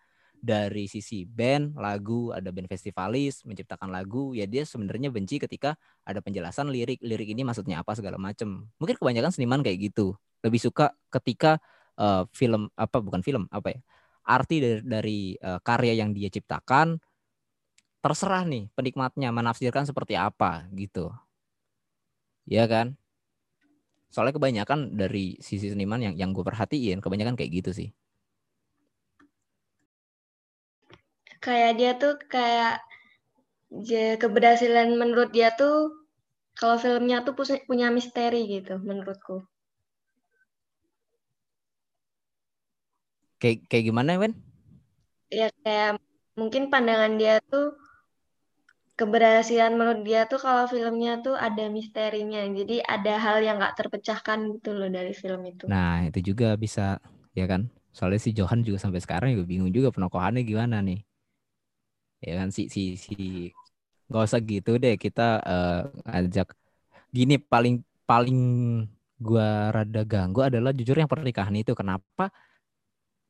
dari 0.45 0.85
sisi 0.93 1.25
band, 1.25 1.73
lagu, 1.81 2.29
ada 2.37 2.53
band 2.53 2.69
festivalis 2.69 3.41
menciptakan 3.49 3.89
lagu, 3.89 4.37
ya 4.37 4.45
dia 4.45 4.69
sebenarnya 4.69 5.09
benci 5.09 5.41
ketika 5.41 5.73
ada 6.05 6.21
penjelasan 6.21 6.69
lirik 6.69 7.01
lirik 7.01 7.33
ini 7.33 7.41
maksudnya 7.49 7.81
apa 7.81 7.97
segala 7.97 8.21
macem 8.21 8.69
mungkin 8.77 8.97
kebanyakan 9.01 9.33
seniman 9.33 9.65
kayak 9.65 9.89
gitu 9.89 10.13
lebih 10.45 10.61
suka 10.61 10.93
ketika 11.09 11.57
eh, 11.97 12.29
film 12.37 12.69
apa 12.77 13.01
bukan 13.01 13.25
film 13.25 13.49
apa 13.49 13.73
ya 13.73 13.81
arti 14.25 14.57
dari 14.61 14.81
dari 14.83 15.21
eh, 15.37 15.61
karya 15.61 15.95
yang 16.01 16.17
dia 16.17 16.33
ciptakan 16.33 16.97
terserah 18.05 18.45
nih 18.45 18.69
penikmatnya 18.77 19.33
menafsirkan 19.33 19.89
seperti 19.89 20.13
apa 20.13 20.69
gitu. 20.77 21.09
Ya 22.45 22.69
kan? 22.69 23.01
Soalnya 24.13 24.37
kebanyakan 24.37 24.95
dari 24.95 25.41
sisi 25.41 25.73
seniman 25.73 26.05
yang 26.05 26.15
yang 26.15 26.31
gue 26.37 26.45
perhatiin 26.45 27.01
kebanyakan 27.01 27.35
kayak 27.35 27.65
gitu 27.65 27.71
sih. 27.73 27.89
Kayak 31.41 31.73
dia 31.81 31.93
tuh 31.97 32.15
kayak 32.29 32.85
keberhasilan 34.21 34.95
menurut 34.95 35.33
dia 35.33 35.57
tuh 35.57 36.05
kalau 36.55 36.79
filmnya 36.79 37.25
tuh 37.27 37.35
punya 37.67 37.89
misteri 37.89 38.47
gitu 38.47 38.79
menurutku. 38.79 39.43
Kayak 43.41 43.59
kayak 43.71 43.85
gimana 43.89 44.11
Wen? 44.21 44.33
Ya 45.39 45.47
kayak 45.63 45.91
mungkin 46.39 46.63
pandangan 46.73 47.13
dia 47.21 47.35
tuh 47.51 47.65
keberhasilan 49.01 49.73
menurut 49.79 50.03
dia 50.09 50.21
tuh 50.33 50.41
kalau 50.47 50.65
filmnya 50.73 51.13
tuh 51.27 51.35
ada 51.47 51.65
misterinya. 51.77 52.41
Jadi 52.59 52.77
ada 52.95 53.13
hal 53.25 53.37
yang 53.47 53.57
nggak 53.61 53.77
terpecahkan 53.79 54.39
gitu 54.55 54.71
loh 54.79 54.89
dari 54.97 55.13
film 55.21 55.41
itu. 55.53 55.67
nah 55.71 55.95
itu 56.09 56.19
juga 56.35 56.47
bisa 56.65 57.01
ya 57.39 57.45
kan? 57.53 57.63
Soalnya 57.97 58.21
si 58.25 58.31
Johan 58.39 58.61
juga 58.67 58.79
sampai 58.85 59.01
sekarang 59.05 59.29
juga 59.35 59.47
bingung 59.53 59.73
juga 59.77 59.89
penokohannya 59.95 60.43
gimana 60.51 60.77
nih. 60.89 60.99
Ya 62.25 62.33
kan 62.41 62.49
si 62.57 62.63
si 62.73 62.97
si 62.97 63.13
nggak 64.09 64.25
usah 64.29 64.41
gitu 64.45 64.71
deh 64.83 64.95
kita 65.05 65.23
eh, 65.45 65.81
ajak 66.19 66.49
gini 67.17 67.35
paling 67.53 67.75
paling 68.11 68.39
gua 69.21 69.73
rada 69.77 70.03
ganggu 70.07 70.41
adalah 70.49 70.71
jujur 70.77 70.97
yang 71.01 71.11
pernikahan 71.11 71.55
itu. 71.59 71.73
Kenapa 71.79 72.31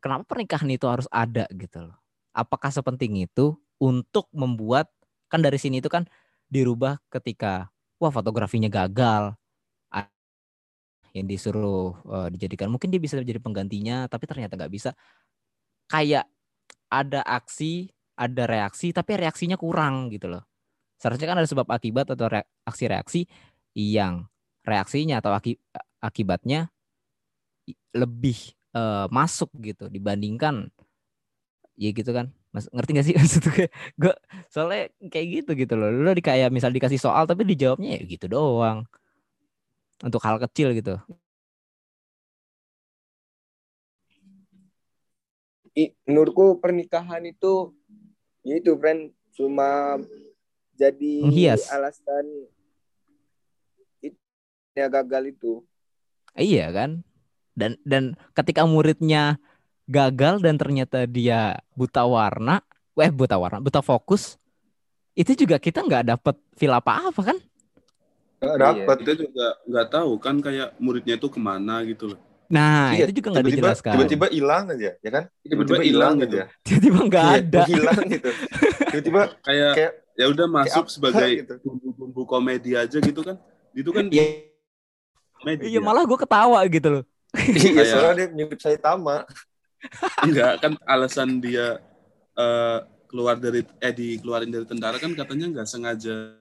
kenapa 0.05 0.29
pernikahan 0.29 0.69
itu 0.69 0.85
harus 0.85 1.09
ada 1.09 1.49
gitu 1.57 1.89
loh? 1.89 1.97
Apakah 2.37 2.69
sepenting 2.69 3.25
itu 3.25 3.57
untuk 3.81 4.29
membuat 4.37 4.93
kan 5.33 5.41
dari 5.41 5.57
sini 5.57 5.81
itu 5.81 5.89
kan 5.89 6.05
dirubah 6.53 7.01
ketika 7.09 7.73
wah 7.97 8.13
fotografinya 8.13 8.69
gagal. 8.69 9.33
Yang 11.15 11.27
disuruh 11.31 11.97
eh, 12.05 12.29
dijadikan 12.37 12.69
mungkin 12.69 12.93
dia 12.93 13.01
bisa 13.01 13.17
jadi 13.17 13.41
penggantinya 13.41 14.05
tapi 14.13 14.29
ternyata 14.29 14.61
nggak 14.61 14.73
bisa. 14.75 14.93
Kayak 15.89 16.29
ada 16.93 17.25
aksi 17.25 17.89
ada 18.15 18.45
reaksi 18.45 18.93
tapi 18.93 19.17
reaksinya 19.17 19.57
kurang 19.57 20.13
gitu 20.13 20.29
loh. 20.29 20.45
Seharusnya 21.01 21.33
kan 21.33 21.39
ada 21.41 21.49
sebab 21.49 21.67
akibat 21.71 22.13
atau 22.13 22.29
re- 22.29 22.51
aksi 22.67 22.85
reaksi 22.91 23.21
yang 23.73 24.27
reaksinya 24.67 25.23
atau 25.23 25.33
aki- 25.35 25.61
akibatnya 26.03 26.71
lebih 27.95 28.59
eh, 28.75 29.07
masuk 29.11 29.51
gitu 29.63 29.87
dibandingkan 29.89 30.69
ya 31.75 31.91
gitu 31.91 32.11
kan. 32.15 32.31
Mas, 32.55 32.71
ngerti 32.71 32.91
gak 32.95 33.07
sih 33.07 33.15
maksud 33.19 33.43
gue? 33.51 33.67
Gue 33.99 34.15
soalnya 34.47 34.91
kayak 35.11 35.27
gitu 35.43 35.51
gitu 35.59 35.75
loh. 35.75 35.91
Lo 35.91 36.15
di 36.15 36.23
kayak 36.23 36.55
misal 36.55 36.71
dikasih 36.71 37.03
soal 37.03 37.27
tapi 37.27 37.43
dijawabnya 37.43 37.99
ya 37.99 38.03
gitu 38.07 38.31
doang. 38.31 38.87
Untuk 40.03 40.23
hal 40.23 40.39
kecil 40.39 40.75
gitu. 40.75 40.99
I- 45.75 45.95
menurutku 46.07 46.63
pernikahan 46.63 47.27
itu 47.27 47.75
ya 48.47 48.55
itu 48.63 48.71
friend. 48.79 49.11
Cuma 49.35 49.99
jadi 50.79 51.15
Menghias. 51.27 51.67
alasan 51.75 52.27
itu 53.99 54.19
ya 54.79 54.87
gagal 54.87 55.35
itu. 55.35 55.67
Iya 56.39 56.71
kan? 56.71 57.03
Dan 57.55 57.79
dan 57.87 58.03
ketika 58.35 58.67
muridnya 58.67 59.39
gagal 59.87 60.43
dan 60.43 60.59
ternyata 60.59 61.07
dia 61.07 61.55
buta 61.73 62.03
warna, 62.03 62.59
eh 62.97 63.11
buta 63.11 63.39
warna, 63.39 63.63
buta 63.63 63.79
fokus, 63.79 64.37
itu 65.15 65.33
juga 65.39 65.57
kita 65.57 65.87
nggak 65.87 66.05
dapet 66.11 66.35
feel 66.55 66.75
apa-apa 66.75 67.21
kan? 67.33 67.39
Nggak 68.43 68.57
Iya. 68.57 68.61
dapat. 68.61 68.97
Kita 69.01 69.13
juga 69.17 69.47
nggak 69.65 69.87
tahu 69.89 70.13
kan 70.19 70.37
kayak 70.39 70.69
muridnya 70.77 71.15
itu 71.15 71.29
ke 71.31 71.39
mana 71.39 71.81
gitu 71.87 72.13
loh. 72.13 72.21
Nah 72.45 72.93
Iya, 72.93 73.09
itu 73.09 73.23
juga 73.23 73.29
nggak 73.33 73.47
dijelaskan. 73.49 73.93
tiba-tiba 73.97 74.27
hilang 74.29 74.65
aja, 74.69 74.91
ya 75.01 75.11
kan? 75.11 75.25
Tiba-tiba 75.41 75.81
hilang 75.81 76.15
gitu. 76.21 76.37
aja. 76.37 76.45
Tiba-tiba 76.61 76.99
nggak 77.09 77.25
Iya, 77.25 77.39
ada. 77.41 77.63
Hilang 77.65 78.01
gitu. 78.11 78.31
Tiba-tiba 78.93 79.21
Kayak 79.41 79.73
kayak 79.75 79.93
ya 80.15 80.27
udah 80.31 80.47
masuk 80.47 80.85
apa 80.87 80.93
sebagai 80.93 81.31
gitu. 81.41 81.55
bumbu-bumbu 81.63 82.23
komedi 82.27 82.71
aja 82.75 82.99
gitu 82.99 83.21
kan. 83.23 83.37
Itu 83.73 83.91
kan 83.91 84.07
Iya. 84.11 84.51
komedi. 85.35 85.63
Iya 85.71 85.79
ya. 85.79 85.81
malah 85.81 86.03
gue 86.05 86.19
ketawa 86.19 86.59
gitu 86.69 86.89
loh. 87.01 87.05
Iya, 87.35 87.71
Kayak- 87.75 87.91
soalnya 87.91 88.15
dia 88.17 88.29
mirip 88.33 88.59
Saitama. 88.59 89.27
Enggak 90.21 90.53
kan 90.59 90.73
alasan 90.85 91.39
dia 91.39 91.79
eh, 92.35 92.79
keluar 93.07 93.37
dari 93.37 93.63
eh 93.79 93.93
dikeluarin 93.93 94.49
dari 94.49 94.65
tentara 94.65 94.97
kan 94.97 95.13
katanya 95.13 95.47
nggak 95.51 95.69
sengaja 95.69 96.41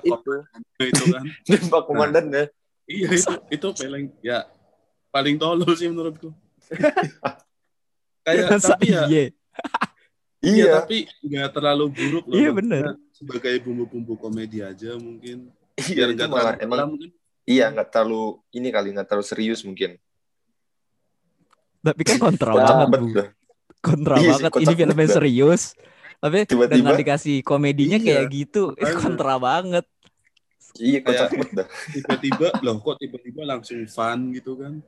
itu 0.00 0.32
itu 0.80 1.04
kan. 1.08 1.24
Pak 1.72 1.82
Komandan 1.84 2.28
ya. 2.28 2.44
iya 2.84 3.08
itu 3.08 3.30
itu 3.48 3.66
paling 3.76 4.06
ya 4.20 4.42
paling 5.08 5.36
tolol 5.36 5.70
sih 5.72 5.86
menurutku. 5.86 6.34
kayak 8.22 8.46
Masa 8.50 8.74
tapi 8.74 8.90
ya 8.90 9.02
iya? 9.06 9.06
iya 9.08 9.28
Iya. 10.40 10.72
tapi 10.80 10.96
nggak 11.20 11.48
terlalu 11.52 11.84
buruk 11.90 12.24
loh 12.26 12.34
Iya, 12.34 12.50
bener. 12.50 12.96
sebagai 13.12 13.54
bumbu-bumbu 13.60 14.16
komedi 14.16 14.60
aja 14.60 14.96
mungkin 14.96 15.52
Iya, 15.76 15.94
biar 15.94 16.08
itu 16.10 16.16
nggak 16.18 16.28
malah 16.28 16.42
terlalu 16.54 16.64
emang 16.64 16.78
dalam 16.78 16.90
mungkin 16.90 17.10
iya 17.44 17.64
nggak 17.68 17.88
terlalu 17.88 18.22
ini 18.50 18.68
kali 18.68 18.88
nggak 18.92 19.06
terlalu 19.06 19.26
serius 19.26 19.60
mungkin. 19.62 19.96
Tapi 21.80 22.02
kan 22.02 22.16
kontra 22.18 22.52
banget, 22.52 22.88
Bu. 22.92 23.06
dah. 23.10 23.28
Kontra 23.80 24.14
Iya 24.16 24.30
banget. 24.36 24.50
Ini 24.54 24.64
filmnya 24.70 24.86
banget. 24.94 25.14
serius. 25.14 25.62
Tapi 26.20 26.38
Tiba-tiba- 26.44 26.76
dengan 26.76 26.94
dikasih 26.94 27.36
komedinya 27.40 27.96
Iya. 27.96 28.04
kayak 28.06 28.24
gitu, 28.28 28.62
Makanya. 28.74 28.96
kontra 28.98 29.34
banget. 29.36 29.86
Iya 30.76 30.98
kocak 31.00 31.16
Kayak- 31.18 31.30
banget 31.32 31.50
dah. 31.50 31.66
tiba-tiba 31.96 32.46
loh 32.60 32.76
kok 32.78 32.96
tiba-tiba 32.96 33.40
langsung 33.42 33.80
fun 33.86 34.30
gitu 34.30 34.54
kan 34.54 34.78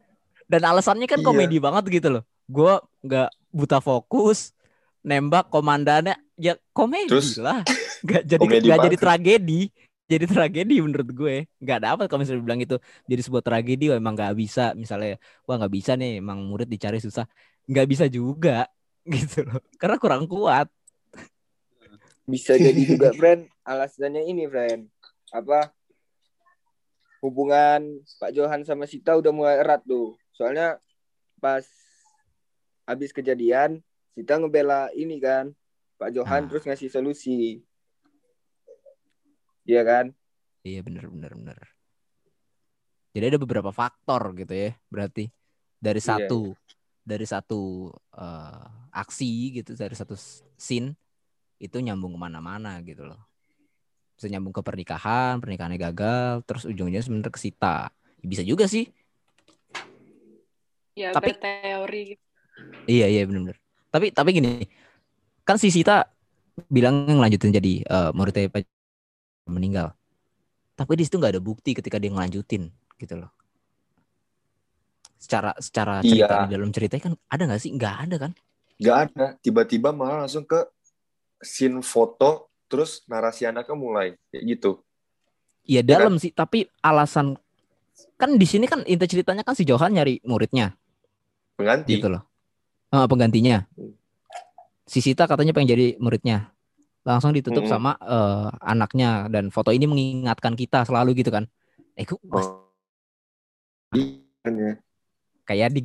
Dan 0.44 0.62
alasannya 0.62 1.06
kan 1.06 1.18
Iya. 1.18 1.26
komedi 1.26 1.56
banget 1.58 1.84
gitu 1.90 2.08
loh. 2.10 2.22
Gue 2.44 2.74
nggak 3.00 3.28
buta 3.50 3.78
fokus, 3.78 4.52
nembak 5.00 5.48
komandannya 5.48 6.12
ya 6.36 6.54
komedi 6.70 7.08
Terus, 7.08 7.34
lah. 7.36 7.64
Nggak 8.02 8.22
jadi 8.26 8.44
nggak 8.60 8.78
jadi 8.84 8.96
tragedi. 8.96 9.60
Jadi 10.12 10.24
tragedi 10.28 10.76
menurut 10.84 11.08
gue. 11.08 11.48
Nggak 11.56 11.80
dapat 11.80 12.04
kalau 12.04 12.20
misalnya 12.20 12.44
bilang 12.44 12.60
itu 12.60 12.76
jadi 13.08 13.22
sebuah 13.24 13.40
tragedi. 13.40 13.88
Wah, 13.88 13.96
emang 13.96 14.12
nggak 14.12 14.36
bisa. 14.36 14.76
Misalnya, 14.76 15.16
wah 15.48 15.56
nggak 15.56 15.72
bisa 15.72 15.96
nih. 15.96 16.20
Emang 16.20 16.44
murid 16.44 16.68
dicari 16.68 17.00
susah. 17.00 17.24
Nggak 17.64 17.86
bisa 17.88 18.04
juga 18.12 18.68
gitu 19.08 19.48
loh. 19.48 19.64
Karena 19.80 19.96
kurang 19.96 20.28
kuat. 20.28 20.68
Bisa 22.28 22.54
jadi 22.60 22.82
juga, 22.84 23.10
friend. 23.16 23.48
Alasannya 23.64 24.28
ini, 24.28 24.44
friend. 24.46 24.86
Apa? 25.32 25.72
Hubungan 27.24 28.02
Pak 28.20 28.30
Johan 28.34 28.62
sama 28.68 28.84
Sita 28.84 29.16
udah 29.16 29.32
mulai 29.32 29.58
erat 29.62 29.80
tuh. 29.86 30.18
Soalnya 30.34 30.76
pas 31.40 31.64
habis 32.86 33.14
kejadian, 33.14 33.80
Sita 34.12 34.36
ngebela 34.36 34.92
ini 34.92 35.16
kan. 35.22 35.54
Pak 35.98 36.10
Johan 36.14 36.46
Ah. 36.46 36.48
terus 36.50 36.66
ngasih 36.66 36.90
solusi. 36.90 37.62
Iya 39.62 39.82
kan? 39.86 40.06
Iya 40.62 40.80
bener 40.82 41.06
bener 41.10 41.32
bener. 41.38 41.58
Jadi 43.12 43.24
ada 43.34 43.38
beberapa 43.38 43.70
faktor 43.70 44.32
gitu 44.38 44.54
ya. 44.54 44.70
Berarti 44.88 45.28
dari 45.78 46.00
Iya, 46.00 46.08
satu 46.26 46.54
dari 47.02 47.26
satu 47.26 47.90
eh, 48.14 48.66
aksi 48.94 49.58
gitu 49.62 49.74
dari 49.74 49.94
satu 49.94 50.14
scene 50.56 50.94
itu 51.62 51.78
nyambung 51.78 52.14
ke 52.14 52.20
mana-mana 52.20 52.78
gitu 52.82 53.06
loh. 53.06 53.20
Bisa 54.18 54.26
nyambung 54.30 54.54
ke 54.54 54.62
pernikahan, 54.62 55.38
pernikahannya 55.42 55.78
gagal, 55.78 56.42
terus 56.46 56.62
ujungnya 56.66 57.02
sebenarnya 57.02 57.30
ke 57.34 57.40
Sita. 57.42 57.90
Bisa 58.22 58.42
juga 58.46 58.66
sih. 58.70 58.86
Ya 60.94 61.10
Tapi- 61.14 61.32
berteori 61.32 62.02
gitu. 62.14 62.22
Iya 62.86 63.06
iya 63.08 63.22
benar-benar. 63.24 63.56
Tapi 63.92 64.10
tapi 64.12 64.30
gini, 64.34 64.66
kan 65.46 65.56
si 65.56 65.70
Sita 65.72 66.06
bilang 66.68 67.06
ngelanjutin 67.08 67.50
jadi 67.54 67.74
eh, 67.82 68.10
muridnya 68.12 68.50
Pak 68.52 68.62
meninggal. 69.46 69.94
Tapi 70.72 70.92
di 70.96 71.04
situ 71.04 71.16
nggak 71.16 71.38
ada 71.38 71.42
bukti 71.42 71.72
ketika 71.72 71.96
dia 71.96 72.10
ngelanjutin 72.10 72.70
gitu 72.96 73.14
loh. 73.16 73.30
Secara 75.16 75.54
secara 75.62 76.02
cerita 76.02 76.34
Iya. 76.34 76.46
di 76.46 76.52
dalam 76.58 76.70
ceritanya 76.70 77.02
kan 77.02 77.14
ada 77.28 77.42
nggak 77.46 77.60
sih? 77.62 77.70
Nggak 77.70 77.94
ada 78.08 78.16
kan? 78.18 78.32
Nggak 78.82 78.96
ada. 79.06 79.26
Tiba-tiba 79.38 79.88
malah 79.94 80.26
langsung 80.26 80.42
ke 80.42 80.66
scene 81.38 81.78
foto 81.80 82.50
terus 82.66 83.04
narasi 83.06 83.46
anaknya 83.46 83.76
mulai 83.76 84.08
kayak 84.28 84.44
gitu. 84.48 84.70
Iya 85.62 85.80
kan? 85.80 85.88
dalam 85.88 86.14
sih, 86.18 86.34
tapi 86.34 86.66
alasan 86.82 87.38
kan 88.18 88.34
di 88.34 88.46
sini 88.46 88.66
kan 88.66 88.82
inti 88.82 89.06
ceritanya 89.06 89.46
kan 89.46 89.54
si 89.54 89.62
Johan 89.62 89.94
nyari 89.94 90.18
muridnya 90.26 90.74
Pengganti. 91.54 91.98
gitu 91.98 92.10
loh. 92.10 92.22
Eh, 92.90 93.06
penggantinya. 93.06 93.62
Si 94.84 94.98
Sita 94.98 95.24
katanya 95.24 95.54
pengen 95.54 95.70
jadi 95.70 95.86
muridnya. 95.96 96.50
Langsung 97.02 97.34
ditutup 97.34 97.66
Mm-mm. 97.66 97.72
sama 97.72 97.98
eh, 97.98 98.48
anaknya 98.62 99.26
dan 99.26 99.50
foto 99.50 99.74
ini 99.74 99.90
mengingatkan 99.90 100.54
kita 100.54 100.86
selalu 100.86 101.18
gitu 101.18 101.34
kan. 101.34 101.50
Eh 101.98 102.06
kok 102.06 102.22
mas- 102.26 102.62
Oh. 103.92 104.00
Iya. 104.48 104.80
kayak 105.44 105.68
di 105.76 105.84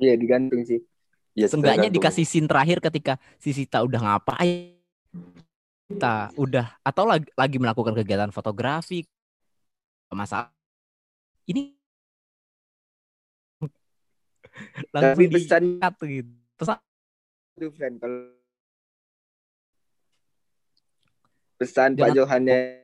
Iya, 0.00 0.16
digantung 0.16 0.64
sih. 0.64 0.80
Iya, 1.36 1.52
Seenggaknya 1.52 1.92
dikasih 1.92 2.24
scene 2.24 2.48
terakhir 2.48 2.80
ketika 2.80 3.20
si 3.36 3.52
Sita 3.52 3.84
udah 3.84 4.00
ngapain. 4.00 4.80
Sita 5.92 6.32
udah 6.40 6.80
atau 6.80 7.04
lagi, 7.04 7.28
lagi 7.36 7.56
melakukan 7.60 7.92
kegiatan 7.92 8.32
fotografi. 8.32 9.04
Masalah. 10.08 10.48
Ini 11.44 11.76
langsung 14.90 15.28
cut 15.76 15.94
gitu. 16.08 16.39
Pesan 16.60 16.76
itu, 17.56 17.68
friend. 17.72 17.96
Kalau 17.96 18.20
pesan 21.56 21.96
Pak 21.96 22.12
Johannya 22.12 22.80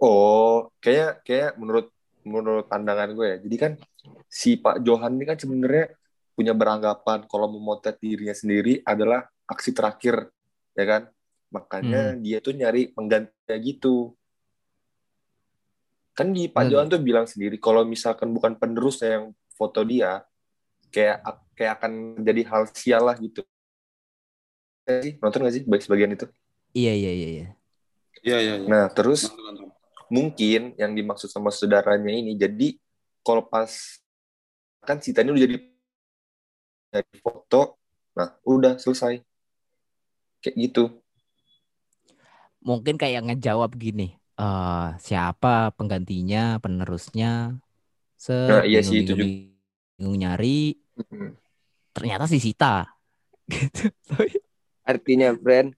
Oh, 0.00 0.72
kayak 0.80 1.28
kayak 1.28 1.60
menurut 1.60 1.92
menurut 2.24 2.64
pandangan 2.64 3.12
gue 3.12 3.26
ya. 3.26 3.38
Jadi 3.44 3.56
kan 3.60 3.72
si 4.32 4.56
Pak 4.56 4.80
Johan 4.80 5.12
ini 5.20 5.28
kan 5.28 5.36
sebenarnya 5.36 5.92
punya 6.32 6.56
beranggapan 6.56 7.28
kalau 7.28 7.52
memotret 7.52 8.00
dirinya 8.00 8.32
sendiri 8.32 8.80
adalah 8.80 9.28
aksi 9.44 9.76
terakhir, 9.76 10.32
ya 10.72 10.84
kan? 10.88 11.02
Makanya 11.52 12.16
dia 12.16 12.40
tuh 12.40 12.56
nyari 12.56 12.96
penggantinya 12.96 13.56
gitu. 13.60 14.16
Kan 16.16 16.32
di 16.32 16.48
Pak 16.48 16.64
Bener. 16.64 16.72
Johan 16.72 16.88
tuh 16.88 17.02
bilang 17.04 17.28
sendiri 17.28 17.60
kalau 17.60 17.84
misalkan 17.84 18.32
bukan 18.32 18.56
penerusnya 18.56 19.20
yang 19.20 19.26
foto 19.52 19.84
dia, 19.84 20.24
kayak 20.94 21.16
kayak 21.56 21.72
akan 21.80 21.92
jadi 22.28 22.42
hal 22.50 22.62
sial 22.74 23.02
lah 23.08 23.16
gitu. 23.24 23.40
Sih, 25.04 25.12
nonton 25.22 25.40
gak 25.46 25.54
sih 25.56 25.62
baik 25.70 25.82
sebagian 25.84 26.12
itu? 26.16 26.26
iya 26.78 26.90
iya 26.98 27.10
iya 27.18 27.26
iya. 27.34 27.44
iya 28.26 28.36
iya 28.44 28.54
iya 28.62 28.70
Nah, 28.70 28.84
terus 28.96 29.20
Nonton, 29.24 29.44
nonton. 29.46 29.68
mungkin 30.10 30.60
yang 30.80 30.92
dimaksud 30.98 31.30
sama 31.30 31.50
saudaranya 31.54 32.10
ini 32.12 32.32
jadi 32.38 32.68
kalau 33.26 33.46
pas 33.46 33.72
kan 34.86 34.98
si 35.04 35.10
Tani 35.16 35.30
udah 35.32 35.42
jadi 35.46 35.56
dari 36.90 37.16
foto 37.22 37.78
nah 38.18 38.28
udah 38.46 38.74
selesai 38.78 39.14
kayak 40.42 40.56
gitu 40.60 40.82
Mungkin 42.68 42.94
kayak 43.02 43.20
ngejawab 43.26 43.70
gini. 43.84 44.02
eh 44.40 44.80
siapa 45.06 45.48
penggantinya, 45.76 46.38
penerusnya? 46.62 47.26
Se 48.24 48.32
Nah, 48.48 48.60
iya 48.68 48.80
sih, 48.86 48.96
itu 49.02 49.12
juga. 49.20 49.24
Bingung 50.00 50.16
nyari 50.16 50.80
ternyata 51.92 52.24
si 52.24 52.40
Sita 52.40 52.88
gitu 53.52 53.92
artinya, 54.80 55.36
friend. 55.36 55.76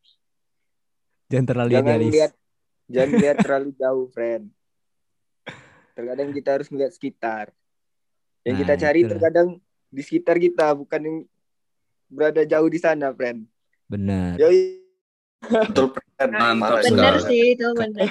jangan 1.26 1.44
terlalu 1.44 1.68
Jangan 1.74 1.88
idealis 1.90 2.12
lihat 2.14 2.32
jangan 2.86 3.10
lihat 3.18 3.36
terlalu 3.40 3.68
jauh, 3.74 4.06
friend. 4.08 4.44
Terkadang 5.92 6.28
kita 6.30 6.48
harus 6.54 6.68
melihat 6.68 6.92
sekitar. 6.92 7.44
Yang 8.42 8.54
Nah, 8.54 8.60
kita 8.62 8.74
cari 8.78 8.98
itulah. 8.98 9.10
terkadang 9.12 9.48
di 9.86 10.00
sekitar 10.00 10.36
kita, 10.36 10.72
bukan 10.72 11.00
yang 11.00 11.16
berada 12.06 12.42
jauh 12.42 12.68
di 12.68 12.76
sana, 12.76 13.10
friend. 13.10 13.44
bener 13.84 14.36
Yoi. 14.36 14.80
betul 15.42 15.90
Pren. 15.90 16.30
Mantap 16.30 16.60
Parah 16.62 16.82
Bener 16.82 17.14
sekali. 17.18 17.28
sih 17.28 17.42
itu 17.52 17.68
bener. 17.74 18.08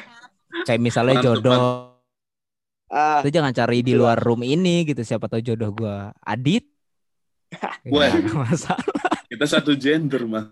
kayak 0.68 0.78
misalnya 0.78 1.16
jodoh 1.24 1.91
Ah, 2.92 3.24
itu 3.24 3.32
jangan 3.32 3.56
cari 3.56 3.80
di 3.80 3.96
luar 3.96 4.20
room 4.20 4.44
ini 4.44 4.84
gitu 4.84 5.00
siapa 5.08 5.32
tahu 5.32 5.40
jodoh 5.40 5.72
gua 5.72 6.12
Adit. 6.20 6.68
Wah. 7.88 8.08
Ya, 8.12 8.20
nggak 8.20 8.38
masalah. 8.52 9.16
Kita 9.32 9.46
satu 9.48 9.72
gender 9.80 10.28
mah 10.28 10.52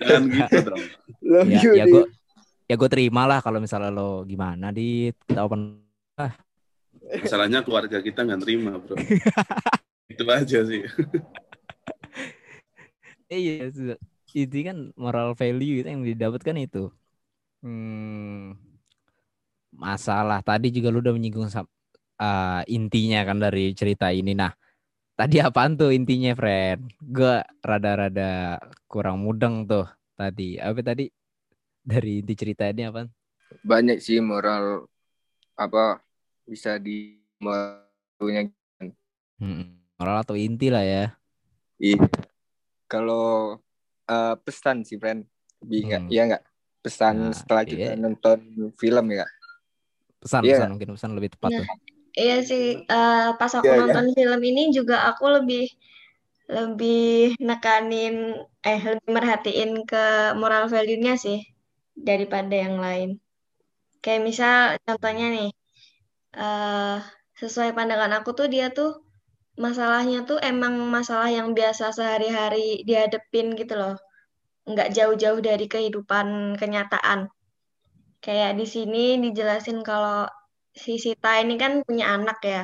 jangan 0.00 0.22
gitu 0.28 0.56
dong. 0.64 0.82
Love 1.24 1.48
ya 1.48 1.60
you, 1.60 1.72
ya 1.76 1.84
Dit. 1.84 1.92
gue 1.92 2.04
ya 2.64 2.74
gue 2.80 2.88
terima 2.88 3.28
lah 3.28 3.44
kalau 3.44 3.60
misalnya 3.60 3.92
lo 3.92 4.24
gimana 4.24 4.72
Dit 4.72 5.16
kita 5.28 5.44
open 5.44 5.84
masalahnya 7.20 7.60
keluarga 7.60 8.00
kita 8.00 8.24
nggak 8.24 8.40
terima 8.40 8.80
bro. 8.80 8.96
Itu 10.12 10.24
aja 10.28 10.58
sih. 10.68 10.84
Iya 13.28 13.72
su- 13.72 14.00
itu 14.34 14.56
kan 14.66 14.90
moral 14.98 15.32
value 15.38 15.80
itu 15.80 15.88
yang 15.88 16.04
didapatkan 16.04 16.56
itu. 16.58 16.90
Hmm, 17.64 18.58
masalah 19.74 20.40
tadi 20.40 20.70
juga 20.70 20.88
lu 20.94 21.02
udah 21.02 21.14
menyinggung 21.14 21.50
eh, 21.50 22.62
intinya 22.70 23.20
kan 23.26 23.38
dari 23.42 23.74
cerita 23.74 24.10
ini 24.14 24.32
nah 24.32 24.54
tadi 25.14 25.38
apaan 25.38 25.78
tuh 25.78 25.90
intinya 25.94 26.34
friend 26.34 26.90
gue 27.02 27.36
rada-rada 27.62 28.58
kurang 28.90 29.22
mudeng 29.22 29.66
tuh 29.66 29.86
tadi 30.14 30.58
apa 30.58 30.80
tadi 30.82 31.10
dari 31.84 32.22
inti 32.22 32.34
cerita 32.34 32.66
ini 32.70 32.88
apa 32.88 33.06
Banyak 33.62 34.02
sih 34.02 34.18
moral 34.18 34.88
apa 35.54 36.02
bisa 36.42 36.80
di 36.82 37.14
punya 38.18 38.48
hmm, 39.38 39.94
moral 40.00 40.16
atau 40.24 40.34
inti 40.34 40.72
lah 40.72 40.82
ya 40.82 41.14
Iya. 41.84 41.98
Kalau 42.86 43.58
eh, 44.06 44.34
pesan 44.40 44.86
sih, 44.86 44.98
friend. 45.00 45.26
Bi? 45.64 45.82
Hmm. 45.82 46.06
Iya 46.12 46.22
nggak? 46.28 46.42
Pesan 46.84 47.14
Nah, 47.16 47.32
setelah 47.32 47.62
iya. 47.64 47.70
kita 47.72 47.92
nonton 47.96 48.38
film 48.76 49.06
ya. 49.12 49.24
Pesan 50.24 50.44
Iya. 50.46 50.54
pesan 50.54 50.68
mungkin 50.72 50.90
pesan 50.96 51.12
lebih 51.16 51.30
tepat 51.34 51.52
Nah. 51.52 51.62
tuh 51.62 51.68
Iya 52.22 52.34
sih, 52.50 52.64
eh, 52.92 53.14
pas 53.40 53.52
aku 53.60 53.72
Iya, 53.72 53.76
iya. 53.86 53.94
nonton 53.94 54.06
film 54.18 54.40
ini 54.50 54.60
juga 54.78 54.94
aku 55.10 55.24
lebih 55.36 55.62
lebih 56.56 56.96
nekanin 57.48 58.14
eh 58.68 58.80
lebih 58.90 59.08
merhatiin 59.16 59.70
ke 59.90 59.96
moral 60.40 60.64
value-nya 60.74 61.12
sih 61.24 61.38
daripada 62.08 62.54
yang 62.64 62.76
lain. 62.86 63.08
Kayak 64.04 64.22
misal 64.28 64.54
contohnya 64.86 65.26
nih, 65.36 65.48
eh 66.42 66.96
sesuai 67.40 67.70
pandangan 67.78 68.12
aku 68.18 68.30
tuh 68.38 68.48
dia 68.54 68.66
tuh 68.78 68.90
masalahnya 69.66 70.18
tuh 70.30 70.38
emang 70.50 70.74
masalah 70.96 71.30
yang 71.38 71.48
biasa 71.58 71.84
sehari-hari 71.98 72.58
dihadepin 72.88 73.48
gitu 73.60 73.74
loh. 73.82 73.94
Nggak 74.70 74.88
jauh-jauh 74.96 75.40
dari 75.48 75.66
kehidupan 75.74 76.28
kenyataan. 76.60 77.20
Kayak 78.24 78.50
di 78.60 78.66
sini 78.74 78.98
dijelasin 79.24 79.78
kalau 79.88 80.18
si 80.84 80.92
Sita 81.04 81.30
ini 81.42 81.54
kan 81.62 81.72
punya 81.86 82.06
anak 82.16 82.38
ya. 82.52 82.62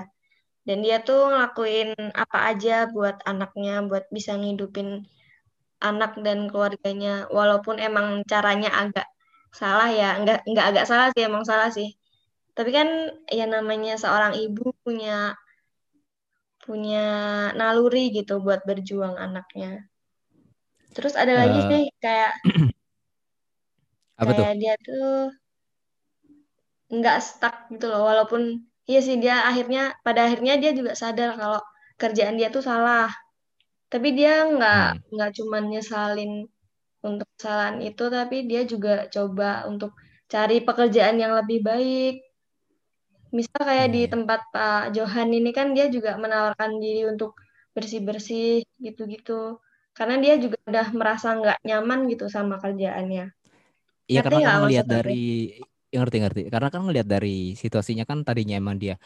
Dan 0.66 0.78
dia 0.86 0.96
tuh 1.08 1.20
ngelakuin 1.30 1.88
apa 2.24 2.38
aja 2.50 2.72
buat 2.94 3.16
anaknya, 3.30 3.72
buat 3.90 4.04
bisa 4.16 4.32
ngidupin 4.40 4.88
anak 5.88 6.12
dan 6.26 6.38
keluarganya. 6.50 7.10
Walaupun 7.38 7.76
emang 7.88 8.06
caranya 8.32 8.70
agak 8.82 9.06
salah 9.60 9.88
ya, 10.00 10.08
nggak 10.22 10.38
nggak 10.50 10.66
agak 10.70 10.84
salah 10.90 11.08
sih, 11.14 11.22
emang 11.28 11.44
salah 11.50 11.68
sih. 11.76 11.88
Tapi 12.56 12.70
kan 12.78 12.88
ya 13.38 13.44
namanya 13.54 13.92
seorang 14.02 14.32
ibu 14.44 14.64
punya 14.84 15.12
punya 16.64 16.98
naluri 17.58 18.02
gitu 18.16 18.32
buat 18.44 18.60
berjuang 18.68 19.14
anaknya. 19.24 19.68
Terus 20.94 21.14
ada 21.22 21.34
lagi 21.40 21.58
Eh, 21.58 21.68
sih 21.68 21.82
kayak 22.02 22.32
Apa 24.20 24.32
tuh? 24.38 24.46
kayak 24.46 24.54
dia 24.60 24.74
tuh 24.86 25.06
nggak 26.96 27.16
stuck 27.28 27.54
gitu 27.72 27.84
loh. 27.92 28.00
Walaupun 28.10 28.42
iya 28.90 28.98
sih 29.06 29.16
dia 29.22 29.34
akhirnya 29.48 29.80
pada 30.06 30.20
akhirnya 30.26 30.52
dia 30.62 30.70
juga 30.78 30.92
sadar 31.02 31.30
kalau 31.40 31.60
kerjaan 32.00 32.34
dia 32.40 32.48
tuh 32.56 32.62
salah. 32.70 33.06
Tapi 33.92 34.08
dia 34.18 34.30
nggak 34.54 34.80
Hmm. 34.80 35.00
nggak 35.14 35.30
cuman 35.38 35.62
nyesalin 35.72 36.32
untuk 37.08 37.28
kesalahan 37.36 37.78
itu 37.88 38.04
tapi 38.16 38.36
dia 38.50 38.60
juga 38.72 38.90
coba 39.14 39.46
untuk 39.70 39.90
cari 40.32 40.56
pekerjaan 40.68 41.16
yang 41.22 41.32
lebih 41.40 41.58
baik. 41.68 42.14
Misal 43.38 43.60
kayak 43.68 43.88
Iya, 43.88 43.96
di 43.96 44.00
tempat 44.12 44.40
Pak 44.54 44.82
Johan 44.96 45.28
ini 45.38 45.50
kan 45.58 45.66
dia 45.76 45.86
juga 45.94 46.10
menawarkan 46.22 46.72
diri 46.82 47.00
untuk 47.12 47.30
bersih-bersih 47.74 48.66
gitu-gitu. 48.84 49.32
Karena 49.96 50.14
dia 50.24 50.34
juga 50.42 50.56
udah 50.70 50.86
merasa 50.98 51.26
nggak 51.38 51.58
nyaman 51.68 52.00
gitu 52.12 52.24
sama 52.36 52.54
kerjaannya. 52.62 53.24
Iya 54.10 54.20
karena 54.26 54.50
maksud 54.64 54.86
aku? 54.94 54.94
dari 54.94 55.12
ya, 55.90 56.02
ngerti 56.02 56.16
ngerti. 56.22 56.42
Karena 56.48 56.68
kan 56.72 56.80
ngelihat 56.86 57.08
dari 57.10 57.58
situasinya 57.58 58.06
kan 58.08 58.22
tadinya 58.22 58.56
emang 58.58 58.78
dia. 58.78 58.96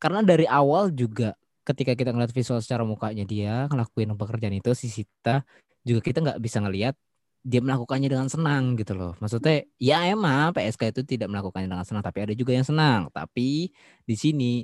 Karena 0.00 0.20
dari 0.24 0.48
awal 0.48 0.90
juga 0.92 1.36
ketika 1.62 1.94
kita 1.94 2.10
ngeliat 2.10 2.34
visual 2.34 2.58
secara 2.58 2.82
mukanya 2.82 3.22
dia 3.22 3.70
ngelakuin 3.70 4.18
pekerjaan 4.18 4.56
itu 4.58 4.74
si 4.74 4.90
Sita 4.90 5.46
juga 5.86 6.02
kita 6.02 6.18
nggak 6.18 6.38
bisa 6.42 6.58
ngelihat 6.58 6.94
dia 7.42 7.58
melakukannya 7.58 8.06
dengan 8.10 8.28
senang 8.30 8.78
gitu 8.78 8.94
loh. 8.94 9.12
Maksudnya 9.18 9.66
ya 9.78 10.06
emang 10.06 10.54
PSK 10.54 10.94
itu 10.94 11.02
tidak 11.02 11.26
melakukannya 11.30 11.66
dengan 11.70 11.86
senang 11.86 12.02
tapi 12.02 12.18
ada 12.22 12.34
juga 12.34 12.54
yang 12.54 12.66
senang. 12.66 13.10
Tapi 13.10 13.70
di 14.06 14.14
sini 14.18 14.62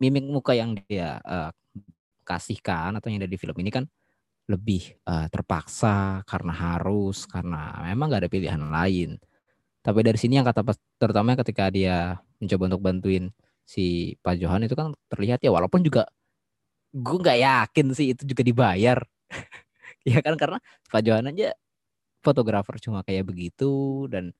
mimik 0.00 0.28
muka 0.28 0.52
yang 0.56 0.76
dia 0.88 1.20
eh, 1.24 1.50
kasihkan 2.24 2.96
atau 2.96 3.08
yang 3.08 3.24
ada 3.24 3.30
di 3.30 3.40
film 3.40 3.56
ini 3.60 3.72
kan 3.72 3.84
lebih 4.48 5.00
eh, 5.00 5.26
terpaksa 5.32 6.20
karena 6.28 6.52
harus 6.52 7.24
karena 7.24 7.72
memang 7.88 8.12
nggak 8.12 8.22
ada 8.28 8.32
pilihan 8.32 8.62
lain. 8.68 9.16
Tapi 9.80 10.00
dari 10.04 10.18
sini 10.20 10.36
yang 10.36 10.46
kata 10.46 10.60
terutama 11.00 11.32
ketika 11.40 11.72
dia 11.72 12.20
mencoba 12.40 12.62
untuk 12.76 12.82
bantuin 12.84 13.24
si 13.64 14.16
Pak 14.20 14.36
Johan 14.40 14.66
itu 14.66 14.76
kan 14.76 14.92
terlihat 15.08 15.40
ya 15.40 15.50
walaupun 15.54 15.80
juga 15.80 16.04
gue 16.92 17.18
nggak 17.22 17.38
yakin 17.40 17.86
sih 17.96 18.12
itu 18.12 18.22
juga 18.28 18.42
dibayar. 18.44 18.98
ya 20.08 20.18
kan 20.24 20.34
karena 20.36 20.58
Pak 20.90 21.02
Johan 21.06 21.30
aja 21.32 21.54
fotografer 22.24 22.76
cuma 22.82 23.00
kayak 23.06 23.30
begitu 23.30 24.04
dan 24.12 24.34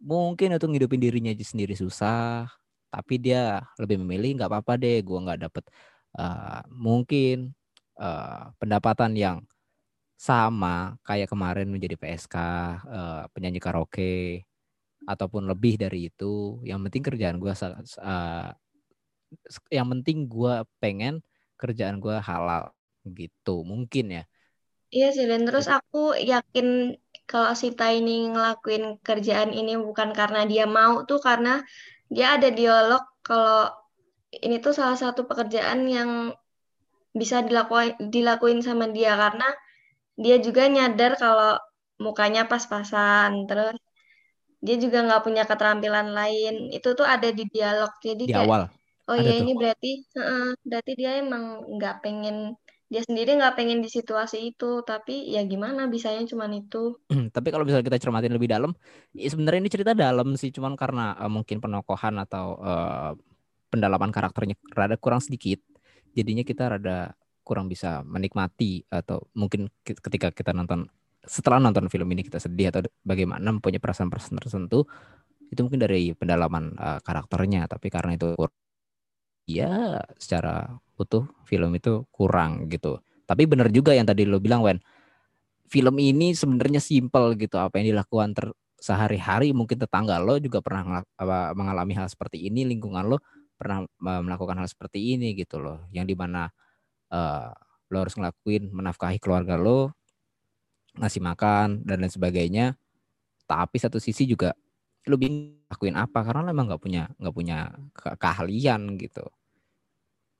mungkin 0.00 0.56
untuk 0.56 0.72
ngidupin 0.72 1.00
dirinya 1.02 1.30
aja 1.34 1.44
sendiri 1.44 1.74
susah. 1.76 2.48
Tapi 2.90 3.14
dia 3.22 3.62
lebih 3.78 4.02
memilih 4.02 4.40
nggak 4.40 4.50
apa-apa 4.50 4.74
deh, 4.80 4.98
gue 5.04 5.18
nggak 5.24 5.40
dapet 5.46 5.64
eh, 6.18 6.62
mungkin 6.72 7.52
eh, 8.00 8.44
pendapatan 8.58 9.12
yang 9.14 9.36
sama 10.20 11.00
kayak 11.00 11.32
kemarin 11.32 11.72
menjadi 11.72 11.96
PSK 11.96 12.36
eh, 12.84 13.22
penyanyi 13.32 13.56
karaoke 13.56 14.44
ataupun 15.08 15.48
lebih 15.48 15.80
dari 15.80 16.12
itu 16.12 16.60
yang 16.68 16.84
penting 16.84 17.00
kerjaan 17.00 17.40
gue 17.40 17.52
yang 19.72 19.86
penting 19.88 20.28
gue 20.28 20.54
pengen 20.76 21.24
kerjaan 21.56 21.96
gue 22.04 22.16
halal 22.20 22.72
gitu. 23.08 23.64
Mungkin 23.64 24.20
ya. 24.20 24.24
Iya 24.90 25.08
sih, 25.14 25.26
dan 25.30 25.46
terus 25.46 25.70
aku 25.70 26.18
yakin 26.18 26.98
kalau 27.30 27.54
Sita 27.54 27.94
ini 27.94 28.26
ngelakuin 28.34 28.98
kerjaan 29.06 29.54
ini 29.54 29.78
bukan 29.78 30.10
karena 30.10 30.42
dia 30.50 30.66
mau 30.66 31.06
tuh 31.06 31.22
karena 31.22 31.62
dia 32.10 32.34
ada 32.34 32.50
dialog 32.50 32.98
kalau 33.22 33.70
ini 34.34 34.58
tuh 34.58 34.74
salah 34.74 34.98
satu 34.98 35.30
pekerjaan 35.30 35.86
yang 35.86 36.10
bisa 37.14 37.46
dilakuin 37.46 37.94
dilakuin 38.10 38.66
sama 38.66 38.90
dia. 38.90 39.14
Karena 39.14 39.46
dia 40.24 40.36
juga 40.46 40.62
nyadar 40.74 41.12
kalau 41.22 41.48
mukanya 42.04 42.42
pas-pasan, 42.50 43.30
terus 43.48 43.74
dia 44.66 44.76
juga 44.84 44.98
nggak 45.06 45.22
punya 45.26 45.42
keterampilan 45.50 46.08
lain. 46.18 46.54
Itu 46.76 46.88
tuh 46.98 47.06
ada 47.14 47.28
di 47.38 47.42
dialog. 47.54 47.92
Jadi 48.08 48.24
di 48.26 48.32
kayak 48.34 48.52
awal 48.52 48.70
Oh 49.10 49.18
ada 49.20 49.30
iya 49.30 49.32
tuh 49.38 49.46
ini 49.46 49.52
berarti, 49.60 49.88
heeh, 50.16 50.44
berarti 50.68 50.92
dia 51.00 51.10
emang 51.22 51.44
nggak 51.76 51.94
pengen 52.04 52.36
dia 52.92 53.02
sendiri 53.08 53.30
nggak 53.38 53.56
pengen 53.58 53.80
di 53.84 53.90
situasi 53.98 54.36
itu, 54.50 54.66
tapi 54.90 55.12
ya 55.34 55.40
gimana 55.52 55.80
bisanya 55.94 56.22
cuman 56.32 56.52
itu. 56.60 56.78
tapi 57.34 57.48
kalau 57.50 57.64
misalnya 57.66 57.86
kita 57.90 57.98
cermatin 58.02 58.32
lebih 58.36 58.50
dalam 58.50 58.70
ya 59.14 59.28
sebenarnya 59.32 59.60
ini 59.66 59.70
cerita 59.72 59.92
dalam 59.98 60.28
sih 60.40 60.50
cuman 60.54 60.74
karena 60.78 61.18
eh, 61.18 61.30
mungkin 61.30 61.58
penokohan 61.62 62.14
atau 62.22 62.46
eh, 62.62 63.10
pendalaman 63.70 64.10
karakternya 64.14 64.56
rada 64.74 64.96
kurang 64.98 65.22
sedikit 65.22 65.58
jadinya 66.14 66.42
kita 66.46 66.64
rada 66.78 67.14
kurang 67.44 67.66
bisa 67.70 68.04
menikmati 68.06 68.84
atau 68.88 69.26
mungkin 69.34 69.68
ki- 69.82 69.98
ketika 69.98 70.30
kita 70.30 70.52
nonton 70.54 70.88
setelah 71.24 71.60
nonton 71.60 71.88
film 71.92 72.08
ini 72.12 72.24
kita 72.24 72.40
sedih 72.40 72.72
atau 72.72 72.80
bagaimana 73.04 73.52
mempunyai 73.52 73.80
perasaan-perasaan 73.82 74.40
tertentu 74.40 74.88
itu 75.50 75.60
mungkin 75.66 75.82
dari 75.82 76.14
pendalaman 76.14 76.72
eh, 76.78 77.00
karakternya. 77.02 77.66
Tapi 77.66 77.86
karena 77.90 78.14
itu 78.14 78.38
ya 79.50 79.98
secara 80.16 80.78
utuh 80.94 81.26
film 81.44 81.74
itu 81.74 82.06
kurang 82.14 82.70
gitu. 82.70 83.02
Tapi 83.26 83.46
benar 83.46 83.70
juga 83.70 83.94
yang 83.94 84.06
tadi 84.06 84.26
lo 84.26 84.38
bilang 84.38 84.62
Wen. 84.62 84.78
Film 85.70 86.02
ini 86.02 86.34
sebenarnya 86.34 86.82
simpel 86.82 87.38
gitu. 87.38 87.58
Apa 87.58 87.78
yang 87.78 87.94
dilakukan 87.94 88.34
ter 88.34 88.46
sehari-hari 88.80 89.52
mungkin 89.52 89.76
tetangga 89.76 90.16
lo 90.18 90.40
juga 90.40 90.64
pernah 90.64 91.04
mengalami 91.52 91.92
hal 91.92 92.08
seperti 92.08 92.48
ini 92.48 92.64
lingkungan 92.64 93.12
lo 93.12 93.20
pernah 93.60 93.84
eh, 93.84 94.22
melakukan 94.24 94.56
hal 94.62 94.68
seperti 94.70 95.18
ini 95.18 95.34
gitu 95.36 95.60
loh. 95.60 95.86
Yang 95.92 96.14
di 96.14 96.16
mana 96.16 96.48
eh, 97.10 97.50
lo 97.90 97.96
harus 98.02 98.14
ngelakuin 98.18 98.70
menafkahi 98.70 99.18
keluarga 99.22 99.54
lo 99.58 99.92
ngasih 100.98 101.22
makan 101.22 101.68
dan 101.86 101.96
lain 102.02 102.12
sebagainya. 102.12 102.66
Tapi 103.50 103.76
satu 103.82 103.98
sisi 104.02 104.24
juga 104.28 104.54
lo 105.08 105.16
bingung 105.18 105.58
lakuin 105.72 105.96
apa 105.98 106.20
karena 106.26 106.40
lo 106.46 106.50
emang 106.54 106.66
nggak 106.70 106.82
punya 106.82 107.02
nggak 107.20 107.34
punya 107.36 107.58
ke- 107.96 108.16
keahlian 108.20 108.82
gitu. 109.00 109.24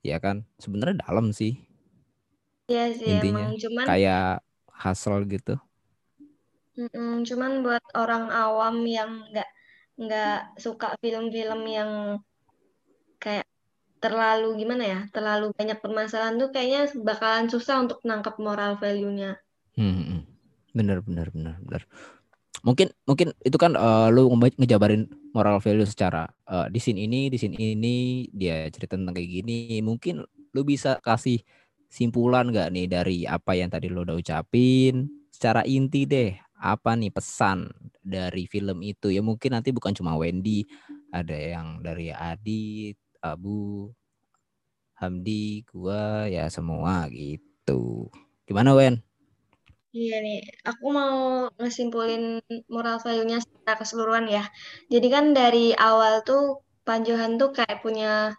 Ya 0.01 0.17
kan? 0.21 0.45
Sebenarnya 0.61 1.05
dalam 1.05 1.33
sih. 1.33 1.53
Iya 2.71 2.83
sih 2.97 3.07
intinya. 3.11 3.45
emang 3.45 3.57
cuman 3.63 3.85
kayak 3.89 4.21
hustle 4.81 5.21
gitu. 5.33 5.53
Mm-mm, 6.79 7.11
cuman 7.29 7.51
buat 7.63 7.83
orang 8.01 8.23
awam 8.43 8.75
yang 8.97 9.11
nggak 9.31 9.49
nggak 10.01 10.31
suka 10.63 10.87
film-film 11.01 11.61
yang 11.77 11.91
kayak 13.21 13.45
terlalu 14.03 14.47
gimana 14.61 14.83
ya, 14.83 14.99
terlalu 15.15 15.53
banyak 15.53 15.77
permasalahan 15.79 16.35
tuh 16.41 16.49
kayaknya 16.49 16.81
bakalan 17.05 17.47
susah 17.53 17.75
untuk 17.85 18.01
nangkep 18.03 18.35
moral 18.41 18.75
value-nya. 18.81 19.37
Hmm, 19.77 19.93
hmm. 19.95 20.21
bener 20.75 20.99
bener 21.03 21.27
bener 21.31 21.55
bener 21.63 21.81
mungkin 22.61 22.93
mungkin 23.09 23.33
itu 23.41 23.57
kan 23.57 23.73
eh, 23.73 24.07
lu 24.13 24.29
nge- 24.37 24.57
ngejabarin 24.59 25.09
moral 25.33 25.57
value 25.57 25.87
secara 25.87 26.29
eh, 26.47 26.67
di 26.69 26.79
scene 26.79 27.01
ini 27.07 27.27
di 27.31 27.37
scene 27.39 27.57
ini 27.57 28.27
dia 28.29 28.69
cerita 28.69 28.95
tentang 28.95 29.17
kayak 29.17 29.41
gini 29.41 29.81
mungkin 29.81 30.21
lu 30.53 30.61
bisa 30.61 31.01
kasih 31.01 31.41
simpulan 31.91 32.53
nggak 32.53 32.69
nih 32.71 32.87
dari 32.87 33.17
apa 33.25 33.57
yang 33.57 33.67
tadi 33.73 33.89
lu 33.89 34.05
udah 34.05 34.15
ucapin 34.15 35.09
secara 35.33 35.65
inti 35.65 36.05
deh 36.05 36.37
apa 36.61 36.93
nih 36.93 37.09
pesan 37.09 37.65
dari 38.05 38.45
film 38.45 38.85
itu 38.85 39.09
ya 39.09 39.25
mungkin 39.25 39.57
nanti 39.57 39.73
bukan 39.73 39.97
cuma 39.97 40.13
Wendy 40.13 40.61
ada 41.09 41.33
yang 41.33 41.81
dari 41.81 42.13
Adit 42.13 42.95
Abu 43.21 43.89
Hamdi 44.97 45.65
gua 45.69 46.25
ya 46.29 46.49
semua 46.49 47.05
gitu 47.09 48.09
gimana 48.49 48.73
Wen 48.73 49.01
Iya 49.91 50.23
nih, 50.23 50.39
aku 50.63 50.85
mau 50.87 51.15
ngesimpulin 51.59 52.39
moral 52.71 53.03
value-nya 53.03 53.43
secara 53.43 53.75
keseluruhan 53.75 54.23
ya. 54.31 54.47
Jadi 54.87 55.07
kan 55.11 55.35
dari 55.35 55.75
awal 55.75 56.23
tuh 56.23 56.63
Pak 56.87 57.03
Johan 57.03 57.35
tuh 57.35 57.51
kayak 57.51 57.83
punya 57.83 58.31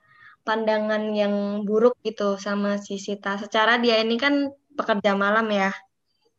pandangan 0.49 1.13
yang 1.13 1.61
buruk 1.69 2.01
gitu 2.09 2.41
sama 2.41 2.81
si 2.81 2.97
Sita. 2.97 3.37
Secara 3.37 3.77
dia 3.85 4.01
ini 4.01 4.17
kan 4.17 4.49
pekerja 4.79 5.13
malam 5.13 5.45
ya. 5.53 5.77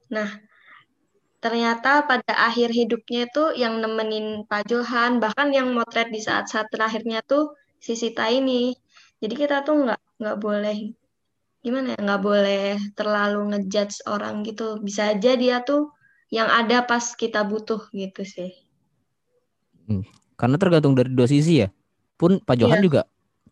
Nah, 0.09 0.29
ternyata 1.37 2.09
pada 2.09 2.33
akhir 2.49 2.73
hidupnya 2.73 3.29
itu 3.29 3.43
yang 3.53 3.85
nemenin 3.85 4.49
Pak 4.49 4.65
Johan, 4.65 5.21
bahkan 5.21 5.53
yang 5.53 5.77
motret 5.77 6.09
di 6.09 6.25
saat-saat 6.25 6.73
terakhirnya 6.73 7.21
tuh 7.21 7.53
si 7.85 7.93
Sita 8.01 8.25
ini. 8.39 8.61
Jadi 9.21 9.33
kita 9.41 9.55
tuh 9.67 9.75
nggak 9.83 9.99
nggak 10.21 10.37
boleh 10.45 10.77
gimana 11.65 11.87
ya 11.95 11.99
nggak 12.05 12.21
boleh 12.27 12.63
terlalu 12.97 13.39
ngejudge 13.51 13.97
orang 14.13 14.35
gitu. 14.47 14.67
Bisa 14.87 15.01
aja 15.13 15.31
dia 15.43 15.57
tuh 15.69 15.81
yang 16.37 16.49
ada 16.59 16.77
pas 16.89 17.05
kita 17.21 17.39
butuh 17.51 17.81
gitu 18.01 18.21
sih. 18.35 18.51
Hmm. 19.87 20.03
Karena 20.39 20.55
tergantung 20.59 20.93
dari 20.97 21.11
dua 21.11 21.27
sisi 21.29 21.63
ya. 21.63 21.69
Pun 22.19 22.39
Pak 22.39 22.55
Johan 22.59 22.79
Iya. 22.79 22.85
juga 22.87 23.01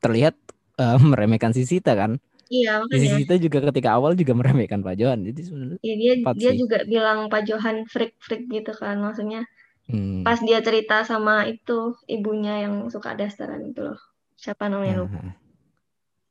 terlihat 0.03 0.35
eh, 0.81 0.97
meremehkan 1.11 1.51
si 1.55 1.63
Sita 1.67 1.93
kan. 1.93 2.17
Iya, 2.51 2.83
makanya. 2.83 3.15
Sita 3.15 3.35
juga 3.39 3.57
ketika 3.71 3.89
awal 3.95 4.11
juga 4.19 4.33
meremehkan 4.35 4.83
Pak 4.83 4.95
Johan. 4.99 5.19
Jadi 5.23 5.39
sebenarnya 5.47 5.79
Ya, 5.81 5.95
dia 5.97 6.13
dia 6.35 6.51
sih. 6.53 6.59
juga 6.61 6.77
bilang 6.85 7.31
Pak 7.31 7.41
Johan 7.47 7.77
freak-freak 7.87 8.43
gitu 8.51 8.71
kan. 8.75 8.99
Maksudnya 8.99 9.47
Hmm. 9.91 10.23
pas 10.23 10.39
dia 10.39 10.59
cerita 10.63 11.03
sama 11.03 11.43
itu 11.51 11.95
ibunya 12.07 12.63
yang 12.67 12.87
suka 12.87 13.11
dasteran 13.17 13.71
itu 13.71 13.81
loh. 13.83 13.99
Siapa 14.41 14.65
namanya 14.73 15.05
lupa. 15.05 15.21
Nah, 15.21 15.37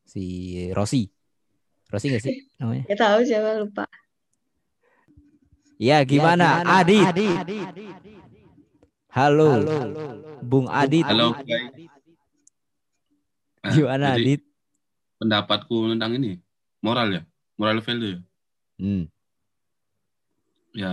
si 0.02 0.24
Rosi. 0.74 1.06
Rosi 1.86 2.10
gak 2.10 2.22
sih 2.26 2.50
namanya? 2.58 2.90
Gak 2.90 2.98
tahu 2.98 3.18
siapa 3.22 3.62
lupa. 3.62 3.86
Ya 5.78 6.02
gimana, 6.02 6.66
Adit? 6.66 7.06
Halo. 9.14 9.62
Bung 10.42 10.66
Adit. 10.66 11.06
Halo, 11.06 11.38
baik. 11.38 11.86
Nah, 13.62 13.72
Gimana 13.78 14.06
jadi 14.18 14.42
Adit? 14.42 14.42
pendapatku 15.22 15.76
tentang 15.94 16.18
ini 16.18 16.42
moral 16.82 17.14
ya, 17.14 17.22
moral 17.54 17.78
value 17.78 18.18
ya. 18.18 18.20
Hmm. 18.80 19.04
Ya, 20.74 20.90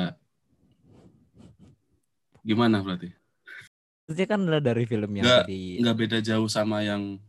gimana 2.46 2.86
berarti? 2.86 3.10
Maksudnya 4.08 4.24
kan 4.26 4.40
adalah 4.42 4.64
dari 4.64 4.84
film 4.84 5.12
yang 5.14 5.26
Nggak, 5.28 5.44
tadi. 5.44 5.62
Nggak 5.78 5.98
beda 5.98 6.18
jauh 6.22 6.48
sama 6.48 6.80
yang 6.80 7.20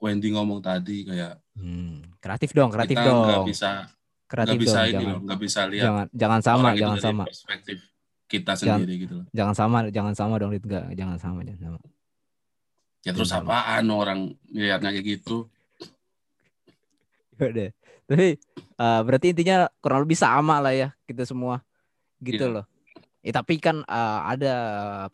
Wendy 0.00 0.32
ngomong 0.32 0.58
tadi 0.58 1.04
kayak 1.04 1.36
Hmm. 1.52 2.00
Kreatif 2.16 2.50
dong, 2.50 2.72
kreatif 2.72 2.96
kita 2.96 3.04
nggak 3.04 3.36
dong. 3.36 3.46
bisa 3.46 3.70
Kreatif 4.24 4.48
nggak 4.48 4.62
bisa 4.64 4.72
dong, 4.72 4.80
ini 4.80 4.92
jangan, 4.94 5.04
loh, 5.04 5.20
nggak 5.20 5.40
bisa 5.44 5.60
lihat 5.68 5.84
jangan 5.84 6.06
jangan 6.10 6.40
sama, 6.40 6.68
itu 6.70 6.80
jangan 6.80 6.98
sama. 6.98 7.24
perspektif 7.28 7.78
kita 8.24 8.52
Jangan- 8.54 8.80
sendiri 8.80 8.94
gitu 8.98 9.14
loh. 9.14 9.26
Jangan 9.30 9.54
sama, 9.54 9.78
jangan 9.86 10.14
sama 10.16 10.34
dong, 10.40 10.50
Dit. 10.50 10.64
Enggak, 10.64 10.84
jangan 10.90 11.18
sama, 11.20 11.38
jangan 11.44 11.60
sama. 11.62 11.78
Ya 13.02 13.10
terus 13.12 13.28
Jangan 13.28 13.44
sama. 13.44 13.52
apaan 13.52 13.86
orang 13.90 14.20
lihatnya 14.48 14.90
kayak 14.90 15.06
gitu? 15.12 15.36
Udah. 17.36 17.70
Tapi 18.02 18.28
eh, 18.56 19.00
berarti 19.04 19.26
intinya 19.28 19.56
kurang 19.78 20.00
lebih 20.02 20.16
sama 20.16 20.58
lah 20.58 20.72
ya 20.72 20.88
kita 21.04 21.22
semua. 21.22 21.60
Gitu 22.16 22.40
Iya. 22.40 22.54
loh. 22.56 22.64
Ya, 23.22 23.30
tapi 23.38 23.62
kan 23.62 23.86
eh, 23.86 24.20
ada 24.34 24.54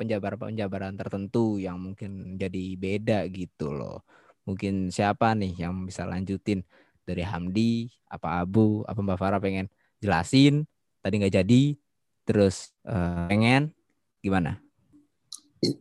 penjabaran-penjabaran 0.00 0.96
tertentu 0.96 1.60
yang 1.60 1.76
mungkin 1.76 2.40
jadi 2.40 2.64
beda 2.80 3.28
gitu 3.28 3.72
loh. 3.76 4.00
Mungkin 4.48 4.88
siapa 4.88 5.36
nih 5.36 5.68
yang 5.68 5.84
bisa 5.84 6.08
lanjutin 6.08 6.64
dari 7.04 7.20
Hamdi, 7.20 7.92
apa 8.08 8.40
Abu, 8.40 8.80
apa 8.88 8.96
Mbak 9.04 9.18
Farah 9.20 9.40
pengen 9.44 9.68
jelasin, 10.00 10.64
tadi 11.04 11.20
nggak 11.20 11.36
jadi, 11.44 11.76
terus 12.24 12.72
eh, 12.88 13.28
pengen 13.28 13.76
gimana? 14.24 14.56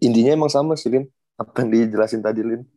Intinya 0.03 0.35
emang 0.35 0.51
sama 0.51 0.73
sih, 0.75 0.89
Lin. 0.91 1.07
Apa 1.39 1.63
yang 1.63 1.69
dijelasin 1.71 2.19
tadi, 2.19 2.41
Lin? 2.43 2.67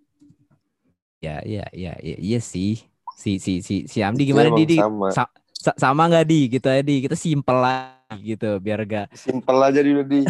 Ya, 1.21 1.43
ya, 1.45 1.67
ya, 1.75 1.93
ya, 2.01 2.17
iya 2.17 2.39
sih. 2.41 2.81
Si 3.19 3.37
si 3.37 3.61
si 3.61 3.85
si 3.85 3.99
Hamdi 4.01 4.25
gimana 4.31 4.55
Didi? 4.55 4.79
sama. 4.81 5.09
Sa- 5.13 5.33
sa- 5.53 5.77
sama 5.77 6.09
nggak 6.09 6.25
di 6.25 6.49
gitu 6.49 6.67
ya 6.73 6.81
di 6.81 7.05
kita 7.05 7.13
simpel 7.19 7.61
lagi 7.61 8.00
gitu 8.29 8.59
biar 8.59 8.83
gak 8.87 9.07
Simpel 9.15 9.59
aja 9.63 9.81
di 9.81 9.93
di. 10.11 10.21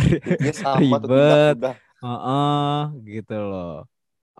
Sama 0.52 1.00
Ribet. 1.00 1.56
udah. 1.56 1.76
Heeh, 2.00 2.78
gitu 3.04 3.36
loh. 3.36 3.84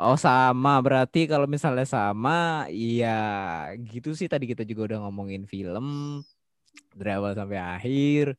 Oh 0.01 0.17
sama 0.17 0.81
berarti 0.81 1.29
kalau 1.29 1.45
misalnya 1.45 1.85
sama 1.85 2.65
iya 2.73 3.69
gitu 3.85 4.17
sih 4.17 4.33
tadi 4.33 4.49
kita 4.49 4.65
juga 4.65 4.97
udah 4.97 4.99
ngomongin 5.05 5.45
film 5.45 6.21
dari 6.97 7.13
awal 7.13 7.37
sampai 7.37 7.61
akhir. 7.61 8.33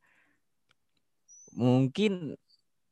Mungkin 1.53 2.33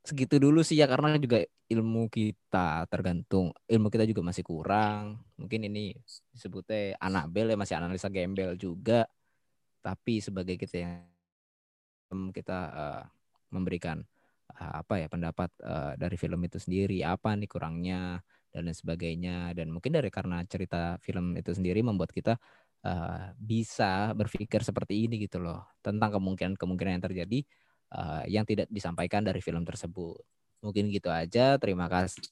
segitu 0.05 0.37
dulu 0.37 0.61
sih 0.61 0.77
ya 0.77 0.85
karena 0.85 1.17
juga 1.17 1.41
ilmu 1.69 2.09
kita 2.09 2.85
tergantung 2.89 3.53
ilmu 3.65 3.89
kita 3.89 4.05
juga 4.05 4.21
masih 4.21 4.45
kurang. 4.45 5.17
Mungkin 5.37 5.65
ini 5.65 5.97
disebutnya 6.29 6.93
Anabel 7.01 7.49
ya 7.49 7.57
masih 7.57 7.75
analisa 7.81 8.05
gembel 8.05 8.53
juga. 8.53 9.09
Tapi 9.81 10.21
sebagai 10.21 10.61
kita 10.61 10.77
yang 10.85 11.09
kita 12.33 12.59
eh, 12.73 13.03
memberikan 13.53 14.01
eh, 14.53 14.73
apa 14.81 15.01
ya 15.01 15.07
pendapat 15.07 15.49
eh, 15.61 15.93
dari 15.97 16.17
film 16.17 16.41
itu 16.45 16.57
sendiri 16.57 17.05
apa 17.05 17.33
nih 17.37 17.49
kurangnya 17.49 18.19
dan 18.49 18.65
lain 18.65 18.77
sebagainya. 18.77 19.53
Dan 19.53 19.69
mungkin 19.69 19.93
dari 19.93 20.09
karena 20.09 20.41
cerita 20.45 20.97
film 21.01 21.37
itu 21.37 21.53
sendiri 21.53 21.85
membuat 21.85 22.09
kita 22.13 22.37
eh, 22.85 23.25
bisa 23.37 24.13
berpikir 24.17 24.65
seperti 24.65 25.05
ini 25.05 25.21
gitu 25.25 25.41
loh 25.41 25.65
tentang 25.85 26.17
kemungkinan-kemungkinan 26.17 26.99
yang 26.99 27.05
terjadi 27.05 27.39
eh, 27.93 28.23
yang 28.29 28.45
tidak 28.45 28.67
disampaikan 28.69 29.21
dari 29.25 29.39
film 29.39 29.63
tersebut. 29.63 30.21
Mungkin 30.59 30.91
gitu 30.91 31.07
aja. 31.07 31.55
Terima 31.55 31.87
kasih. 31.87 32.25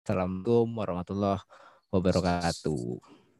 Assalamualaikum 0.00 0.66
warahmatullahi 0.80 1.44
wabarakatuh 1.92 3.19